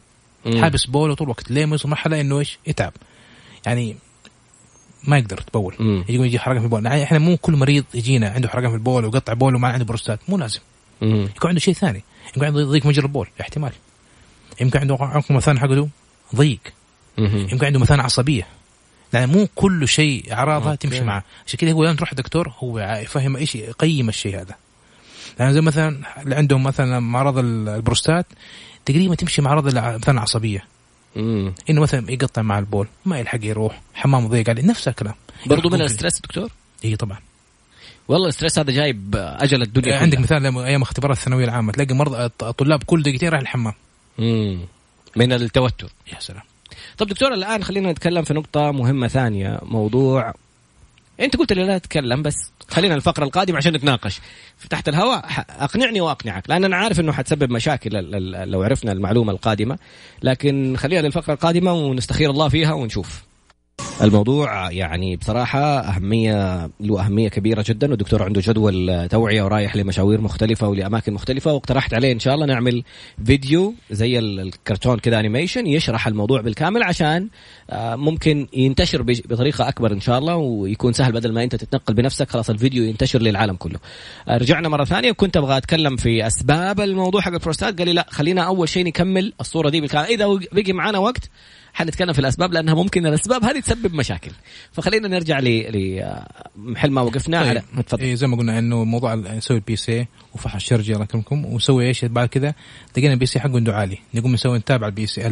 حابس 0.60 0.86
بوله 0.86 1.14
طول 1.14 1.24
الوقت 1.24 1.50
ليه 1.50 1.66
ما 1.66 1.72
يوصل 1.72 1.88
مرحله 1.88 2.20
إنه 2.20 2.38
إيش؟ 2.38 2.58
يتعب. 2.66 2.92
يعني 3.66 3.96
ما 5.04 5.18
يقدر 5.18 5.38
يتبول. 5.40 6.04
يقول 6.08 6.26
يجي 6.26 6.38
حرقان 6.38 6.58
في 6.58 6.64
البول. 6.64 6.86
يعني 6.86 7.02
إحنا 7.02 7.18
مو 7.18 7.36
كل 7.36 7.56
مريض 7.56 7.84
يجينا 7.94 8.28
عنده 8.28 8.48
حرقان 8.48 8.68
في 8.68 8.76
البول 8.76 9.04
وقطع 9.04 9.32
بول 9.32 9.54
وما 9.54 9.68
عنده 9.68 9.84
بروستات. 9.84 10.20
مو 10.28 10.38
لازم. 10.38 10.60
مم. 11.02 11.28
يكون 11.36 11.48
عنده 11.48 11.60
شيء 11.60 11.74
ثاني. 11.74 12.04
يكون 12.30 12.44
عنده 12.44 12.64
ضيق 12.64 12.86
مجرى 12.86 13.06
البول. 13.06 13.28
احتمال. 13.40 13.72
يمكن 14.60 14.78
عنده 14.78 14.94
عقم 15.00 15.34
مثلا 15.34 15.60
حقه 15.60 15.88
ضيق. 16.36 16.60
يمكن 17.18 17.66
عنده 17.66 17.78
مثلا 17.78 18.02
عصبية. 18.02 18.46
يعني 19.12 19.32
مو 19.32 19.48
كل 19.54 19.88
شيء 19.88 20.32
إعراضها. 20.32 20.74
تمشي 20.74 21.00
معه. 21.00 21.24
عشان 21.46 21.58
كذا 21.58 21.72
هو 21.72 21.84
لما 21.84 21.94
تروح 21.96 22.10
الدكتور 22.10 22.52
هو 22.58 22.98
يفهم 23.02 23.36
إيش 23.36 23.54
يقيم 23.54 24.08
الشيء 24.08 24.40
هذا. 24.40 24.54
يعني 25.38 25.52
زي 25.52 25.60
مثلا 25.60 25.96
اللي 26.22 26.34
عندهم 26.34 26.62
مثلا 26.62 27.00
مرض 27.00 27.38
البروستات 27.38 28.26
تقريبا 28.84 29.14
تمشي 29.14 29.42
مع 29.42 29.50
مرض 29.50 29.74
مثلا 29.74 30.14
العصبية. 30.14 30.64
مم. 31.16 31.54
إنه 31.70 31.80
مثلا 31.80 32.10
يقطع 32.10 32.42
مع 32.42 32.58
البول 32.58 32.86
ما 33.04 33.18
يلحق 33.18 33.38
يروح 33.42 33.80
حمام 33.94 34.28
ضيق 34.28 34.50
عليه 34.50 34.62
نفس 34.62 34.88
الكلام. 34.88 35.14
برضو 35.46 35.68
من 35.68 35.82
ال 35.82 35.87
stress 35.87 36.20
دكتور؟ 36.20 36.50
اي 36.84 36.96
طبعا. 36.96 37.18
والله 38.08 38.28
ال 38.28 38.32
stress 38.32 38.58
هذا 38.58 38.70
جايب 38.70 39.16
أجل 39.16 39.62
الدنيا 39.62 39.96
عندك 39.98 40.18
كلها. 40.18 40.38
مثال 40.38 40.64
أيام 40.64 40.82
اختبارات 40.82 41.16
الثانوية 41.16 41.44
العامة 41.44 41.72
تلاقي 41.72 41.94
مرضى 41.94 42.24
الطلاب 42.42 42.82
كل 42.82 43.02
دقيقتين 43.02 43.28
رايح 43.28 43.40
الحمام. 43.40 43.74
مم. 44.18 44.58
من 45.16 45.32
التوتر. 45.32 45.92
يا 46.12 46.20
سلام. 46.20 46.42
طب 46.98 47.06
دكتور 47.06 47.34
الآن 47.34 47.64
خلينا 47.64 47.92
نتكلم 47.92 48.22
في 48.22 48.34
نقطة 48.34 48.70
مهمة 48.70 49.08
ثانية 49.08 49.58
موضوع 49.62 50.34
أنت 51.20 51.36
قلت 51.36 51.52
لي 51.52 51.64
لا 51.64 51.78
تتكلم 51.78 52.22
بس 52.22 52.50
خلينا 52.68 52.94
الفقرة 52.94 53.24
القادمة 53.24 53.56
عشان 53.56 53.72
نتناقش. 53.72 54.20
تحت 54.70 54.88
الهواء 54.88 55.24
أقنعني 55.50 56.00
وأقنعك 56.00 56.50
لأن 56.50 56.64
أنا 56.64 56.76
عارف 56.76 57.00
إنه 57.00 57.12
حتسبب 57.12 57.50
مشاكل 57.50 57.90
لو 58.50 58.62
عرفنا 58.62 58.92
المعلومة 58.92 59.32
القادمة 59.32 59.78
لكن 60.22 60.76
خليها 60.78 61.02
للفقرة 61.02 61.34
القادمة 61.34 61.72
ونستخير 61.72 62.30
الله 62.30 62.48
فيها 62.48 62.72
ونشوف. 62.72 63.22
الموضوع 64.02 64.70
يعني 64.70 65.16
بصراحة 65.16 65.60
أهمية 65.80 66.70
له 66.80 67.00
أهمية 67.06 67.28
كبيرة 67.28 67.64
جدا 67.68 67.90
والدكتور 67.90 68.22
عنده 68.22 68.40
جدول 68.44 69.08
توعية 69.08 69.42
ورايح 69.42 69.76
لمشاوير 69.76 70.20
مختلفة 70.20 70.68
ولأماكن 70.68 71.12
مختلفة 71.12 71.52
واقترحت 71.52 71.94
عليه 71.94 72.12
إن 72.12 72.18
شاء 72.18 72.34
الله 72.34 72.46
نعمل 72.46 72.82
فيديو 73.24 73.74
زي 73.90 74.18
ال- 74.18 74.40
الكرتون 74.40 74.98
كذا 74.98 75.20
أنيميشن 75.20 75.66
يشرح 75.66 76.06
الموضوع 76.06 76.40
بالكامل 76.40 76.82
عشان 76.82 77.28
آه، 77.70 77.96
ممكن 77.96 78.46
ينتشر 78.52 79.02
بطريقة 79.02 79.68
أكبر 79.68 79.92
إن 79.92 80.00
شاء 80.00 80.18
الله 80.18 80.36
ويكون 80.36 80.92
سهل 80.92 81.12
بدل 81.12 81.32
ما 81.32 81.42
أنت 81.42 81.56
تتنقل 81.56 81.94
بنفسك 81.94 82.30
خلاص 82.30 82.50
الفيديو 82.50 82.84
ينتشر 82.84 83.22
للعالم 83.22 83.56
كله. 83.56 83.78
آه، 84.28 84.36
رجعنا 84.36 84.68
مرة 84.68 84.84
ثانية 84.84 85.10
وكنت 85.10 85.36
أبغى 85.36 85.56
أتكلم 85.56 85.96
في 85.96 86.26
أسباب 86.26 86.80
الموضوع 86.80 87.20
حق 87.20 87.32
البروستات 87.32 87.78
قال 87.78 87.88
لي 87.88 87.92
لا 87.94 88.06
خلينا 88.10 88.42
أول 88.42 88.68
شيء 88.68 88.84
نكمل 88.86 89.32
الصورة 89.40 89.68
دي 89.68 89.80
بالكامل. 89.80 90.06
إذا 90.06 90.26
بقي 90.52 90.72
معنا 90.72 90.98
وقت 90.98 91.30
حنتكلم 91.74 92.12
في 92.12 92.18
الأسباب 92.18 92.52
لأنها 92.52 92.74
ممكن 92.74 93.06
الأسباب 93.06 93.44
هذه 93.44 93.60
تسبب 93.60 93.94
مشاكل. 93.94 94.30
فخلينا 94.72 95.08
نرجع 95.08 95.38
ل 95.38 96.02
محل 96.56 96.90
ما 96.90 97.00
وقفنا. 97.00 97.38
على 97.38 97.62
تفضل. 97.86 98.02
إيه 98.02 98.14
زي 98.14 98.26
ما 98.26 98.36
قلنا 98.36 98.58
إنه 98.58 98.84
موضوع 98.84 99.14
نسوي 99.14 99.56
ال 99.56 99.76
PSA 99.76 100.06
وفحص 100.34 100.54
الشرجي 100.54 100.92
الله 100.92 101.04
يكرمكم. 101.04 101.44
ونسوي 101.44 101.86
إيش؟ 101.86 102.04
بعد 102.04 102.28
كذا 102.28 102.54
لقينا 102.96 103.12
ال 103.12 103.26
PSA 103.26 103.40
حقه 103.40 103.56
عنده 103.56 103.76
عالي. 103.76 103.98
نقوم 104.14 104.32
نسوي 104.32 104.58
نتابع 104.58 104.86
ال 104.86 105.06
PSA 105.06 105.26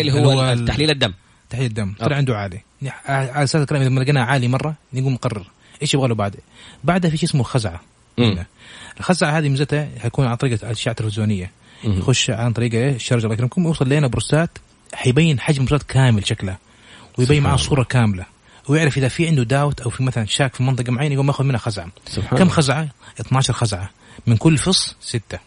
اللي 0.00 0.12
هو 0.12 0.64
تحليل 0.66 0.90
الدم. 0.90 1.12
تحليل 1.50 1.66
الدم. 1.66 1.94
طلع 1.98 2.16
عنده 2.16 2.36
عالي. 2.36 2.60
على 3.06 3.44
أساس 3.44 3.62
الكلام 3.62 3.82
إذا 3.82 3.90
لقيناه 3.90 4.22
عالي 4.22 4.48
مرة 4.48 4.74
نقوم 4.94 5.12
نقرر 5.12 5.46
إيش 5.82 5.94
يبغى 5.94 6.08
له 6.08 6.14
بعد. 6.14 6.36
بعدها 6.84 7.10
في 7.10 7.16
شيء 7.16 7.28
اسمه 7.28 7.42
خزعة. 7.42 7.80
الخزعة 8.98 9.38
هذه 9.38 9.48
ميزتها 9.48 9.88
حيكون 9.98 10.26
عن 10.26 10.36
طريق 10.36 10.64
الاشعه 10.64 10.90
التلفزيونيه. 10.90 11.50
يخش 11.84 12.30
عن 12.30 12.52
طريق 12.52 12.74
الشرج 12.74 13.22
الله 13.22 13.34
يكرمكم 13.34 13.66
ويوصل 13.66 13.88
لنا 13.88 14.06
بروستات 14.06 14.50
حيبين 14.94 15.40
حجم 15.40 15.62
البروستات 15.62 15.90
كامل 15.90 16.26
شكله 16.26 16.56
ويبين 17.18 17.42
معاه 17.42 17.56
صورة 17.56 17.82
كاملة 17.82 18.26
ويعرف 18.68 18.98
إذا 18.98 19.08
في 19.08 19.26
عنده 19.26 19.42
داوت 19.42 19.80
أو 19.80 19.90
في 19.90 20.02
مثلا 20.02 20.24
شاك 20.26 20.54
في 20.54 20.62
منطقة 20.62 20.92
معينة 20.92 21.14
يقوم 21.14 21.26
يأخذ 21.26 21.44
منها 21.44 21.58
خزعة. 21.58 21.88
سبحان 22.06 22.38
كم. 22.38 22.48
خزعة؟ 22.48 22.88
12 23.20 23.52
خزعة. 23.52 23.90
من 24.26 24.36
كل 24.36 24.58
فص 24.58 24.96
ستة. 25.00 25.38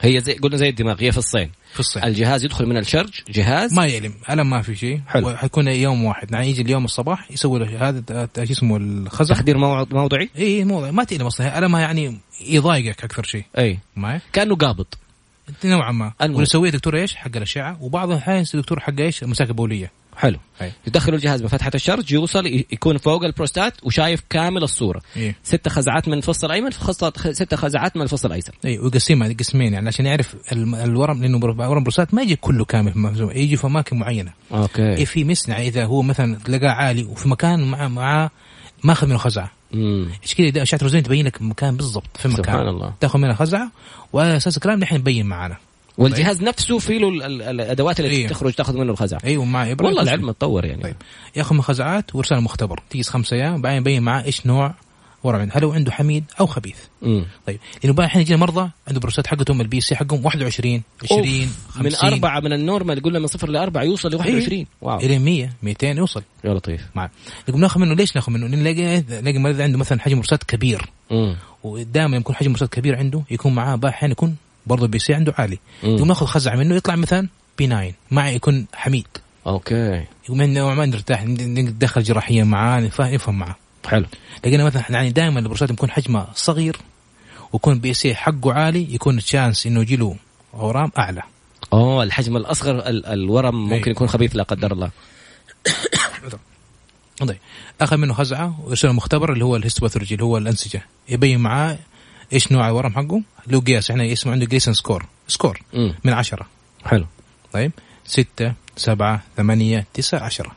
هي 0.00 0.20
زي 0.20 0.34
قلنا 0.34 0.56
زي 0.56 0.68
الدماغ 0.68 1.02
هي 1.02 1.12
في 1.12 1.18
الصين 1.18 1.50
في 1.72 1.80
الصين 1.80 2.04
الجهاز 2.04 2.44
يدخل 2.44 2.66
من 2.66 2.76
الشرج 2.76 3.10
جهاز. 3.30 3.72
ما 3.74 3.86
يألم 3.86 4.14
ألم 4.30 4.50
ما 4.50 4.62
في 4.62 4.76
شيء. 4.76 5.00
حلو. 5.08 5.36
حيكون 5.36 5.68
يوم 5.68 6.04
واحد. 6.04 6.32
يعني 6.32 6.48
يجي 6.50 6.62
اليوم 6.62 6.84
الصباح 6.84 7.30
يسوي 7.30 7.58
له 7.58 7.88
هذا 7.88 8.28
شو 8.36 8.52
اسمه 8.52 8.76
الخزع 8.76 9.34
تخدير 9.34 9.58
مو- 9.58 9.86
موضعي؟ 9.90 10.30
اي 10.38 10.64
موضوع 10.64 10.90
ما 10.90 11.04
تألم 11.04 11.26
أصلا. 11.26 11.58
ألمها 11.58 11.80
يعني 11.80 12.18
يضايقك 12.40 13.04
أكثر 13.04 13.22
شيء. 13.22 13.44
أي. 13.58 13.78
معي 13.96 14.20
كأنه 14.32 14.56
قابض 14.56 14.86
نوعا 15.64 15.92
ما. 15.92 16.12
يسويه 16.20 16.70
دكتور 16.70 16.96
إيش؟ 16.96 17.14
حق 17.14 17.36
الأشعة. 17.36 17.82
وبعض 17.82 18.10
الاحيان 18.10 18.44
دكتور 18.54 18.80
حق 18.80 19.00
إيش؟ 19.00 19.22
المسالك 19.22 19.48
البولية 19.48 19.90
حلو. 20.16 20.38
أي. 20.62 20.72
يدخلوا 20.86 21.16
الجهاز 21.16 21.42
بفتحة 21.42 21.70
الشرج 21.74 22.12
يوصل 22.12 22.46
يكون 22.46 22.98
فوق 22.98 23.24
البروستات 23.24 23.74
وشايف 23.82 24.22
كامل 24.30 24.62
الصورة. 24.62 25.00
إي. 25.16 25.34
ست 25.42 25.68
خزعات 25.68 26.08
من 26.08 26.14
الفص 26.14 26.44
الأيمن 26.44 26.72
خاصة 26.72 27.12
ست 27.32 27.54
خزعات 27.54 27.96
من 27.96 28.02
الفص 28.02 28.24
الأيسر. 28.24 28.54
إي 28.64 28.78
ويقسمها 28.78 29.32
قسمين. 29.32 29.72
يعني 29.72 29.88
عشان 29.88 30.06
يعرف 30.06 30.36
الورم 30.52 31.22
لأنه 31.22 31.36
ورم 31.46 31.82
بروستات 31.82 32.14
ما 32.14 32.22
يجي 32.22 32.36
كله 32.36 32.64
كامل. 32.64 32.92
في 32.92 32.98
مخزون، 32.98 33.36
يجي 33.36 33.56
في 33.56 33.66
أماكن 33.66 33.98
معينة. 33.98 34.32
okay. 34.52 34.82
إيه 34.82 35.04
في 35.04 35.24
مصنع 35.24 35.58
إذا 35.58 35.84
هو 35.84 36.02
مثلا 36.02 36.38
لقاه 36.48 36.70
عالي 36.70 37.04
وفي 37.04 37.28
مكان 37.28 37.70
مع 37.70 37.88
معاه 37.88 38.30
ماخذ 38.84 39.06
منه 39.06 39.18
خزعة. 39.18 39.57
إيش 39.74 40.34
كذا؟ 40.34 40.62
اشعه 40.62 40.80
تلفزيونيه 40.80 41.04
تبين 41.06 41.26
لك 41.26 41.42
مكان 41.42 41.76
بالضبط 41.76 42.16
في 42.16 42.28
مكان. 42.28 42.44
سبحان 42.44 42.68
الله. 42.68 42.94
تأخذ 43.00 43.18
منها 43.18 43.34
خزعة 43.34 43.70
وعلى 44.12 44.36
أساس 44.36 44.56
الكلام 44.56 44.78
نحن 44.78 44.94
نبين 44.94 45.26
معانا. 45.26 45.56
والجهاز 45.98 46.42
نفسه 46.42 46.78
فيه 46.78 46.98
له 46.98 47.08
ال- 47.08 47.22
ال- 47.22 47.42
الأدوات 47.42 48.00
اللي 48.00 48.10
إيه. 48.10 48.28
تخرج 48.28 48.52
تأخذ 48.52 48.76
منه 48.76 48.92
الخزعة. 48.92 49.20
أيوه 49.24 49.44
معي 49.44 49.72
إبرة 49.72 49.86
والله 49.86 50.02
العلم 50.02 50.28
اتطور 50.28 50.64
يعني. 50.64 50.82
طيب. 50.82 50.96
يأخذ 51.36 51.54
من 51.54 51.62
خزعات 51.62 52.14
ويرسل 52.14 52.40
مختبر. 52.40 52.80
تجلس 52.90 53.08
خمسة 53.08 53.36
أيام 53.36 53.62
بعدين 53.62 53.78
يبين 53.78 54.02
معاه 54.02 54.24
إيش 54.24 54.46
نوع 54.46 54.74
ورم 55.22 55.40
عنده 55.40 55.54
هل 55.54 55.64
هو 55.64 55.72
عنده 55.72 55.92
حميد 55.92 56.24
أو 56.40 56.46
خبيث. 56.46 56.76
مم. 57.02 57.24
طيب 57.46 57.58
لأنه 57.82 57.94
بقى 57.94 58.06
الحين 58.06 58.22
يجينا 58.22 58.38
مرضى 58.40 58.70
عنده 58.88 59.00
بروستات 59.00 59.26
حقتهم 59.26 59.60
ال 59.60 59.80
PSA 59.80 59.96
حقهم 59.96 60.24
21 60.26 60.82
20 61.04 61.20
أوف. 61.20 61.48
50 61.70 61.84
من 61.84 62.12
أربعة 62.12 62.40
من 62.40 62.52
ال 62.52 62.59
normal 62.59 63.02
قلنا 63.02 63.18
من 63.18 63.26
صفر 63.26 63.48
لأربعة 63.48 63.82
يوصل 63.82 64.10
ل 64.10 64.16
21 64.16 64.66
wow. 64.82 64.98
إلى 64.98 65.18
100 65.18 65.50
200 65.62 65.86
يوصل. 65.86 66.22
يا 66.44 66.54
لطيف 66.54 66.86
معه 66.94 67.10
نقوم 67.48 67.60
ناخذ 67.60 67.80
منه 67.80 67.94
ليش 67.94 68.16
ناخذ 68.16 68.32
منه؟ 68.32 68.46
نلاقي 68.46 69.04
نلاقي 69.20 69.38
مريض 69.38 69.60
عنده 69.60 69.78
مثلا 69.78 70.00
حجم 70.00 70.14
بروستات 70.14 70.44
كبير. 70.44 70.86
مم. 71.10 71.36
ودائما 71.62 72.16
يكون 72.16 72.34
حجم 72.34 72.48
بروستات 72.48 72.72
كبير 72.72 72.96
عنده 72.96 73.22
يكون 73.30 73.54
معاه 73.54 73.76
بقى 73.76 73.90
أحيانا 73.90 74.12
يكون 74.12 74.36
برضه 74.66 74.84
ال 74.84 74.98
PSA 74.98 75.14
عنده 75.14 75.34
عالي. 75.38 75.58
مم. 75.82 75.96
يقوم 75.96 76.08
ناخذ 76.08 76.26
خزعه 76.26 76.56
منه 76.56 76.74
يطلع 76.74 76.96
مثلا 76.96 77.28
بي 77.58 77.66
9 77.66 77.92
معه 78.10 78.28
يكون 78.28 78.66
حميد. 78.74 79.06
okay. 79.46 80.04
يقوم 80.24 80.42
نوعا 80.42 80.74
ما 80.74 80.86
نرتاح 80.86 81.24
ندخل 81.26 82.02
جراحيا 82.02 82.44
معاه 82.44 82.80
نفهم 82.80 83.38
معاه. 83.38 83.56
حلو. 83.86 84.06
لقينا 84.44 84.64
مثلا 84.64 84.84
يعني 84.90 85.10
دائما 85.10 85.40
البروستات 85.40 85.70
يكون 85.70 85.90
حجمها 85.90 86.28
صغير 86.34 86.76
ويكون 87.52 87.78
PSA 87.78 88.14
حقه 88.14 88.52
عالي 88.52 88.94
يكون 88.94 89.18
ال 89.18 89.25
chance 89.25 89.66
إنه 89.66 89.80
يجي 89.80 89.96
له 89.96 90.16
أورام 90.54 90.92
أعلى. 90.98 91.22
أوه 91.72 92.02
الحجم 92.02 92.36
الأصغر 92.36 92.78
ال- 92.88 93.06
الورم 93.06 93.54
ممكن 93.68 93.84
أي. 93.84 93.90
يكون 93.90 94.08
خبيث 94.08 94.36
لا 94.36 94.42
قدر 94.42 94.72
الله. 94.72 94.90
طيب 97.18 97.38
أخذ 97.80 97.96
منه 97.96 98.14
خزعة 98.14 98.60
ويرسل 98.64 98.92
مختبر 98.92 99.32
اللي 99.32 99.44
هو 99.44 99.56
ال 99.56 99.60
histopathology 99.60 100.14
اللي 100.14 100.24
هو 100.24 100.38
الأنسجة. 100.38 100.82
يبين 101.08 101.40
معاه 101.40 101.78
إيش 102.32 102.52
نوع 102.52 102.68
الورم 102.68 102.92
حقه. 102.94 103.22
له 103.46 103.60
قياس 103.60 103.90
إحنا 103.90 104.12
اسمه 104.12 104.32
عنده 104.32 104.46
Gleason 104.46 104.72
score 104.74 105.06
score 105.28 105.60
مم. 105.74 105.94
من 106.04 106.12
عشرة. 106.12 106.46
حلو. 106.84 107.06
طيب 107.52 107.72
ستة 108.06 108.52
سبعة 108.76 109.22
ثمانية 109.36 109.86
تسعة 109.94 110.20
عشرة. 110.20 110.52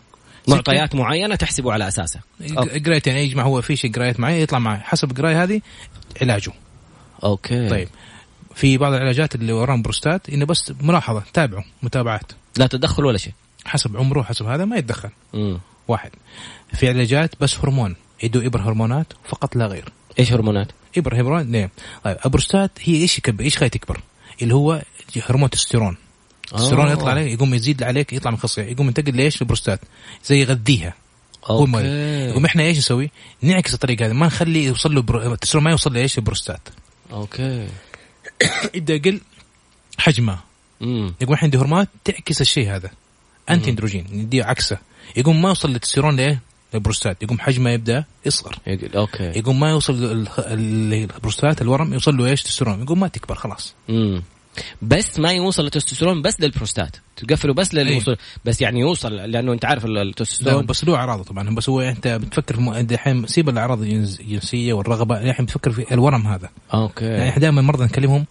معطيات 0.48 0.96
معينة 0.96 1.36
تحسبوا 1.36 1.74
على 1.74 1.88
اساسها 1.88 2.22
okay. 2.58 2.80
قرايتين 2.80 3.16
يجمع 3.16 3.44
هو 3.44 3.62
في 3.62 3.76
شيء 3.76 3.92
قرايات 3.92 4.20
معي 4.20 4.42
يطلع 4.42 4.60
معي 4.60 4.80
حسب 4.80 5.12
القراية 5.12 5.44
هذه 5.44 5.62
علاجه. 6.22 6.52
okay. 7.24 7.70
طيب. 7.70 7.88
في 8.56 8.78
بعض 8.78 8.94
العلاجات 8.94 9.36
الأورام 9.36 9.82
بروستات 9.82 10.30
إنه 10.30 10.46
بس 10.46 10.74
ملاحظة 10.82 11.24
تابعوا 11.34 11.64
متابعات. 11.84 12.32
لا 12.58 12.68
تدخل 12.68 13.06
ولا 13.06 13.18
شيء. 13.18 13.34
حسب 13.66 13.98
عمره 13.98 14.22
حسب 14.22 14.46
هذا 14.46 14.66
ما 14.66 14.78
يتدخل. 14.78 15.10
مم. 15.34 15.60
واحد. 15.88 16.12
في 16.74 16.90
علاجات 16.90 17.32
بس 17.42 17.60
هرمون 17.60 17.96
يدوا 18.24 18.46
إبر 18.46 18.62
هرمونات 18.62 19.14
فقط 19.26 19.56
لا 19.56 19.66
غير. 19.66 19.86
إيش 20.20 20.34
هرمونات؟ 20.34 20.68
إبر 20.98 21.16
هرمون 21.16 21.52
نعم. 21.52 21.70
طيب 22.04 22.18
البروستات 22.26 22.72
هي 22.82 22.96
إيش 22.96 23.18
يكبر 23.18 23.44
إيش 23.44 23.58
خليه 23.58 23.70
تكبر 23.70 24.02
اللي 24.42 24.56
هو 24.56 24.82
هرمون 25.28 25.50
تستوستيرون 25.50 25.98
التستوستيرون 26.52 26.88
آه. 26.88 26.92
يطلع 26.92 27.10
عليك 27.10 27.32
يقوم 27.32 27.54
يزيد 27.54 27.84
عليك 27.84 28.14
يطلع 28.14 28.32
من 28.32 28.38
خصية 28.38 28.64
يقوم 28.64 28.88
ينتقل 28.88 29.16
ليش 29.16 29.42
البروستات 29.42 29.80
زي 30.26 30.42
يغذيها. 30.42 30.94
مريض 31.50 31.86
يقوم 32.30 32.46
إحنا 32.46 32.64
إيش 32.64 32.78
نسوي؟ 32.78 33.12
نعكس 33.42 33.74
الطريقة 33.74 34.06
هذه. 34.06 34.14
ما 34.14 34.26
نخلي 34.28 34.66
يوصل 34.66 34.96
له 34.96 35.02
برو... 35.02 35.34
التستوستيرون 35.34 35.64
ما 35.64 35.72
يوصل 35.72 35.94
له 35.94 36.00
إيش 36.00 36.18
البروستات 36.18 36.62
okay. 37.12 37.68
يبدا 38.76 38.94
يقل 38.94 39.22
حجمه. 39.98 40.40
امم 40.82 41.14
يقوم 41.22 41.34
إحنا 41.34 41.48
ندي 41.48 41.58
هرمونات 41.58 41.90
تعكس 42.04 42.42
الشيء 42.42 42.76
هذا. 42.76 42.92
anti-androgen 43.50 44.06
نديه 44.12 44.44
عكسه. 44.44 44.78
يقوم 45.18 45.42
ما 45.42 45.50
يوصل 45.50 45.70
للتستوستيرون 45.70 46.16
لايه؟ 46.16 46.40
للبروستات. 46.74 47.24
يقوم 47.24 47.40
حجمه 47.40 47.70
يبدأ 47.70 48.06
يصغر. 48.26 48.58
يقول- 48.68 48.96
okay. 48.96 49.24
يقوم 49.24 49.60
ما 49.60 49.70
يوصل 49.70 49.94
ال- 49.94 50.28
ال- 50.40 50.94
البروستات 51.16 51.62
الورم 51.62 51.94
يوصل 51.94 52.18
له 52.18 52.26
إيش؟ 52.26 52.44
تستوستيرون. 52.44 52.82
يقوم 52.82 53.00
ما 53.00 53.08
تكبر 53.08 53.36
خلاص. 53.36 53.74
امم 53.90 54.24
بس 54.82 55.20
ما 55.20 55.32
يوصل 55.32 55.66
التستوستيرون 55.66 56.22
بس 56.22 56.42
للبروستات. 56.42 56.96
تقفله 57.16 57.54
بس 57.54 57.74
للوصول 57.74 58.18
بس 58.46 58.62
يعني 58.62 58.80
يوصل 58.80 59.16
لأنه 59.16 59.54
أنت 59.54 59.66
عارف 59.66 59.86
التستوستيرون. 59.86 60.66
بس 60.66 60.84
له 60.86 60.96
إعراضه 60.96 61.24
طبعا. 61.24 61.56
بس 61.56 61.70
هو 61.70 61.82
أنت 61.82 62.08
بتفكر 62.08 62.60
الحين 62.92 63.28
سيب 63.28 63.50
الأعراض 63.50 63.82
الجنس- 63.82 64.20
الجنسية 64.20 64.74
والرغبة. 64.74 65.22
الحين 65.22 65.46
بتفكر 65.46 65.72
في 65.72 65.94
الورم 65.94 66.28
هذا. 66.28 66.50
يعني 66.74 66.84
okay 66.84 67.30
إحنا 67.30 67.42
دائما 67.42 67.62
مرضى 67.62 67.84
نكلمهم 67.84 68.26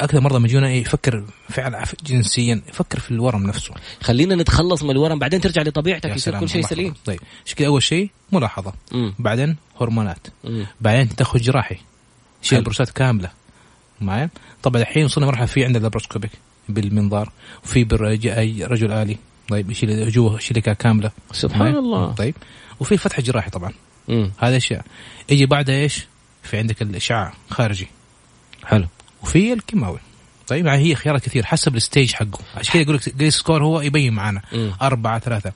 أكثر 0.00 0.20
مرضى 0.20 0.38
ما 0.38 0.48
يجونا 0.48 0.68
إيه، 0.68 0.80
يفكر 0.80 1.24
فعلا 1.48 1.84
جنسيا 2.04 2.62
يفكر 2.68 2.98
في 2.98 3.10
الورم 3.10 3.46
نفسه. 3.46 3.74
خلينا 4.02 4.34
نتخلص 4.34 4.82
من 4.82 4.90
الورم 4.90 5.18
بعدين 5.18 5.40
ترجع 5.40 5.62
لطبيعتك 5.62 6.16
يصير 6.16 6.40
كل 6.40 6.48
شيء 6.48 6.62
سليم. 6.62 6.94
طيب 7.04 7.20
كذا 7.56 7.66
أول 7.66 7.82
شيء 7.82 8.10
ملاحظة. 8.32 8.72
امم 8.94 9.14
بعدين 9.18 9.56
هرمونات. 9.80 10.26
امم 10.46 10.66
بعدين 10.80 11.08
تدخل 11.08 11.40
جراحي. 11.40 11.76
شيل. 12.42 12.58
البروستات 12.58 12.90
كاملة. 12.90 13.30
معايا؟ 14.00 14.30
طبعا 14.62 14.82
الحين 14.82 15.04
وصلنا 15.04 15.26
مرحلة 15.26 15.46
في 15.46 15.64
عندنا 15.64 15.82
laparoscopic 15.82 16.30
بالمنظار 16.68 17.32
وفي 17.64 17.82
رجل 18.62 18.92
آلي. 18.92 19.16
طيب 19.48 19.70
يشيل 19.70 20.10
جوه 20.10 20.38
البروستات 20.38 20.72
كاملة. 20.72 21.10
سبحان؟ 21.32 21.76
الله. 21.76 22.12
طيب 22.12 22.34
وفي 22.80 22.96
فتح 22.96 23.20
جراحي 23.20 23.50
طبعا. 23.50 23.72
هذا 24.38 24.56
أشياء. 24.56 24.84
يجي 25.30 25.46
بعدها 25.46 25.74
إيش؟ 25.74 26.06
في 26.42 26.58
عندك 26.58 26.82
الإشعاع 26.82 27.32
خارجي. 27.50 27.88
حلو. 28.64 28.86
وفي 29.22 29.52
الكيماوي. 29.52 29.98
طيب 30.46 30.66
يعني 30.66 30.82
هي 30.82 30.94
خيارات 30.94 31.24
كثير 31.24 31.46
حسب 31.46 31.76
ال 31.76 31.82
stage 31.82 32.12
حقه. 32.12 32.38
عشان 32.56 32.72
كذا 32.72 32.82
يقول 32.82 32.94
لك 32.94 33.16
Gleason 33.16 33.36
score 33.36 33.64
هو 33.64 33.80
يبين 33.80 34.12
معنا. 34.12 34.42
أربعة 34.82 35.18
ثلاثة. 35.18 35.52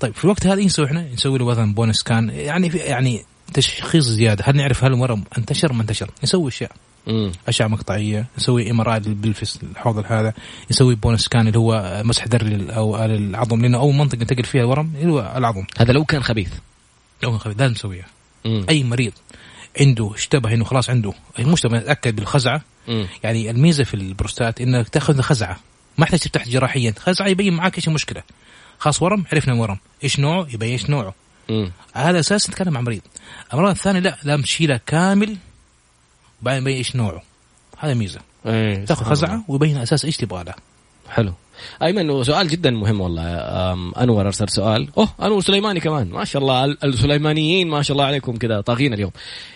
طيب 0.00 0.14
في 0.14 0.24
الوقت 0.24 0.46
هذا 0.46 0.58
إيش 0.58 0.66
نسوي 0.66 0.86
إحنا؟ 0.86 1.12
نسوي 1.12 1.38
له 1.38 1.44
مثلا 1.44 1.74
bone 1.74 1.92
scan 1.92 2.30
يعني 2.30 2.70
في 2.70 2.78
يعني 2.78 3.24
تشخيص 3.54 4.04
زيادة. 4.04 4.44
هل 4.46 4.56
نعرف 4.56 4.84
هل 4.84 4.92
الورم 4.94 5.24
انتشر 5.38 5.72
ما 5.72 5.82
انتشر 5.82 6.10
نسوي 6.24 6.48
أشياء. 6.48 6.72
اشعه 7.48 7.66
مقطعية 7.66 8.26
نسوي 8.38 8.70
MRI 8.70 9.00
بالنسبة 9.00 9.58
الحوض 9.62 10.04
هذا 10.06 10.34
نسوي 10.70 10.94
bone 10.94 11.16
scan 11.16 11.46
اللي 11.48 11.58
هو 11.58 12.02
مسح 12.04 12.26
ذري 12.26 12.66
أو 12.76 13.04
العظم 13.04 13.62
لأنه 13.62 13.78
أول 13.78 13.94
منطقة 13.94 14.20
ينتقل 14.20 14.44
فيها 14.44 14.62
الورم 14.62 14.92
اللي 15.00 15.12
هو 15.12 15.32
العظم. 15.36 15.64
هذا 15.78 15.92
لو 15.92 16.04
كان 16.04 16.22
خبيث. 16.22 16.52
لو 17.22 17.38
خبيث 17.38 17.60
لازم 17.60 17.72
نسويها. 17.72 18.06
أي 18.46 18.84
مريض 18.84 19.12
عنده 19.80 20.10
اشتبه 20.14 20.54
إنه 20.54 20.64
خلاص 20.64 20.90
عنده 20.90 21.12
المشتبه 21.38 21.78
نتاكد 21.78 22.16
بالخزعه 22.16 22.62
امم 22.88 23.06
يعني 23.24 23.50
الميزة 23.50 23.84
في 23.84 23.94
البروستات 23.94 24.60
إنك 24.60 24.88
تأخذ 24.88 25.20
خزعة. 25.20 25.60
ما 25.98 26.04
يحتاج 26.04 26.20
تفتح 26.20 26.48
جراحيا 26.48 26.94
خزعة 26.98 27.28
يبين 27.28 27.54
معاك 27.54 27.76
إيش 27.76 27.88
المشكلة. 27.88 28.22
خاص 28.78 29.02
ورم 29.02 29.24
عرفنا 29.32 29.54
الورم 29.54 29.78
إيش 30.04 30.20
نوعه؟ 30.20 30.46
يبين 30.54 30.72
إيش 30.72 30.90
نوعه. 30.90 31.14
امم 31.50 31.72
على 31.94 32.18
أساس 32.18 32.50
نتكلم 32.50 32.76
عن 32.76 32.84
مريض. 32.84 33.00
الامراض 33.46 33.70
الثانية 33.70 34.00
لا 34.00 34.16
لازم 34.24 34.42
تشيلها 34.42 34.80
كامل. 34.86 35.36
وبعدين 36.42 36.62
يبين 36.62 36.76
إيش 36.76 36.96
نوعه. 36.96 37.22
هذا 37.78 37.94
ميزة. 37.94 38.20
إيه 38.46 38.84
تأخذ 38.84 39.04
خزعة. 39.04 39.44
ويبين 39.48 39.76
أساس 39.76 40.04
إيش 40.04 40.16
تبغى 40.16 40.44
له. 40.44 40.54
حلو. 41.08 41.32
أيمن 41.82 42.24
سؤال 42.24 42.48
جدا 42.48 42.70
مهم 42.70 43.00
والله. 43.00 43.22
أنور 44.02 44.26
أرسل 44.26 44.48
سؤال. 44.48 44.88
أوه 44.98 45.08
أنور 45.22 45.40
سليماني 45.40 45.80
كمان. 45.80 46.08
ما 46.08 46.24
شاء 46.24 46.42
الله 46.42 46.64
ال- 46.64 46.84
السليمانيين 46.84 47.68
ما 47.68 47.82
شاء 47.82 47.92
الله 47.92 48.04
عليكم 48.04 48.36
كذا 48.36 48.60
طاغين 48.60 48.94
اليوم. 48.94 49.10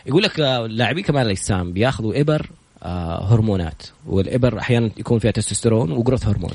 يقول 0.06 0.22
لك 0.22 0.40
آه، 0.40 0.66
لاعبي 0.66 1.02
كمال 1.02 1.22
الاجسام 1.26 1.72
بياخذوا 1.72 2.20
إبر 2.20 2.46
آه، 2.82 3.34
هرمونات. 3.34 3.82
والإبر 4.06 4.58
أحيانا 4.58 4.90
يكون 4.96 5.18
فيها 5.18 5.30
تستوستيرون 5.30 5.90
وجروث 5.92 6.26
هرمون 6.26 6.50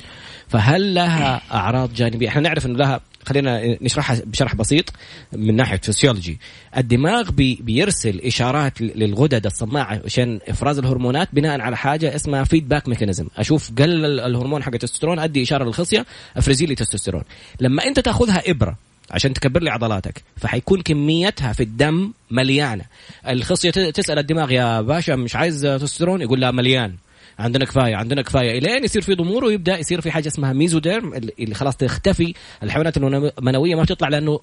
فهل 0.48 0.94
لها 0.94 1.42
أعراض 1.54 1.94
جانبية؟ 1.94 2.28
إحنا 2.28 2.42
نعرف 2.42 2.66
إنه 2.66 2.78
لها 2.78 3.02
خلينا 3.30 3.78
نشرحها 3.82 4.22
بشرح 4.26 4.56
بسيط 4.56 4.90
من 5.34 5.56
ناحية 5.56 5.78
فسيولوجي 5.78 6.40
الدماغ 6.78 7.32
بي 7.32 7.60
بيرسل 7.62 8.20
إشارات 8.20 8.82
للغدد 8.82 9.46
الصماء 9.46 10.02
عشان 10.06 10.40
إفراز 10.48 10.78
الهرمونات 10.80 11.30
بناء 11.34 11.62
على 11.62 11.78
حاجة 11.78 12.16
اسمها 12.16 12.44
feedback 12.44 12.88
mechanism 12.90 13.28
أشوف 13.38 13.72
قل 13.78 14.06
ال- 14.06 14.20
الهرمون 14.20 14.64
حق 14.64 14.74
التستوستيرون 14.74 15.20
أدي 15.20 15.44
إشارة 15.44 15.64
للخصية 15.64 16.06
أفرزي 16.38 16.66
لي 16.66 16.76
تستوستيرون. 16.76 17.24
لما 17.60 17.84
أنت 17.88 18.00
تأخذها 18.00 18.42
إبرة 18.48 18.78
عشان 19.12 19.34
تكبر 19.34 19.62
لي 19.64 19.70
عضلاتك 19.70 20.24
فحيكون 20.38 20.82
كميتها 20.82 21.54
في 21.54 21.64
الدم 21.64 22.12
مليانة. 22.32 22.84
الخصية 23.28 23.72
تسأل 23.72 24.20
الدماغ 24.20 24.52
يا 24.52 24.82
باشا 24.82 25.12
مش 25.12 25.36
عايز 25.36 25.62
تستوستيرون؟ 25.62 26.22
يقول 26.22 26.40
لا 26.42 26.52
مليان. 26.52 26.96
عندنا 27.40 27.66
كفاية 27.66 27.96
عندنا 27.96 28.22
كفاية. 28.22 28.58
إلين 28.58 28.84
يصير 28.84 29.02
في 29.02 29.16
ضمور 29.16 29.46
ويبدأ 29.46 29.78
يصير 29.78 30.02
في 30.02 30.12
حاجة 30.12 30.28
اسمها 30.28 30.54
ميزوديرم 30.54 31.14
اللي 31.14 31.56
خلاص 31.56 31.78
تختفي. 31.78 32.34
الحيوانات 32.64 32.98
المنوية 32.98 33.76
ما 33.76 33.84
بتطلع 33.84 34.08
لأنه 34.08 34.40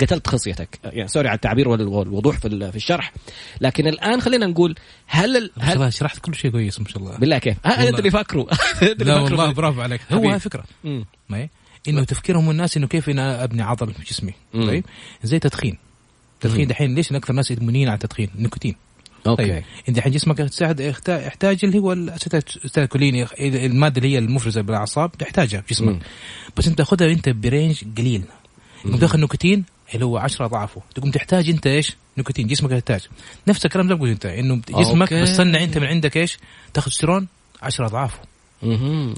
قتلت 0.00 0.26
خصيتك. 0.26 0.78
يعني 0.84 1.08
سوري 1.08 1.28
على 1.28 1.36
التعبير 1.36 1.68
وال- 1.68 1.88
والوضوح 1.88 2.38
في 2.38 2.48
ال- 2.48 2.70
في 2.70 2.76
الشرح. 2.76 3.12
لكن 3.60 3.86
الآن 3.86 4.20
خلينا 4.20 4.46
نقول 4.46 4.74
هل 5.06 5.50
هل 5.60 5.92
شرحت 5.92 6.18
كل 6.18 6.34
شيء 6.34 6.50
كويس 6.50 6.80
ما 6.80 6.88
شاء 6.88 6.98
الله. 6.98 7.18
بالله 7.18 7.38
كيف؟ 7.38 7.56
أنت. 7.66 7.98
اللي 7.98 8.10
فاكره. 8.10 8.46
لا. 8.98 9.20
والله 9.20 9.52
برافو 9.52 9.80
عليك. 9.80 10.00
هو 10.12 10.38
فكرة. 10.38 10.64
إنه 11.88 12.04
تفكيرهم 12.04 12.50
الناس 12.50 12.76
إنه 12.76 12.86
كيف 12.86 13.08
أنا 13.10 13.44
أبني 13.44 13.62
عضل 13.62 13.94
في 13.94 14.02
جسمي. 14.04 14.32
طيب؟ 14.54 14.84
زي 15.22 15.38
تدخين. 15.38 15.72
مم. 15.72 15.78
تدخين 16.40 16.68
دحين 16.68 16.94
ليش 16.94 17.12
أكثر 17.12 17.32
ناس 17.32 17.50
يدمنين 17.50 17.88
على 17.88 17.94
التدخين؟ 17.94 18.30
النيكوتين 18.36 18.74
أوكي 19.26 19.42
طيب 19.42 19.64
انت 19.88 19.98
الحين 19.98 20.12
جسمك 20.12 20.38
تساعد 20.38 20.80
يحتاج 21.08 21.58
اللي 21.64 21.78
هو 21.78 21.92
الاسيتالكولين 21.92 23.26
المادة 23.40 23.96
اللي 23.98 24.14
هي 24.14 24.18
المفرزة 24.18 24.60
بالأعصاب 24.60 25.12
تحتاجها 25.12 25.60
في 25.60 25.74
جسمك 25.74 25.94
مم. 25.94 26.00
بس 26.56 26.68
أنت 26.68 26.78
تاخذها 26.78 27.12
أنت 27.12 27.28
برينج 27.28 27.82
قليل 27.98 28.24
تقوم 28.84 28.96
تاخذ 28.96 29.20
نيكوتين 29.20 29.64
اللي 29.94 30.04
هو 30.04 30.18
10 30.18 30.44
أضعافه 30.44 30.82
تقوم 30.94 31.10
تحتاج 31.10 31.50
أنت 31.50 31.66
إيش؟ 31.66 31.96
نيكوتين 32.18 32.46
جسمك 32.46 32.70
يحتاج 32.70 33.08
نفس 33.48 33.66
الكلام 33.66 33.98
قلت 33.98 34.10
أنت 34.10 34.26
إنه 34.26 34.60
جسمك. 34.68 35.14
بتصنع 35.14 35.62
أنت 35.62 35.78
من 35.78 35.86
عندك 35.86 36.16
إيش؟ 36.16 36.38
تاخذ 36.74 36.90
ستيرون 36.90 37.28
10 37.62 37.86
أضعافه. 37.86 38.18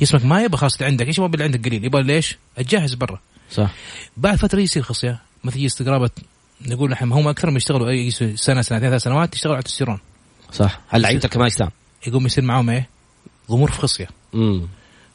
جسمك 0.00 0.24
ما 0.24 0.42
يبغى 0.42 0.56
خلاص 0.58 0.74
اللي 0.74 0.86
عندك 0.86 1.06
إيش 1.06 1.18
يبغى 1.18 1.30
اللي 1.32 1.44
عندك 1.44 1.64
قليل 1.68 1.84
يبغى 1.84 2.02
ليش؟ 2.02 2.38
الجاهز 2.58 2.94
برا 2.94 3.20
صح 3.50 3.74
بعد 4.16 4.38
فترة 4.38 4.60
يصير 4.60 4.82
خصية 4.82 5.20
مثل 5.44 5.56
يجي 5.56 5.66
استقرابه 5.66 6.10
نقول 6.60 6.90
نحن 6.90 7.12
هم 7.12 7.28
أكثر 7.28 7.50
من 7.50 7.56
يشتغلوا 7.56 7.88
أي 7.90 8.10
سنة 8.10 8.62
سنتين 8.62 8.88
ثلاث 8.90 9.02
سنوات 9.02 9.34
يشتغلوا 9.34 9.56
على 9.56 9.60
التستيرون. 9.62 9.98
صح. 10.52 10.80
هل 10.88 11.02
لعيبتك 11.02 11.30
كمان 11.30 11.46
اجسام 11.46 11.70
يقوم 12.06 12.26
يصير 12.26 12.44
معاهم 12.44 12.70
إيه؟ 12.70 12.88
ضمور 13.50 13.70
في 13.70 13.78
خصيه 13.78 14.08
امم 14.34 14.66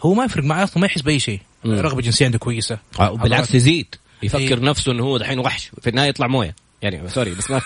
هو 0.02 0.14
ما 0.14 0.24
يفرق 0.26 0.44
معاه 0.44 0.64
أصلا 0.64 0.80
ما 0.80 0.86
يحس 0.86 1.02
بأي 1.02 1.20
شيء. 1.20 1.40
مم. 1.66 1.80
رغبة 1.80 2.02
جنسية 2.02 2.26
عنده 2.26 2.38
كويسة. 2.40 2.78
بالعكس 3.00 3.56
يزيد. 3.56 3.96
يفكر 4.24 4.40
إيه. 4.40 4.56
نفسه 4.56 4.92
إنه 4.92 5.04
هو 5.04 5.18
دحين 5.18 5.40
وحش. 5.40 5.72
في 5.82 5.90
النهاية 5.90 6.10
يطلع 6.10 6.28
موية. 6.28 6.56
يعني 6.82 7.10
sorry 7.10 7.34
بس 7.36 7.52
ما 7.52 7.62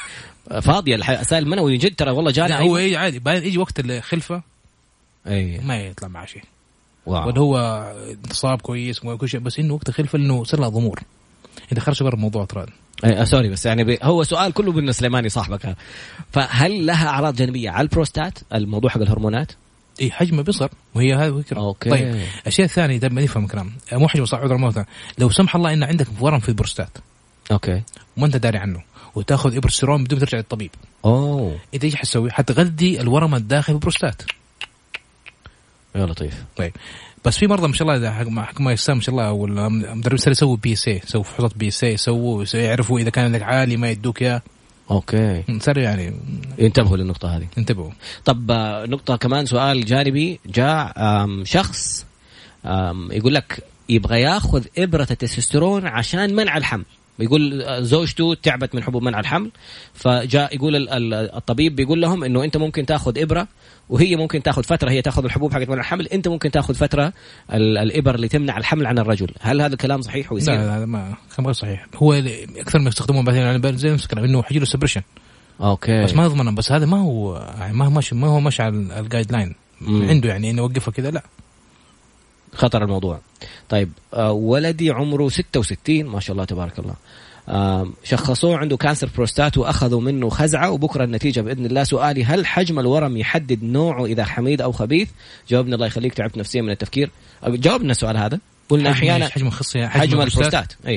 فاضية 0.62 0.96
الح- 0.96 1.10
السائل 1.10 1.44
المنوي 1.44 1.78
جد 1.78 1.96
ترى 1.96 2.12
والله 2.12 2.32
جاني 2.32 2.60
هو 2.70 2.78
إيه 2.78 2.98
عادي. 2.98 3.20
بعدين 3.20 3.44
يجي 3.44 3.58
وقت 3.58 3.80
الخلفة 3.80 4.42
اي 5.28 5.58
ما 5.58 5.82
يطلع 5.82 6.08
معاه 6.08 6.26
شيء. 6.26 6.44
wow. 7.06 7.28
ولا 7.28 7.40
هو 7.40 7.58
انتصاب 8.12 8.62
كويس 8.62 9.06
وكل 9.06 9.30
شيء 9.30 9.40
بس 9.40 9.60
إنه 9.60 9.74
وقت 9.74 9.90
الخلفة 9.90 10.18
إنه 10.18 10.44
صار 10.44 10.60
له 10.60 10.68
ضمور. 10.68 11.00
انت 11.72 11.80
خرج 11.80 12.04
برا 12.04 12.14
الموضوع 12.16 12.46
ترى. 12.46 12.66
آه، 13.04 13.24
sorry 13.24 13.50
بس 13.50 13.66
يعني 13.66 13.84
بي 13.84 14.00
هو 14.04 14.24
سؤال 14.24 14.54
كله 14.54 14.72
بالنسبة 14.72 15.00
سليماني 15.00 15.30
صاحبك. 15.30 15.76
فهل 16.32 16.86
لها 16.86 17.08
أعراض 17.08 17.36
جانبية 17.36 17.70
على 17.70 17.82
البروستات؟ 17.82 18.40
الموضوع 18.54 18.90
حق 18.90 19.02
الهرمونات؟ 19.02 19.52
اي 20.02 20.12
حجمه 20.12 20.44
بيصغر 20.44 20.70
وهي 20.96 21.14
هذه 21.14 21.38
الفكرة. 21.38 21.60
okay. 21.60 21.90
طيب 21.90 22.16
الشيء 22.48 22.66
الثاني 22.66 22.98
ده 22.98 23.10
ما 23.10 23.22
نفهم 23.22 23.44
الكلام. 23.44 23.72
مو 23.94 24.08
حجم 24.08 24.26
صح 24.26 24.38
عذر 24.38 24.58
موتى 24.58 24.86
لو 25.18 25.30
سمح 25.30 25.56
الله 25.56 25.74
إن 25.74 25.84
عندك 25.84 26.08
ورم 26.20 26.40
في 26.40 26.50
البروستات. 26.50 26.98
okay. 27.52 27.82
وما 28.18 28.26
أنت 28.26 28.38
داري 28.38 28.58
عنه. 28.58 28.82
وتأخذ 29.16 29.58
ابرسيرون 29.58 30.04
بدون 30.04 30.20
ما 30.20 30.26
ترجع 30.26 30.38
للطبيب. 30.38 30.72
أوه. 31.06 31.58
انت 31.74 31.84
إيش 31.84 31.96
حتسوي؟ 31.96 32.32
حتغذي 32.32 33.02
الورم 33.02 33.36
الداخل 33.36 33.64
في 33.66 33.72
البروستات. 33.72 34.22
يا 35.96 36.06
لطيف. 36.06 36.44
طيب. 36.56 36.72
بس 37.26 37.38
في 37.38 37.48
مرضى 37.48 37.68
ما 37.68 37.74
شاء 37.74 37.88
الله 37.88 37.98
إذا 37.98 38.12
حق 38.44 38.62
ما 38.62 38.72
يسام 38.72 38.96
ما 38.96 39.02
شاء 39.02 39.16
الله 39.16 39.32
ولا 39.32 39.70
مدرب 39.70 40.18
سري 40.18 40.32
يسووا 40.32 40.58
PSA 40.58 41.02
يسووا 41.06 41.24
فحوصات 41.24 41.58
PSA 41.58 41.94
يسووا 41.94 42.46
يعرفوا 42.54 43.00
إذا 43.00 43.10
كان 43.10 43.26
عندك 43.26 43.42
عالي 43.42 43.78
ما 43.78 43.90
يدوك 43.90 44.22
إياه. 44.22 44.42
okay. 44.92 45.44
سري 45.60 45.84
يعني. 45.84 46.14
انتبهوا 46.62 46.98
للنقطة 46.98 47.38
هذه. 47.38 47.48
انتبهوا. 47.58 47.92
طب 48.26 48.52
آه، 48.52 48.86
نقطة 48.86 49.16
كمان 49.16 49.46
سؤال 49.46 49.86
جانبي. 49.86 50.40
جاء 50.46 50.94
شخص 51.44 52.06
يقول 53.12 53.34
لك 53.34 53.64
يبغى 53.90 54.22
ياخذ 54.22 54.66
إبرة 54.78 55.08
التستوستيرون 55.12 55.88
عشان 55.88 56.36
منع 56.36 56.58
الحمل. 56.58 56.86
بيقول 57.20 57.66
زوجته 57.86 58.34
تعبت 58.44 58.76
من 58.76 58.84
حبوب 58.84 59.04
منع 59.04 59.20
الحمل 59.20 59.52
فجاء 59.94 60.56
يقول 60.56 60.76
ال- 60.76 60.90
ال- 60.90 61.14
الطبيب 61.36 61.76
بيقول 61.76 62.02
لهم 62.02 62.24
إنه 62.24 62.44
أنت 62.44 62.58
ممكن 62.58 62.86
تأخذ 62.86 63.20
إبرة 63.20 63.48
وهي 63.90 64.16
ممكن 64.16 64.44
تأخذ 64.44 64.64
فترة 64.64 64.90
هي 64.90 65.02
تأخذ 65.02 65.24
الحبوب 65.26 65.54
حقت 65.54 65.70
منع 65.70 65.80
الحمل 65.80 66.08
أنت 66.08 66.28
ممكن 66.28 66.52
تأخذ 66.52 66.74
فترة 66.74 67.14
ال- 67.54 67.78
الإبر 67.78 68.16
اللي 68.16 68.28
تمنع 68.28 68.58
الحمل 68.58 68.86
عن 68.86 69.00
الرجل. 69.00 69.28
هل 69.42 69.62
هذا 69.62 69.74
الكلام 69.74 70.02
صحيح 70.02 70.32
ويصير 70.32 70.54
لا 70.56 70.66
لا 70.66 70.78
هذا 70.78 70.86
ما 70.86 71.14
كلام 71.36 71.46
غير 71.48 71.54
صحيح. 71.54 71.86
هو 71.96 72.14
أكثر 72.58 72.80
ما 72.80 72.88
يستخدمون 72.90 73.26
مثلا 73.26 73.40
يعني 73.42 73.78
زي 73.78 73.94
نفس 73.94 74.04
الكلام 74.04 74.24
إنه 74.24 74.44
حيجي 74.44 74.60
له 74.60 74.66
suppression 74.66 75.02
okay. 75.62 76.04
بس 76.04 76.14
ما 76.14 76.24
يضمن 76.26 76.56
بس 76.56 76.72
هذا 76.72 76.86
ما 76.86 76.98
هو 77.02 77.54
يعني 77.60 77.78
ما 77.78 77.86
هو 77.86 77.90
ماشي 77.90 78.16
ما 78.16 78.28
هو 78.28 78.40
ماشي 78.40 78.64
على 78.64 78.76
ال 79.00 79.32
guideline. 79.32 79.56
عنده 79.88 80.30
يعني 80.30 80.50
إنه 80.50 80.62
يوقفها 80.62 80.92
كذا 80.92 81.12
لا. 81.12 81.24
خطر 82.56 82.84
الموضوع. 82.84 83.20
طيب 83.70 83.92
آه، 84.14 84.32
ولدي 84.32 84.92
عمره 84.92 85.30
66 85.30 86.06
ما 86.06 86.20
شاء 86.20 86.34
الله 86.34 86.46
تبارك 86.46 86.80
الله. 86.80 86.94
آه، 87.50 87.90
شخصوه 88.04 88.58
عنده 88.58 88.78
cancer 88.78 89.10
بروستات 89.16 89.58
وأخذوا 89.58 90.02
منه 90.02 90.30
خزعة 90.30 90.72
وبكرة 90.72 91.04
النتيجة 91.04 91.42
بإذن 91.42 91.66
الله. 91.66 91.84
سؤالي 91.84 92.26
هل 92.26 92.46
حجم 92.46 92.80
الورم 92.80 93.18
يحدد 93.18 93.64
نوعه 93.64 94.06
إذا 94.06 94.26
حميد 94.26 94.62
أو 94.62 94.72
خبيث؟ 94.72 95.10
جاوبنا 95.50 95.76
الله 95.76 95.88
يخليك 95.88 96.14
تعبت 96.14 96.38
نفسيا 96.38 96.62
من 96.62 96.70
التفكير. 96.70 97.10
أه، 97.44 97.50
جاوبنا 97.50 97.92
السؤال 97.92 98.18
هذا. 98.18 98.40
قلنا 98.70 98.94
حجم- 98.94 98.98
أحيانا 99.08 99.28
حجم 99.30 99.48
الخصيه 99.48 99.88
حجم 99.88 100.22
البروستات؟ 100.22 100.74
اي 100.88 100.94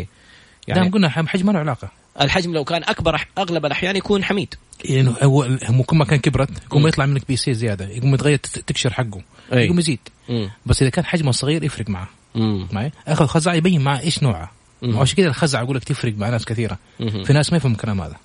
يعني 0.68 0.80
يعني 0.80 0.90
قلنا 0.90 1.08
حجم 1.08 1.46
ما 1.46 1.52
له 1.52 1.58
علاقة. 1.58 1.88
الحجم 2.20 2.52
لو 2.54 2.64
كان 2.64 2.82
أكبر 2.84 3.26
أغلب 3.38 3.66
الأحيان 3.66 3.96
يكون 3.96 4.24
حميد. 4.24 4.54
لأنه 4.90 5.16
هو 5.22 5.48
كل 5.86 5.96
ما 5.96 6.04
كان 6.04 6.18
كبرت. 6.18 6.50
ما 6.74 6.88
يطلع 6.88 7.06
منك 7.06 7.26
بي 7.28 7.36
سي 7.36 7.54
زيادة 7.54 7.88
يقوم 7.88 8.14
يتغير 8.14 8.36
texture 8.36 8.92
حقه 8.92 9.20
أي. 9.52 9.64
يقوم 9.64 9.78
يزيد. 9.78 9.98
مم. 10.28 10.50
بس 10.66 10.82
إذا 10.82 10.90
كان 10.90 11.04
حجمه 11.04 11.32
صغير 11.32 11.64
يفرق 11.64 11.88
معه. 11.88 12.08
مم. 12.34 12.68
معي؟ 12.72 12.92
اخذ 13.06 13.26
خزعه 13.26 13.54
يبين 13.54 13.80
معه 13.80 14.00
إيش 14.00 14.22
نوعه. 14.22 14.52
وعشان 14.82 15.16
كذا 15.16 15.28
الخزعه 15.28 15.62
أقول 15.62 15.76
لك 15.76 15.84
تفرق 15.84 16.14
مع 16.18 16.28
ناس 16.28 16.44
كثيرة. 16.44 16.78
مم. 17.00 17.24
في 17.24 17.32
ناس 17.32 17.50
ما 17.52 17.56
يفهم 17.56 17.72
الكلام 17.72 18.00
هذا. 18.00 18.16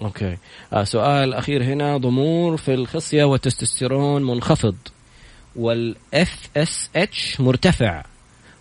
okay. 0.00 0.36
آه 0.72 0.84
سؤال 0.84 1.34
أخير 1.34 1.64
هنا 1.64 1.96
ضمور 1.96 2.56
في 2.56 2.74
الخصية 2.74 3.24
والتستوستيرون 3.24 4.22
منخفض. 4.22 4.76
وال 5.56 6.48
FSH 6.56 7.40
مرتفع. 7.40 8.04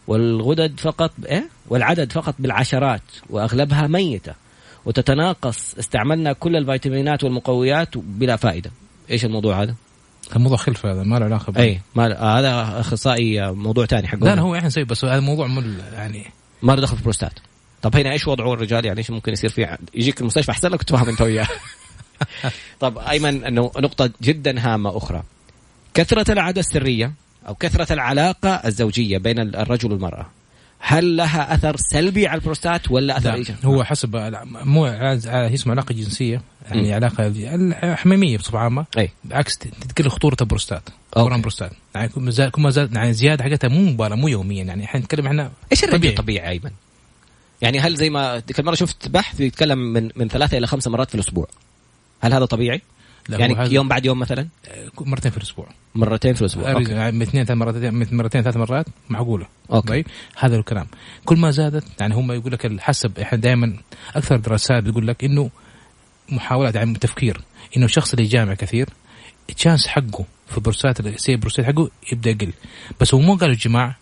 والغدد 0.07 0.79
فقط 0.79 1.11
إيه؟ 1.25 1.49
والعدد 1.69 2.11
فقط 2.11 2.35
بالعشرات 2.39 3.01
وأغلبها 3.29 3.87
ميتة. 3.87 4.33
وتتناقص 4.85 5.75
استعملنا 5.79 6.33
كل 6.33 6.55
الفيتامينات 6.55 7.23
والمقويات 7.23 7.97
بلا 7.97 8.35
فائدة. 8.35 8.71
إيش 9.11 9.25
الموضوع 9.25 9.61
هذا؟ 9.63 9.75
الموضوع 10.35 10.57
خلف 10.57 10.85
هذا 10.85 11.03
ما 11.03 11.19
له 11.19 11.25
علاقة 11.25 11.53
أي 11.57 11.81
ما 11.95 12.19
آه 12.19 12.39
هذا 12.39 12.79
أخصائي 12.79 13.43
آه، 13.43 13.51
موضوع 13.51 13.85
ثاني 13.85 14.07
حقه 14.07 14.19
لا 14.19 14.35
لا 14.35 14.41
هو 14.41 14.55
إحنا 14.55 14.67
نسوي 14.67 14.83
بس 14.83 15.05
هذا 15.05 15.19
موضوع 15.19 15.47
مل 15.47 15.81
يعني 15.93 16.25
ما 16.61 16.71
له 16.71 16.81
دخل 16.81 16.93
في 16.93 16.99
البروستات. 16.99 17.33
طب 17.81 17.95
هنا 17.95 18.11
إيش 18.11 18.27
وضعه 18.27 18.53
الرجال؟ 18.53 18.85
يعني 18.85 18.97
إيش 18.97 19.11
ممكن 19.11 19.33
يصير 19.33 19.49
فيه؟ 19.49 19.77
يجيك 19.93 20.21
المستشفى 20.21 20.51
أحسن 20.51 20.69
لك 20.69 20.83
تفهم 20.83 21.09
أنت 21.09 21.21
وياه. 21.21 21.47
طب 22.79 22.97
أيمن 22.97 23.43
إنه 23.43 23.71
نقطة 23.77 24.09
جدا 24.21 24.59
هامة 24.59 24.97
أخرى. 24.97 25.23
كثرة 25.93 26.31
العادة 26.31 26.59
السرية 26.59 27.13
أو 27.47 27.55
كثرة 27.55 27.93
العلاقة 27.93 28.49
الزوجية 28.49 29.17
بين 29.17 29.39
الرجل 29.39 29.91
والمرأة. 29.91 30.25
هل 30.79 31.17
لها 31.17 31.53
أثر 31.53 31.75
سلبي 31.77 32.27
على 32.27 32.39
البروستات 32.39 32.91
ولا 32.91 33.17
أثر 33.17 33.33
إيجابي؟ 33.33 33.59
هو 33.65 33.83
حسب 33.83 34.15
مو 34.45 34.85
هي 34.85 35.53
اسمها 35.53 35.75
علاقة 35.75 35.93
جنسية 35.93 36.41
يعني 36.69 36.87
مم. 36.87 36.93
علاقة 36.93 37.27
الحميمية 37.83 38.37
بصفة 38.37 38.59
عامة 38.59 38.85
أي 38.97 39.09
بالعكس 39.23 39.57
تقل 39.57 40.09
خطورة 40.09 40.37
البروستات. 40.41 40.89
ورم 41.15 41.41
بروستات 41.41 41.71
يعني 41.95 42.09
كل 42.09 42.21
ما 42.21 42.31
زاد 42.31 42.49
كل 42.49 42.61
ما 42.61 42.69
زاد 42.69 42.95
يعني 42.95 43.13
زيادة 43.13 43.43
حقتها 43.43 43.67
مو 43.67 43.81
مبالغة 43.81 44.15
مو 44.15 44.27
يوميا 44.27 44.63
يعني 44.63 44.83
إحنا 44.83 44.99
نتكلم 44.99 45.27
إحنا 45.27 45.51
إيش 45.71 45.83
ال 45.83 45.86
range 45.86 45.99
طبيعي. 45.99 46.13
الطبيعي 46.13 46.49
أيمن؟ 46.49 46.71
يعني 47.61 47.79
هل 47.79 47.95
زي 47.95 48.09
ما 48.09 48.39
كل 48.39 48.65
مرة 48.65 48.75
شفت 48.75 49.07
بحث 49.07 49.39
يتكلم 49.39 49.77
من 49.77 50.09
من 50.15 50.27
ثلاثة 50.27 50.57
إلى 50.57 50.67
خمسة 50.67 50.91
مرات 50.91 51.09
في 51.09 51.15
الأسبوع 51.15 51.47
هل 52.21 52.33
هذا 52.33 52.45
طبيعي؟ 52.45 52.81
يعني 53.29 53.73
يوم 53.73 53.87
بعد 53.87 54.05
يوم 54.05 54.19
مثلا؟ 54.19 54.47
مرتين 55.01 55.31
في 55.31 55.37
الأسبوع. 55.37 55.67
مرتين 55.95 56.33
في 56.33 56.41
الأسبوع. 56.41 56.71
أوكي. 56.71 56.91
يعني 56.91 57.23
اثنين 57.23 57.45
ثلاث 57.45 57.57
من 57.57 58.17
مرتين 58.17 58.41
ثلاث 58.41 58.57
مرات 58.57 58.85
معقولة. 59.09 59.47
okay. 59.71 59.87
طيب 59.87 60.07
هذا 60.37 60.55
الكلام. 60.55 60.87
كل 61.25 61.37
ما 61.37 61.51
زادت 61.51 61.83
يعني 61.99 62.15
هم 62.15 62.31
يقول 62.31 62.51
لك 62.51 62.79
حسب 62.81 63.19
إحنا 63.19 63.37
دائما 63.37 63.77
أكثر 64.15 64.37
دراسات 64.37 64.83
بتقول 64.83 65.07
لك 65.07 65.23
إنه 65.23 65.49
محاولات 66.29 66.75
يعني 66.75 66.93
تفكير 66.93 67.41
إنه 67.77 67.85
الشخص 67.85 68.13
اللي 68.13 68.25
جامع 68.25 68.53
كثير 68.53 68.89
ال 69.49 69.55
chance 69.55 69.87
حقه 69.87 70.25
في 70.47 70.57
البروستات 70.57 70.99
السي 70.99 71.31
البروستات 71.31 71.65
حقه 71.65 71.89
يبدأ 72.11 72.29
يقل. 72.29 72.53
بس 73.01 73.13
هو 73.13 73.19
مو 73.19 73.35
قالوا 73.35 73.53
الجماع 73.53 73.95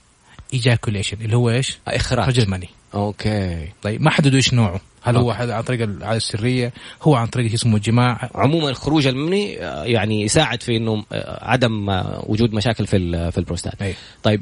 ejaculation 0.53 1.18
اللي 1.21 1.38
هو 1.38 1.49
إيش؟ 1.49 1.78
إخراج. 1.88 2.28
رجل 2.28 2.49
مني 2.49 2.69
okay. 2.93 3.70
طيب 3.82 4.01
ما 4.01 4.09
حددوا 4.09 4.36
إيش 4.36 4.53
نوعه. 4.53 4.82
هل 5.06 5.18
هو. 5.18 5.32
عن 5.32 5.62
طريق 5.64 5.82
العاده 5.82 6.18
السرية؟ 6.18 6.74
هو 7.01 7.16
عن 7.16 7.28
طريق 7.28 7.53
اسمه 7.53 7.76
الجماع 7.76 8.30
عموما 8.36 8.74
خروج 8.74 9.08
المني 9.08 9.64
آه، 9.66 9.84
يعني 9.84 10.22
يساعد 10.22 10.64
في 10.64 10.78
إنه 10.78 11.03
آه، 11.12 11.45
عدم 11.49 11.89
آه، 11.89 12.24
وجود 12.28 12.53
مشاكل 12.53 12.88
في 12.88 13.32
في 13.32 13.38
البروستات. 13.38 13.82
أي. 13.82 13.95
طيب 14.24 14.41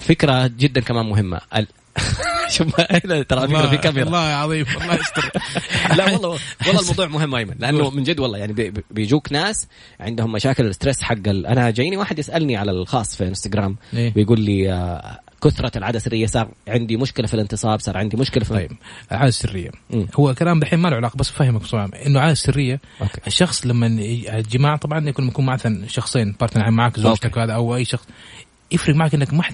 فكرة 0.00 0.46
جدا 0.46 0.80
كمان 0.80 1.06
مهمة. 1.06 1.40
ال... 1.56 1.66
شوف 2.48 2.80
هنا 2.80 3.22
ترى 3.22 3.48
فكرة 3.48 3.66
في 3.66 3.76
كاميرا. 3.76 4.06
الله 4.06 4.18
عظيم 4.18 4.66
الله 4.82 4.94
يستر. 4.94 5.30
لا 5.96 6.04
والله 6.12 6.38
والله 6.66 6.80
الموضوع 6.80 7.06
مهم 7.06 7.34
أيمن 7.34 7.54
لأنه 7.58 7.90
من 7.90 8.02
جد 8.02 8.20
والله 8.20 8.38
يعني 8.38 8.52
بي- 8.52 8.72
بيجوك 8.90 9.32
ناس 9.32 9.68
عندهم 10.00 10.32
مشاكل 10.32 10.66
ال 10.66 10.71
stress 10.71 11.02
حق 11.02 11.16
ال... 11.26 11.46
أنا 11.46 11.70
جايني 11.70 11.96
واحد 11.96 12.18
يسألني 12.18 12.56
على 12.56 12.70
الخاص 12.70 13.16
في 13.16 13.28
إنستغرام 13.28 13.76
إيه. 13.94 14.12
بيقول 14.14 14.40
لي 14.40 14.72
كثرة 15.44 15.78
العاده 15.78 15.96
السريه 15.96 16.26
صار 16.26 16.48
عندي 16.68 16.96
مشكلة 16.96 17.26
في 17.26 17.34
الانتصاب 17.34 17.80
صار 17.80 17.96
عندي 17.96 18.16
مشكلة 18.16 18.44
في 18.44 18.50
طيب 18.54 18.72
العاده 19.12 19.28
السريه. 19.28 19.70
هو 20.14 20.34
كلام 20.34 20.60
دحين 20.60 20.78
ما 20.78 20.88
له 20.88 20.96
علاقة 20.96 21.16
بس 21.16 21.30
فهمك 21.30 21.60
بصراحه 21.60 21.90
إنه 22.06 22.18
العاده 22.18 22.32
السريه 22.32 22.80
okay 23.00 23.20
الشخص 23.26 23.66
لما 23.66 23.86
ي- 23.86 24.38
الجماع 24.38 24.76
طبعا 24.76 25.08
يكون 25.08 25.28
يكون 25.28 25.46
مثلا 25.46 25.88
شخصين 25.88 26.34
partner 26.40 26.70
معك 26.70 27.00
زوجتك 27.00 27.24
okay. 27.24 27.40
هذا 27.40 27.52
أو 27.52 27.76
أي 27.76 27.84
شخص 27.84 28.04
يفرق 28.72 28.94
معك 28.94 29.14
إنك 29.14 29.34
ما 29.34 29.44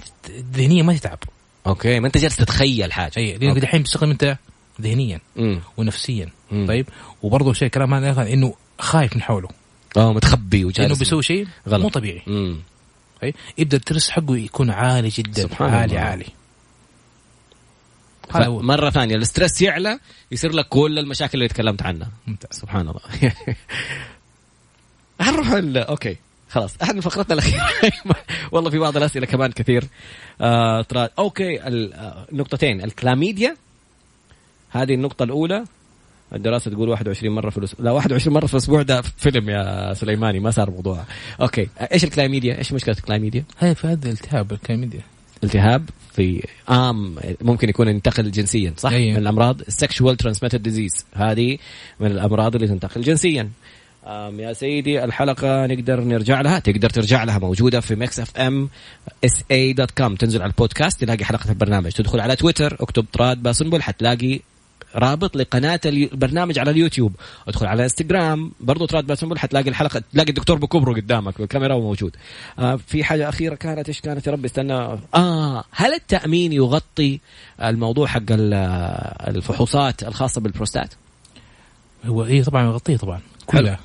ذهنيا 0.53 0.83
ما 0.83 0.93
تتعب 0.97 1.19
okay 1.67 1.99
ما 1.99 2.07
أنت 2.07 2.17
جالس 2.17 2.35
تتخيل 2.37 2.93
حاجة 2.93 3.11
أي 3.17 3.31
لانك 3.31 3.43
okay. 3.43 3.59
دحين 3.59 3.81
بتستخدم 3.81 4.09
أنت 4.11 4.37
ذهنيا 4.81 5.19
مم. 5.35 5.59
ونفسيا 5.77 6.29
مم. 6.51 6.67
طيب 6.67 6.85
وبرضه 7.21 7.53
شيء 7.53 7.67
كلام 7.67 7.93
هذا 7.93 8.33
إنه 8.33 8.53
خايف 8.79 9.15
من 9.15 9.21
حوله 9.21 9.47
آه 9.97 10.13
متخبي 10.13 10.65
وجالس 10.65 10.79
لأنه 10.79 10.99
بيسوي 10.99 11.23
شيء 11.23 11.47
غلط. 11.67 11.81
مو 11.83 11.89
طبيعي 11.89 12.21
مم. 12.27 12.57
طيب 13.21 13.35
يبدأ 13.57 13.77
ال 13.77 13.82
stress 13.82 14.09
حقه 14.09 14.37
يكون 14.37 14.69
عالي 14.69 15.09
جدا 15.09 15.41
سبحان 15.41 15.69
عالي 15.73 15.85
الله. 15.97 15.99
عالي. 16.05 16.25
مرة 18.61 18.89
ثانية 18.89 19.15
ال 19.15 19.22
stress 19.22 19.61
يعلى 19.61 19.99
يصير 20.31 20.51
لك 20.51 20.67
كل 20.67 20.99
المشاكل 20.99 21.37
اللي 21.37 21.47
تكلمت 21.47 21.81
عنها. 21.81 22.09
ممتاز. 22.27 22.59
سبحان 22.59 22.89
الله. 22.89 23.01
هنروح 25.21 25.51
ال- 25.51 25.77
okay 25.77 26.17
خلاص 26.49 26.75
إحنا 26.81 27.01
فقرتنا 27.01 27.33
الأخيرة. 27.33 27.69
والله 28.51 28.69
في 28.69 28.77
بعض 28.79 28.97
الأسئلة 28.97 29.25
كمان 29.25 29.51
كثير. 29.51 29.83
آه 30.41 30.81
okay 31.19 31.67
ال- 31.67 31.93
آه، 31.93 32.27
الكلاميديا. 32.83 33.57
هذه 34.69 34.93
النقطة 34.93 35.23
الأولى. 35.23 35.65
الدراسة 36.35 36.71
تقول 36.71 36.89
21 36.89 37.35
مرة 37.35 37.49
في 37.49 37.57
الأسبوع 37.57 37.85
لا 37.85 37.91
21 37.91 38.33
مرة 38.33 38.45
في 38.45 38.53
الأسبوع 38.53 38.81
ده 38.81 39.01
فيلم 39.01 39.49
يا 39.49 39.93
سليماني 39.93 40.39
ما 40.39 40.51
صار 40.51 40.69
موضوع 40.69 41.03
okay 41.41 41.67
إيش 41.93 42.03
الكلاميديا؟ 42.03 42.57
إيش 42.57 42.73
مشكلة 42.73 42.95
الكلاميديا؟ 42.95 43.43
هاي 43.59 43.75
في 43.75 43.87
هذا 43.87 44.05
الالتهاب 44.05 44.51
الكلاميديا 44.51 45.01
التهاب 45.43 45.89
في 46.13 46.43
آم 46.69 47.15
ممكن 47.41 47.69
يكون 47.69 47.87
ينتقل 47.87 48.31
جنسيا 48.31 48.73
صح؟ 48.77 48.91
أيه. 48.91 49.11
من 49.11 49.17
الأمراض 49.17 49.61
sexual 49.61 50.15
transmitted 50.23 50.61
disease 50.67 51.03
هذه 51.13 51.57
من 51.99 52.11
الأمراض 52.11 52.55
اللي 52.55 52.67
تنتقل 52.67 53.01
جنسيا 53.01 53.49
يا 54.39 54.53
سيدي 54.53 55.03
الحلقة 55.03 55.65
نقدر 55.65 56.01
نرجع 56.01 56.41
لها 56.41 56.59
تقدر 56.59 56.89
ترجع 56.89 57.23
لها 57.23 57.39
موجودة 57.39 57.79
في 57.79 57.95
Mix 57.95 58.19
FM 58.19 58.69
SA 59.25 59.43
dot 59.51 59.91
com 59.91 60.15
تنزل 60.15 60.41
على 60.41 60.49
البودكاست 60.49 61.01
تلاقي 61.01 61.25
حلقة 61.25 61.49
البرنامج 61.49 61.91
تدخل 61.91 62.19
على 62.19 62.35
تويتر 62.35 62.77
اكتب 62.79 63.05
طراد 63.13 63.43
باسنبل 63.43 63.81
حتلاقي 63.81 64.39
رابط 64.95 65.35
لقناة 65.37 65.79
اليو- 65.85 66.09
البرنامج 66.11 66.59
على 66.59 66.71
اليوتيوب. 66.71 67.15
ادخل 67.47 67.65
على 67.65 67.83
انستغرام 67.83 68.51
برضو 68.59 68.85
طراد 68.85 69.07
باسنبل 69.07 69.39
حتلاقي 69.39 69.69
الحلقة 69.69 70.01
تلاقي 70.13 70.29
الدكتور 70.29 70.57
بكبره 70.57 70.93
قدامك 70.93 71.37
بالكاميرا 71.37 71.73
وموجود 71.73 72.15
آه 72.59 72.75
في 72.87 73.03
حاجة 73.03 73.29
أخيرة 73.29 73.55
كانت 73.55 73.87
إيش 73.87 74.01
كانت؟ 74.01 74.27
يا 74.27 74.31
رب 74.31 74.45
استنى. 74.45 74.73
آه 75.15 75.63
هل 75.71 75.93
التأمين 75.93 76.53
يغطي 76.53 77.19
الموضوع 77.63 78.07
حق 78.07 78.21
ال- 78.31 78.53
الفحوصات 79.35 80.03
الخاصة 80.03 80.41
بالبروستات؟ 80.41 80.93
هو 82.05 82.25
إيه 82.25 82.43
طبعا 82.43 82.63
يغطيه 82.63 82.97
طبعا 82.97 83.19
كلها 83.45 83.79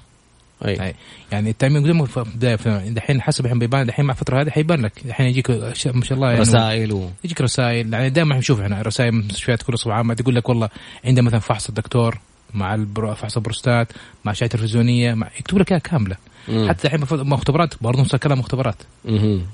أي. 0.66 0.74
يعني- 0.74 0.94
يعني 1.32 1.50
التامين 1.50 1.84
زي 1.84 1.92
ما 1.92 2.06
في 2.06 2.16
البدايه 2.16 2.54
دحين 2.88 3.22
حسب 3.22 3.44
الحين 3.44 3.58
بيبان 3.58 3.86
دحين 3.86 4.04
مع 4.04 4.12
الفترة 4.14 4.40
هذه 4.40 4.50
حيبان 4.50 4.82
لك. 4.82 4.92
دحين 5.04 5.26
يجيك 5.26 5.50
ما 5.50 5.74
شاء 5.74 5.94
الله 6.12 6.28
يعني 6.28 6.40
رسائل 6.40 6.92
و... 6.92 7.10
يجيك 7.24 7.40
رسائل. 7.40 7.92
يعني 7.94 8.10
دائما 8.10 8.38
نشوف 8.38 8.60
إحنا 8.60 8.82
رسائل 8.82 9.12
من 9.12 9.24
مستشفيات 9.24 9.62
كل 9.62 9.78
صبح 9.78 9.94
عامه 9.94 10.14
تقول 10.14 10.34
لك 10.34 10.48
والله 10.48 10.68
عندنا 11.04 11.26
مثلا 11.26 11.40
فحص 11.40 11.68
الدكتور 11.68 12.18
مع 12.54 12.74
البرو 12.74 13.14
فحص 13.14 13.36
البروستات 13.36 13.92
مع 14.24 14.32
أشعة 14.32 14.48
تلفزيونية 14.48 15.14
مع 15.14 15.28
يكتب 15.40 15.58
لك 15.58 15.70
إياها 15.72 15.80
كاملة. 15.80 16.16
مم. 16.48 16.68
حتى 16.68 16.84
الحين 16.84 16.98
المفروض 16.98 17.26
مختبرات 17.26 17.74
برضه 17.80 18.00
نفس 18.00 18.14
الكلام 18.14 18.38
مختبرات. 18.38 18.76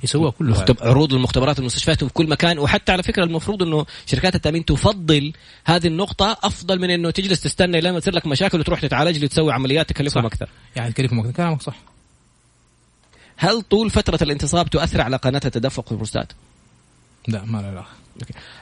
يسووها 0.02 0.30
كلها 0.30 0.50
مختب... 0.50 0.76
عروض 0.80 1.14
المختبرات 1.14 1.58
والمستشفيات 1.58 2.04
في 2.04 2.12
كل 2.12 2.28
مكان 2.28 2.58
وحتى 2.58 2.92
على 2.92 3.02
فكرة 3.02 3.24
المفروض 3.24 3.62
إنه 3.62 3.86
شركات 4.06 4.34
التأمين 4.34 4.64
تفضل 4.64 5.32
هذه 5.64 5.86
النقطة 5.86 6.36
أفضل 6.42 6.80
من 6.80 6.90
إنه 6.90 7.10
تجلس 7.10 7.40
تستنى 7.40 7.80
لما 7.80 8.00
تصير 8.00 8.14
لك 8.14 8.26
مشاكل 8.26 8.60
وتروح 8.60 8.80
تتعالج 8.80 9.18
لي 9.18 9.28
تسوي 9.28 9.52
عمليات 9.52 9.88
تكلفهم 9.88 10.22
صح. 10.22 10.26
أكثر 10.26 10.48
يعني 10.76 10.92
تكلفهم 10.92 11.20
أكثر. 11.20 11.32
كلامك 11.32 11.62
صح 11.62 11.76
هل 13.36 13.62
طول 13.62 13.90
فترة 13.90 14.18
الانتصاب 14.22 14.70
تؤثر 14.70 15.00
على 15.00 15.16
قناة 15.16 15.40
التدفق 15.44 15.86
في 15.86 15.92
البروستات 15.92 16.32
لا 17.28 17.44
ما 17.44 17.58
له 17.58 17.66
علاقة. 17.66 18.00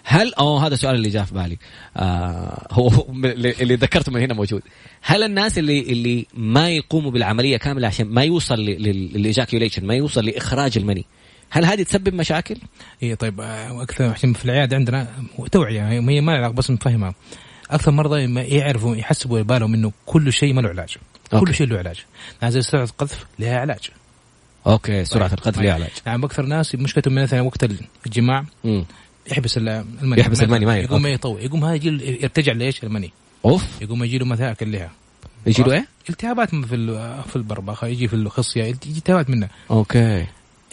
هل 0.04 0.34
اوه 0.34 0.66
هذا 0.66 0.74
السؤال 0.74 0.94
اللي 0.94 1.08
جاء 1.08 1.24
في 1.24 1.34
بالي. 1.34 1.58
آه 1.96 2.66
هو 2.70 2.88
اللي 3.60 3.74
ذكرته 3.74 4.12
من 4.12 4.20
هنا 4.20 4.34
موجود. 4.34 4.62
هل 5.02 5.22
الناس 5.22 5.58
اللي 5.58 5.80
اللي 5.80 6.26
ما 6.34 6.70
يقوموا 6.70 7.10
بالعملية 7.10 7.56
كاملة 7.56 7.86
عشان 7.86 8.06
ما 8.06 8.22
يوصل 8.24 8.54
لل 8.54 8.75
ejaculation 8.75 9.86
ما 9.86 9.94
يوصل 9.94 10.24
لإخراج 10.24 10.78
المني 10.78 11.04
هل 11.50 11.64
هذه 11.64 11.82
تسبب 11.82 12.14
مشاكل؟ 12.14 12.56
اي 13.02 13.16
طيب 13.16 13.40
آه، 13.40 13.82
أكثر 13.82 14.04
عشان 14.04 14.32
في 14.32 14.44
العيادة 14.44 14.76
عندنا 14.76 15.08
توعية 15.52 15.88
هي 15.88 15.96
هي 15.96 16.20
ما 16.20 16.32
لها 16.32 16.38
علاقة 16.38 16.52
بس 16.52 16.70
نفهمها 16.70 17.14
أكثر 17.70 17.90
مرضى 17.90 18.26
ما 18.26 18.42
يعرفوا 18.42 18.96
يحسبوا 18.96 19.42
بالهم 19.42 19.74
إنه 19.74 19.92
كل 20.06 20.32
شيء 20.32 20.52
ما 20.52 20.60
له 20.60 20.68
علاج. 20.68 20.96
كل 21.30 21.54
شيء 21.54 21.66
له 21.66 21.78
علاج. 21.78 22.04
يعني 22.42 22.52
زي 22.52 22.62
سرعه 22.62 22.84
القذف 22.84 23.26
لها 23.38 23.60
علاج. 23.60 23.90
okay 24.68 25.04
سرعة 25.04 25.30
القذف 25.32 25.58
لها 25.58 25.72
علاج 25.74 25.90
يعني 26.06 26.24
أكثر 26.24 26.42
ناس 26.46 26.74
مشكلتهم 26.74 27.14
مثلا 27.14 27.40
وقت 27.40 27.66
الجماع. 28.06 28.44
يحبس 29.30 29.56
ال- 29.58 29.68
المني. 30.02 30.20
يحبس 30.20 30.42
المني، 30.42 30.66
ما 30.66 30.76
يقوم 30.76 30.98
okay. 31.06 31.14
يطوي. 31.14 31.44
يقوم 31.44 31.64
هذا 31.64 31.84
يرتجع 31.84 32.52
لإيش؟ 32.52 32.84
المني. 32.84 33.12
أوف. 33.44 33.82
يقوم 33.82 34.04
يجي 34.04 34.18
له 34.18 34.24
مشاكل 34.26 34.72
لها. 34.72 34.90
يجي 35.46 35.62
له 35.62 35.72
إيه؟ 35.72 35.86
التهابات 36.10 36.54
في 36.54 36.76
في 37.28 37.36
البربخة 37.36 37.86
يجي 37.86 38.08
في 38.08 38.14
الخصية 38.14 38.64
يجي 38.64 38.98
التهابات 38.98 39.30
منها 39.30 39.48
okay. 39.70 40.26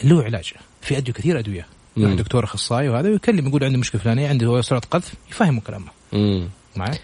له 0.04 0.22
علاج. 0.24 0.52
في 0.82 0.96
أدوية 0.98 1.12
كثير 1.14 1.38
أدوية. 1.38 1.66
يعني 1.96 2.16
دكتور 2.16 2.44
اخصائي 2.44 2.88
وهذا 2.88 3.08
يكلم 3.08 3.46
يقول 3.48 3.64
عندي 3.64 3.76
مشكلة 3.78 4.00
فلانية 4.00 4.28
عندي 4.28 4.62
سرعة 4.62 4.82
قذف 4.90 5.14
يفهمه 5.30 5.60
كلامه. 5.60 5.88
معي؟ 6.76 6.98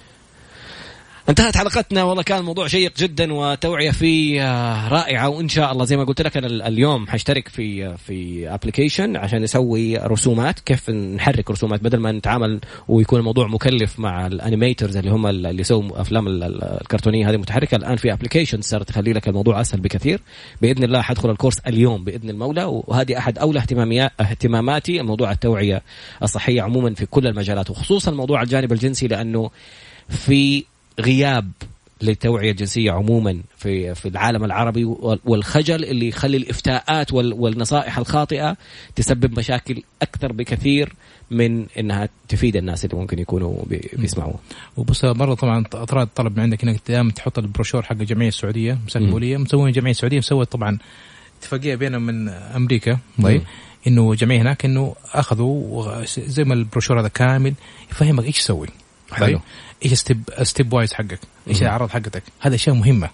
انتهت 1.28 1.56
حلقتنا. 1.56 2.02
والله 2.04 2.22
كان 2.22 2.44
موضوع 2.44 2.66
شيق 2.66 2.92
جدا 2.98 3.32
وتوعية 3.32 3.90
فيه 3.90 4.42
آه، 4.46 4.88
رائعة. 4.88 5.28
وإن 5.28 5.48
شاء 5.48 5.72
الله 5.72 5.84
زي 5.84 5.96
ما 5.96 6.04
قلت 6.04 6.22
لك 6.22 6.36
أنا 6.36 6.46
ال- 6.46 6.62
اليوم 6.62 7.06
حاشترك 7.06 7.48
في 7.48 7.86
آه، 7.86 7.94
في 7.96 8.48
application 8.54 9.16
عشان 9.16 9.42
نسوي 9.42 9.96
رسومات. 9.96 10.60
كيف 10.60 10.90
نحرك 10.90 11.50
رسومات 11.50 11.80
بدل 11.82 11.98
ما 11.98 12.12
نتعامل 12.12 12.60
ويكون 12.88 13.18
الموضوع 13.18 13.46
مكلف 13.46 13.98
مع 13.98 14.26
ال 14.26 14.33
animators 14.33 14.96
اللي 14.96 15.10
هم 15.10 15.26
ال- 15.26 15.46
اللي 15.46 15.60
يسووا 15.60 16.00
أفلام 16.00 16.26
ال- 16.26 16.42
ال- 16.44 16.62
الكرتونية 16.80 17.28
هذه 17.30 17.34
المتحركه 17.34 17.76
الآن 17.76 17.96
في 17.96 18.12
application 18.12 18.60
صارت 18.60 18.88
تخلي 18.88 19.12
لك 19.12 19.28
الموضوع 19.28 19.60
أسهل 19.60 19.80
بكثير. 19.80 20.20
بإذن 20.62 20.84
الله 20.84 21.00
حدخل 21.02 21.30
ال 21.30 21.34
course 21.34 21.58
اليوم 21.58 22.04
بإذن 22.04 22.30
المولى. 22.30 22.64
وهذه 22.64 23.18
أحد 23.18 23.38
أولى 23.38 23.62
اهتماماتي 24.20 25.02
موضوع 25.02 25.32
التوعية 25.32 25.82
الصحية 26.22 26.62
عموما 26.62 26.94
في 26.94 27.06
كل 27.06 27.26
المجالات 27.26 27.70
وخصوصا 27.70 28.10
موضوع 28.10 28.42
الجانب 28.42 28.72
الجنسي 28.72 29.08
لأنه 29.08 29.50
في 30.08 30.64
غياب 31.00 31.50
للتوعية 32.02 32.50
الجنسية 32.50 32.92
عموما 32.92 33.40
في 33.58 33.94
في 33.94 34.08
العالم 34.08 34.44
العربي 34.44 34.84
وال- 34.84 35.20
والخجل 35.24 35.84
اللي 35.84 36.08
يخلي 36.08 36.36
الإفتاءات 36.36 37.12
وال- 37.12 37.32
والنصائح 37.32 37.98
الخاطئة 37.98 38.56
تسبب 38.96 39.38
مشاكل 39.38 39.82
أكثر 40.02 40.32
بكثير 40.32 40.92
من 41.30 41.66
إنها 41.78 42.08
تفيد 42.28 42.56
الناس 42.56 42.84
اللي 42.84 42.96
ممكن 42.96 43.18
يكونوا 43.18 43.64
بي- 43.66 43.90
بيسمعوها. 43.92 44.38
وبس 44.76 45.04
مرة 45.04 45.34
طبعا 45.34 45.64
اطراد 45.74 46.08
طلب 46.16 46.36
من 46.36 46.42
عندك 46.42 46.62
إنك 46.64 46.80
دائما 46.88 47.10
تحط 47.12 47.38
البروشور 47.38 47.82
حق 47.82 47.92
الجمعية 48.00 48.28
السعودية 48.28 48.78
مساك 48.86 49.02
مم. 49.02 49.08
البوليه 49.08 49.36
مسوين 49.36 49.66
الجمعيه 49.68 49.90
السعوديه 49.90 50.18
مسوت 50.18 50.52
طبعا 50.52 50.78
اتفاقية 51.40 51.74
بينهم 51.74 52.02
من 52.02 52.28
أمريكا. 52.28 52.98
طيب. 53.22 53.42
إنه 53.86 54.14
جمعية 54.14 54.42
هناك 54.42 54.64
إنه 54.64 54.94
أخذوا 55.12 56.04
زي 56.04 56.44
ما 56.44 56.54
البروشور 56.54 57.00
هذا 57.00 57.08
كامل 57.08 57.54
يفهمك 57.90 58.24
إيش 58.24 58.38
تسوي 58.38 58.66
حلو. 59.12 59.26
طيب. 59.26 59.40
إيش 59.84 59.92
step 59.94 60.22
step 60.42 60.72
wise 60.72 60.92
حقك؟ 60.92 61.20
إيش. 61.48 61.62
الأعراض 61.62 61.90
حقتك؟ 61.90 62.22
هذا 62.40 62.54
أشياء 62.54 62.76
مهمة. 62.76 63.10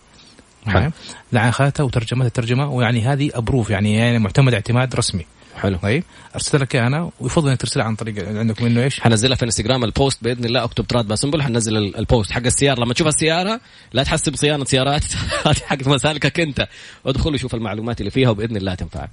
حلو. 0.67 0.91
لا 1.33 1.49
اخذتها 1.49 1.85
وترجمتها 1.85 2.27
الترجمة 2.27 2.71
ويعني 2.71 3.03
هذه 3.03 3.31
approve 3.35 3.71
يعني, 3.71 3.97
يعني 3.97 4.19
معتمد 4.19 4.55
اعتماد 4.55 4.95
رسمي. 4.95 5.27
حلو. 5.57 5.77
طيب؟ 5.77 6.05
ارسلت 6.35 6.57
لك 6.63 6.77
أنا 6.77 7.11
ويفضل 7.21 7.49
إنك 7.49 7.61
ترسلها 7.61 7.85
عن 7.85 7.95
طريق 7.97 8.29
عندكم 8.29 8.67
انه 8.67 8.83
إيش؟ 8.83 9.01
حنزلها 9.01 9.37
في 9.37 9.45
انستغرام 9.45 9.85
ال 9.85 9.93
post 9.93 10.25
بإذن 10.25 10.45
الله 10.45 10.65
أكتب 10.65 10.87
تراد 10.87 11.09
باسنبل 11.09 11.43
حنزل 11.43 11.77
ال- 11.77 11.97
ال 11.97 12.04
post 12.04 12.33
حق 12.33 12.43
السيارة. 12.45 12.81
لما 12.81 12.95
تشوف 12.95 13.07
السيارة 13.07 13.61
لا 13.93 14.03
تحسب 14.03 14.37
صيانة 14.37 14.65
سيارات. 14.65 15.05
هذه 15.47 15.57
حق 15.67 15.87
مسالكك 15.87 16.41
أنت. 16.41 16.69
ادخل 17.07 17.35
وشوف 17.35 17.55
المعلومات 17.55 18.01
اللي 18.01 18.11
فيها 18.11 18.31
وبإذن 18.31 18.57
الله 18.57 18.75
تنفعك. 18.75 19.11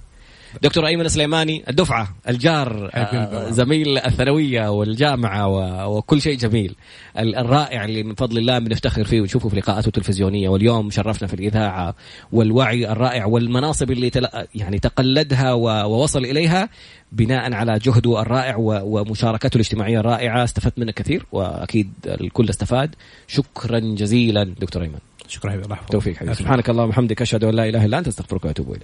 دكتور 0.61 0.87
أيمن 0.87 1.05
السليماني 1.05 1.63
الدفعة 1.69 2.15
الجار 2.29 2.89
آه،. 2.93 3.49
زميل 3.49 3.97
الثانوية 3.97 4.69
والجامعة 4.71 5.47
وكل 5.87 6.21
شيء 6.21 6.37
جميل. 6.37 6.75
ال- 7.19 7.35
الرائع 7.35 7.85
اللي 7.85 8.03
من 8.03 8.15
فضل 8.15 8.37
الله 8.37 8.59
بنفتخر 8.59 9.03
فيه 9.03 9.21
ونشوفه 9.21 9.49
في 9.49 9.55
لقاءاته 9.55 9.87
التلفزيونية. 9.87 10.49
واليوم 10.49 10.89
شرفنا 10.91 11.27
في 11.27 11.33
الإذاعة 11.33 11.95
والوعي 12.31 12.91
الرائع 12.91 13.25
والمناصب 13.25 13.91
اللي 13.91 14.09
تل... 14.09 14.27
يعني 14.55 14.79
تقلدها. 14.79 15.53
ووصل 15.53 16.25
إليها 16.25 16.69
بناء 17.11 17.53
على 17.53 17.79
جهده 17.79 18.21
الرائع. 18.21 18.55
ومشاركته 18.59 19.55
الاجتماعية 19.55 19.99
الرائعة. 19.99 20.43
استفدت 20.43 20.79
منه 20.79 20.91
كثير 20.91 21.25
وأكيد 21.31 21.91
الكل 22.07 22.49
استفاد. 22.49 22.95
شكرا 23.27 23.79
جزيلا 23.79 24.43
دكتور 24.43 24.81
أيمن. 24.83 24.99
شكرا 25.27 25.51
حبيبي 25.51 25.65
الله 25.65 25.75
يحفظك 25.75 25.91
توفيق 25.91 26.15
حبيبي 26.15 26.35
سبحانك 26.35 26.69
اللهم 26.69 26.87
وبحمدك 26.87 27.21
أشهد 27.21 27.43
أن 27.43 27.55
لا 27.55 27.69
إله 27.69 27.85
إلا 27.85 27.97
أنت 27.99 28.07
أستغفرك 28.07 28.45
وأتوب 28.45 28.69
إليك. 28.71 28.81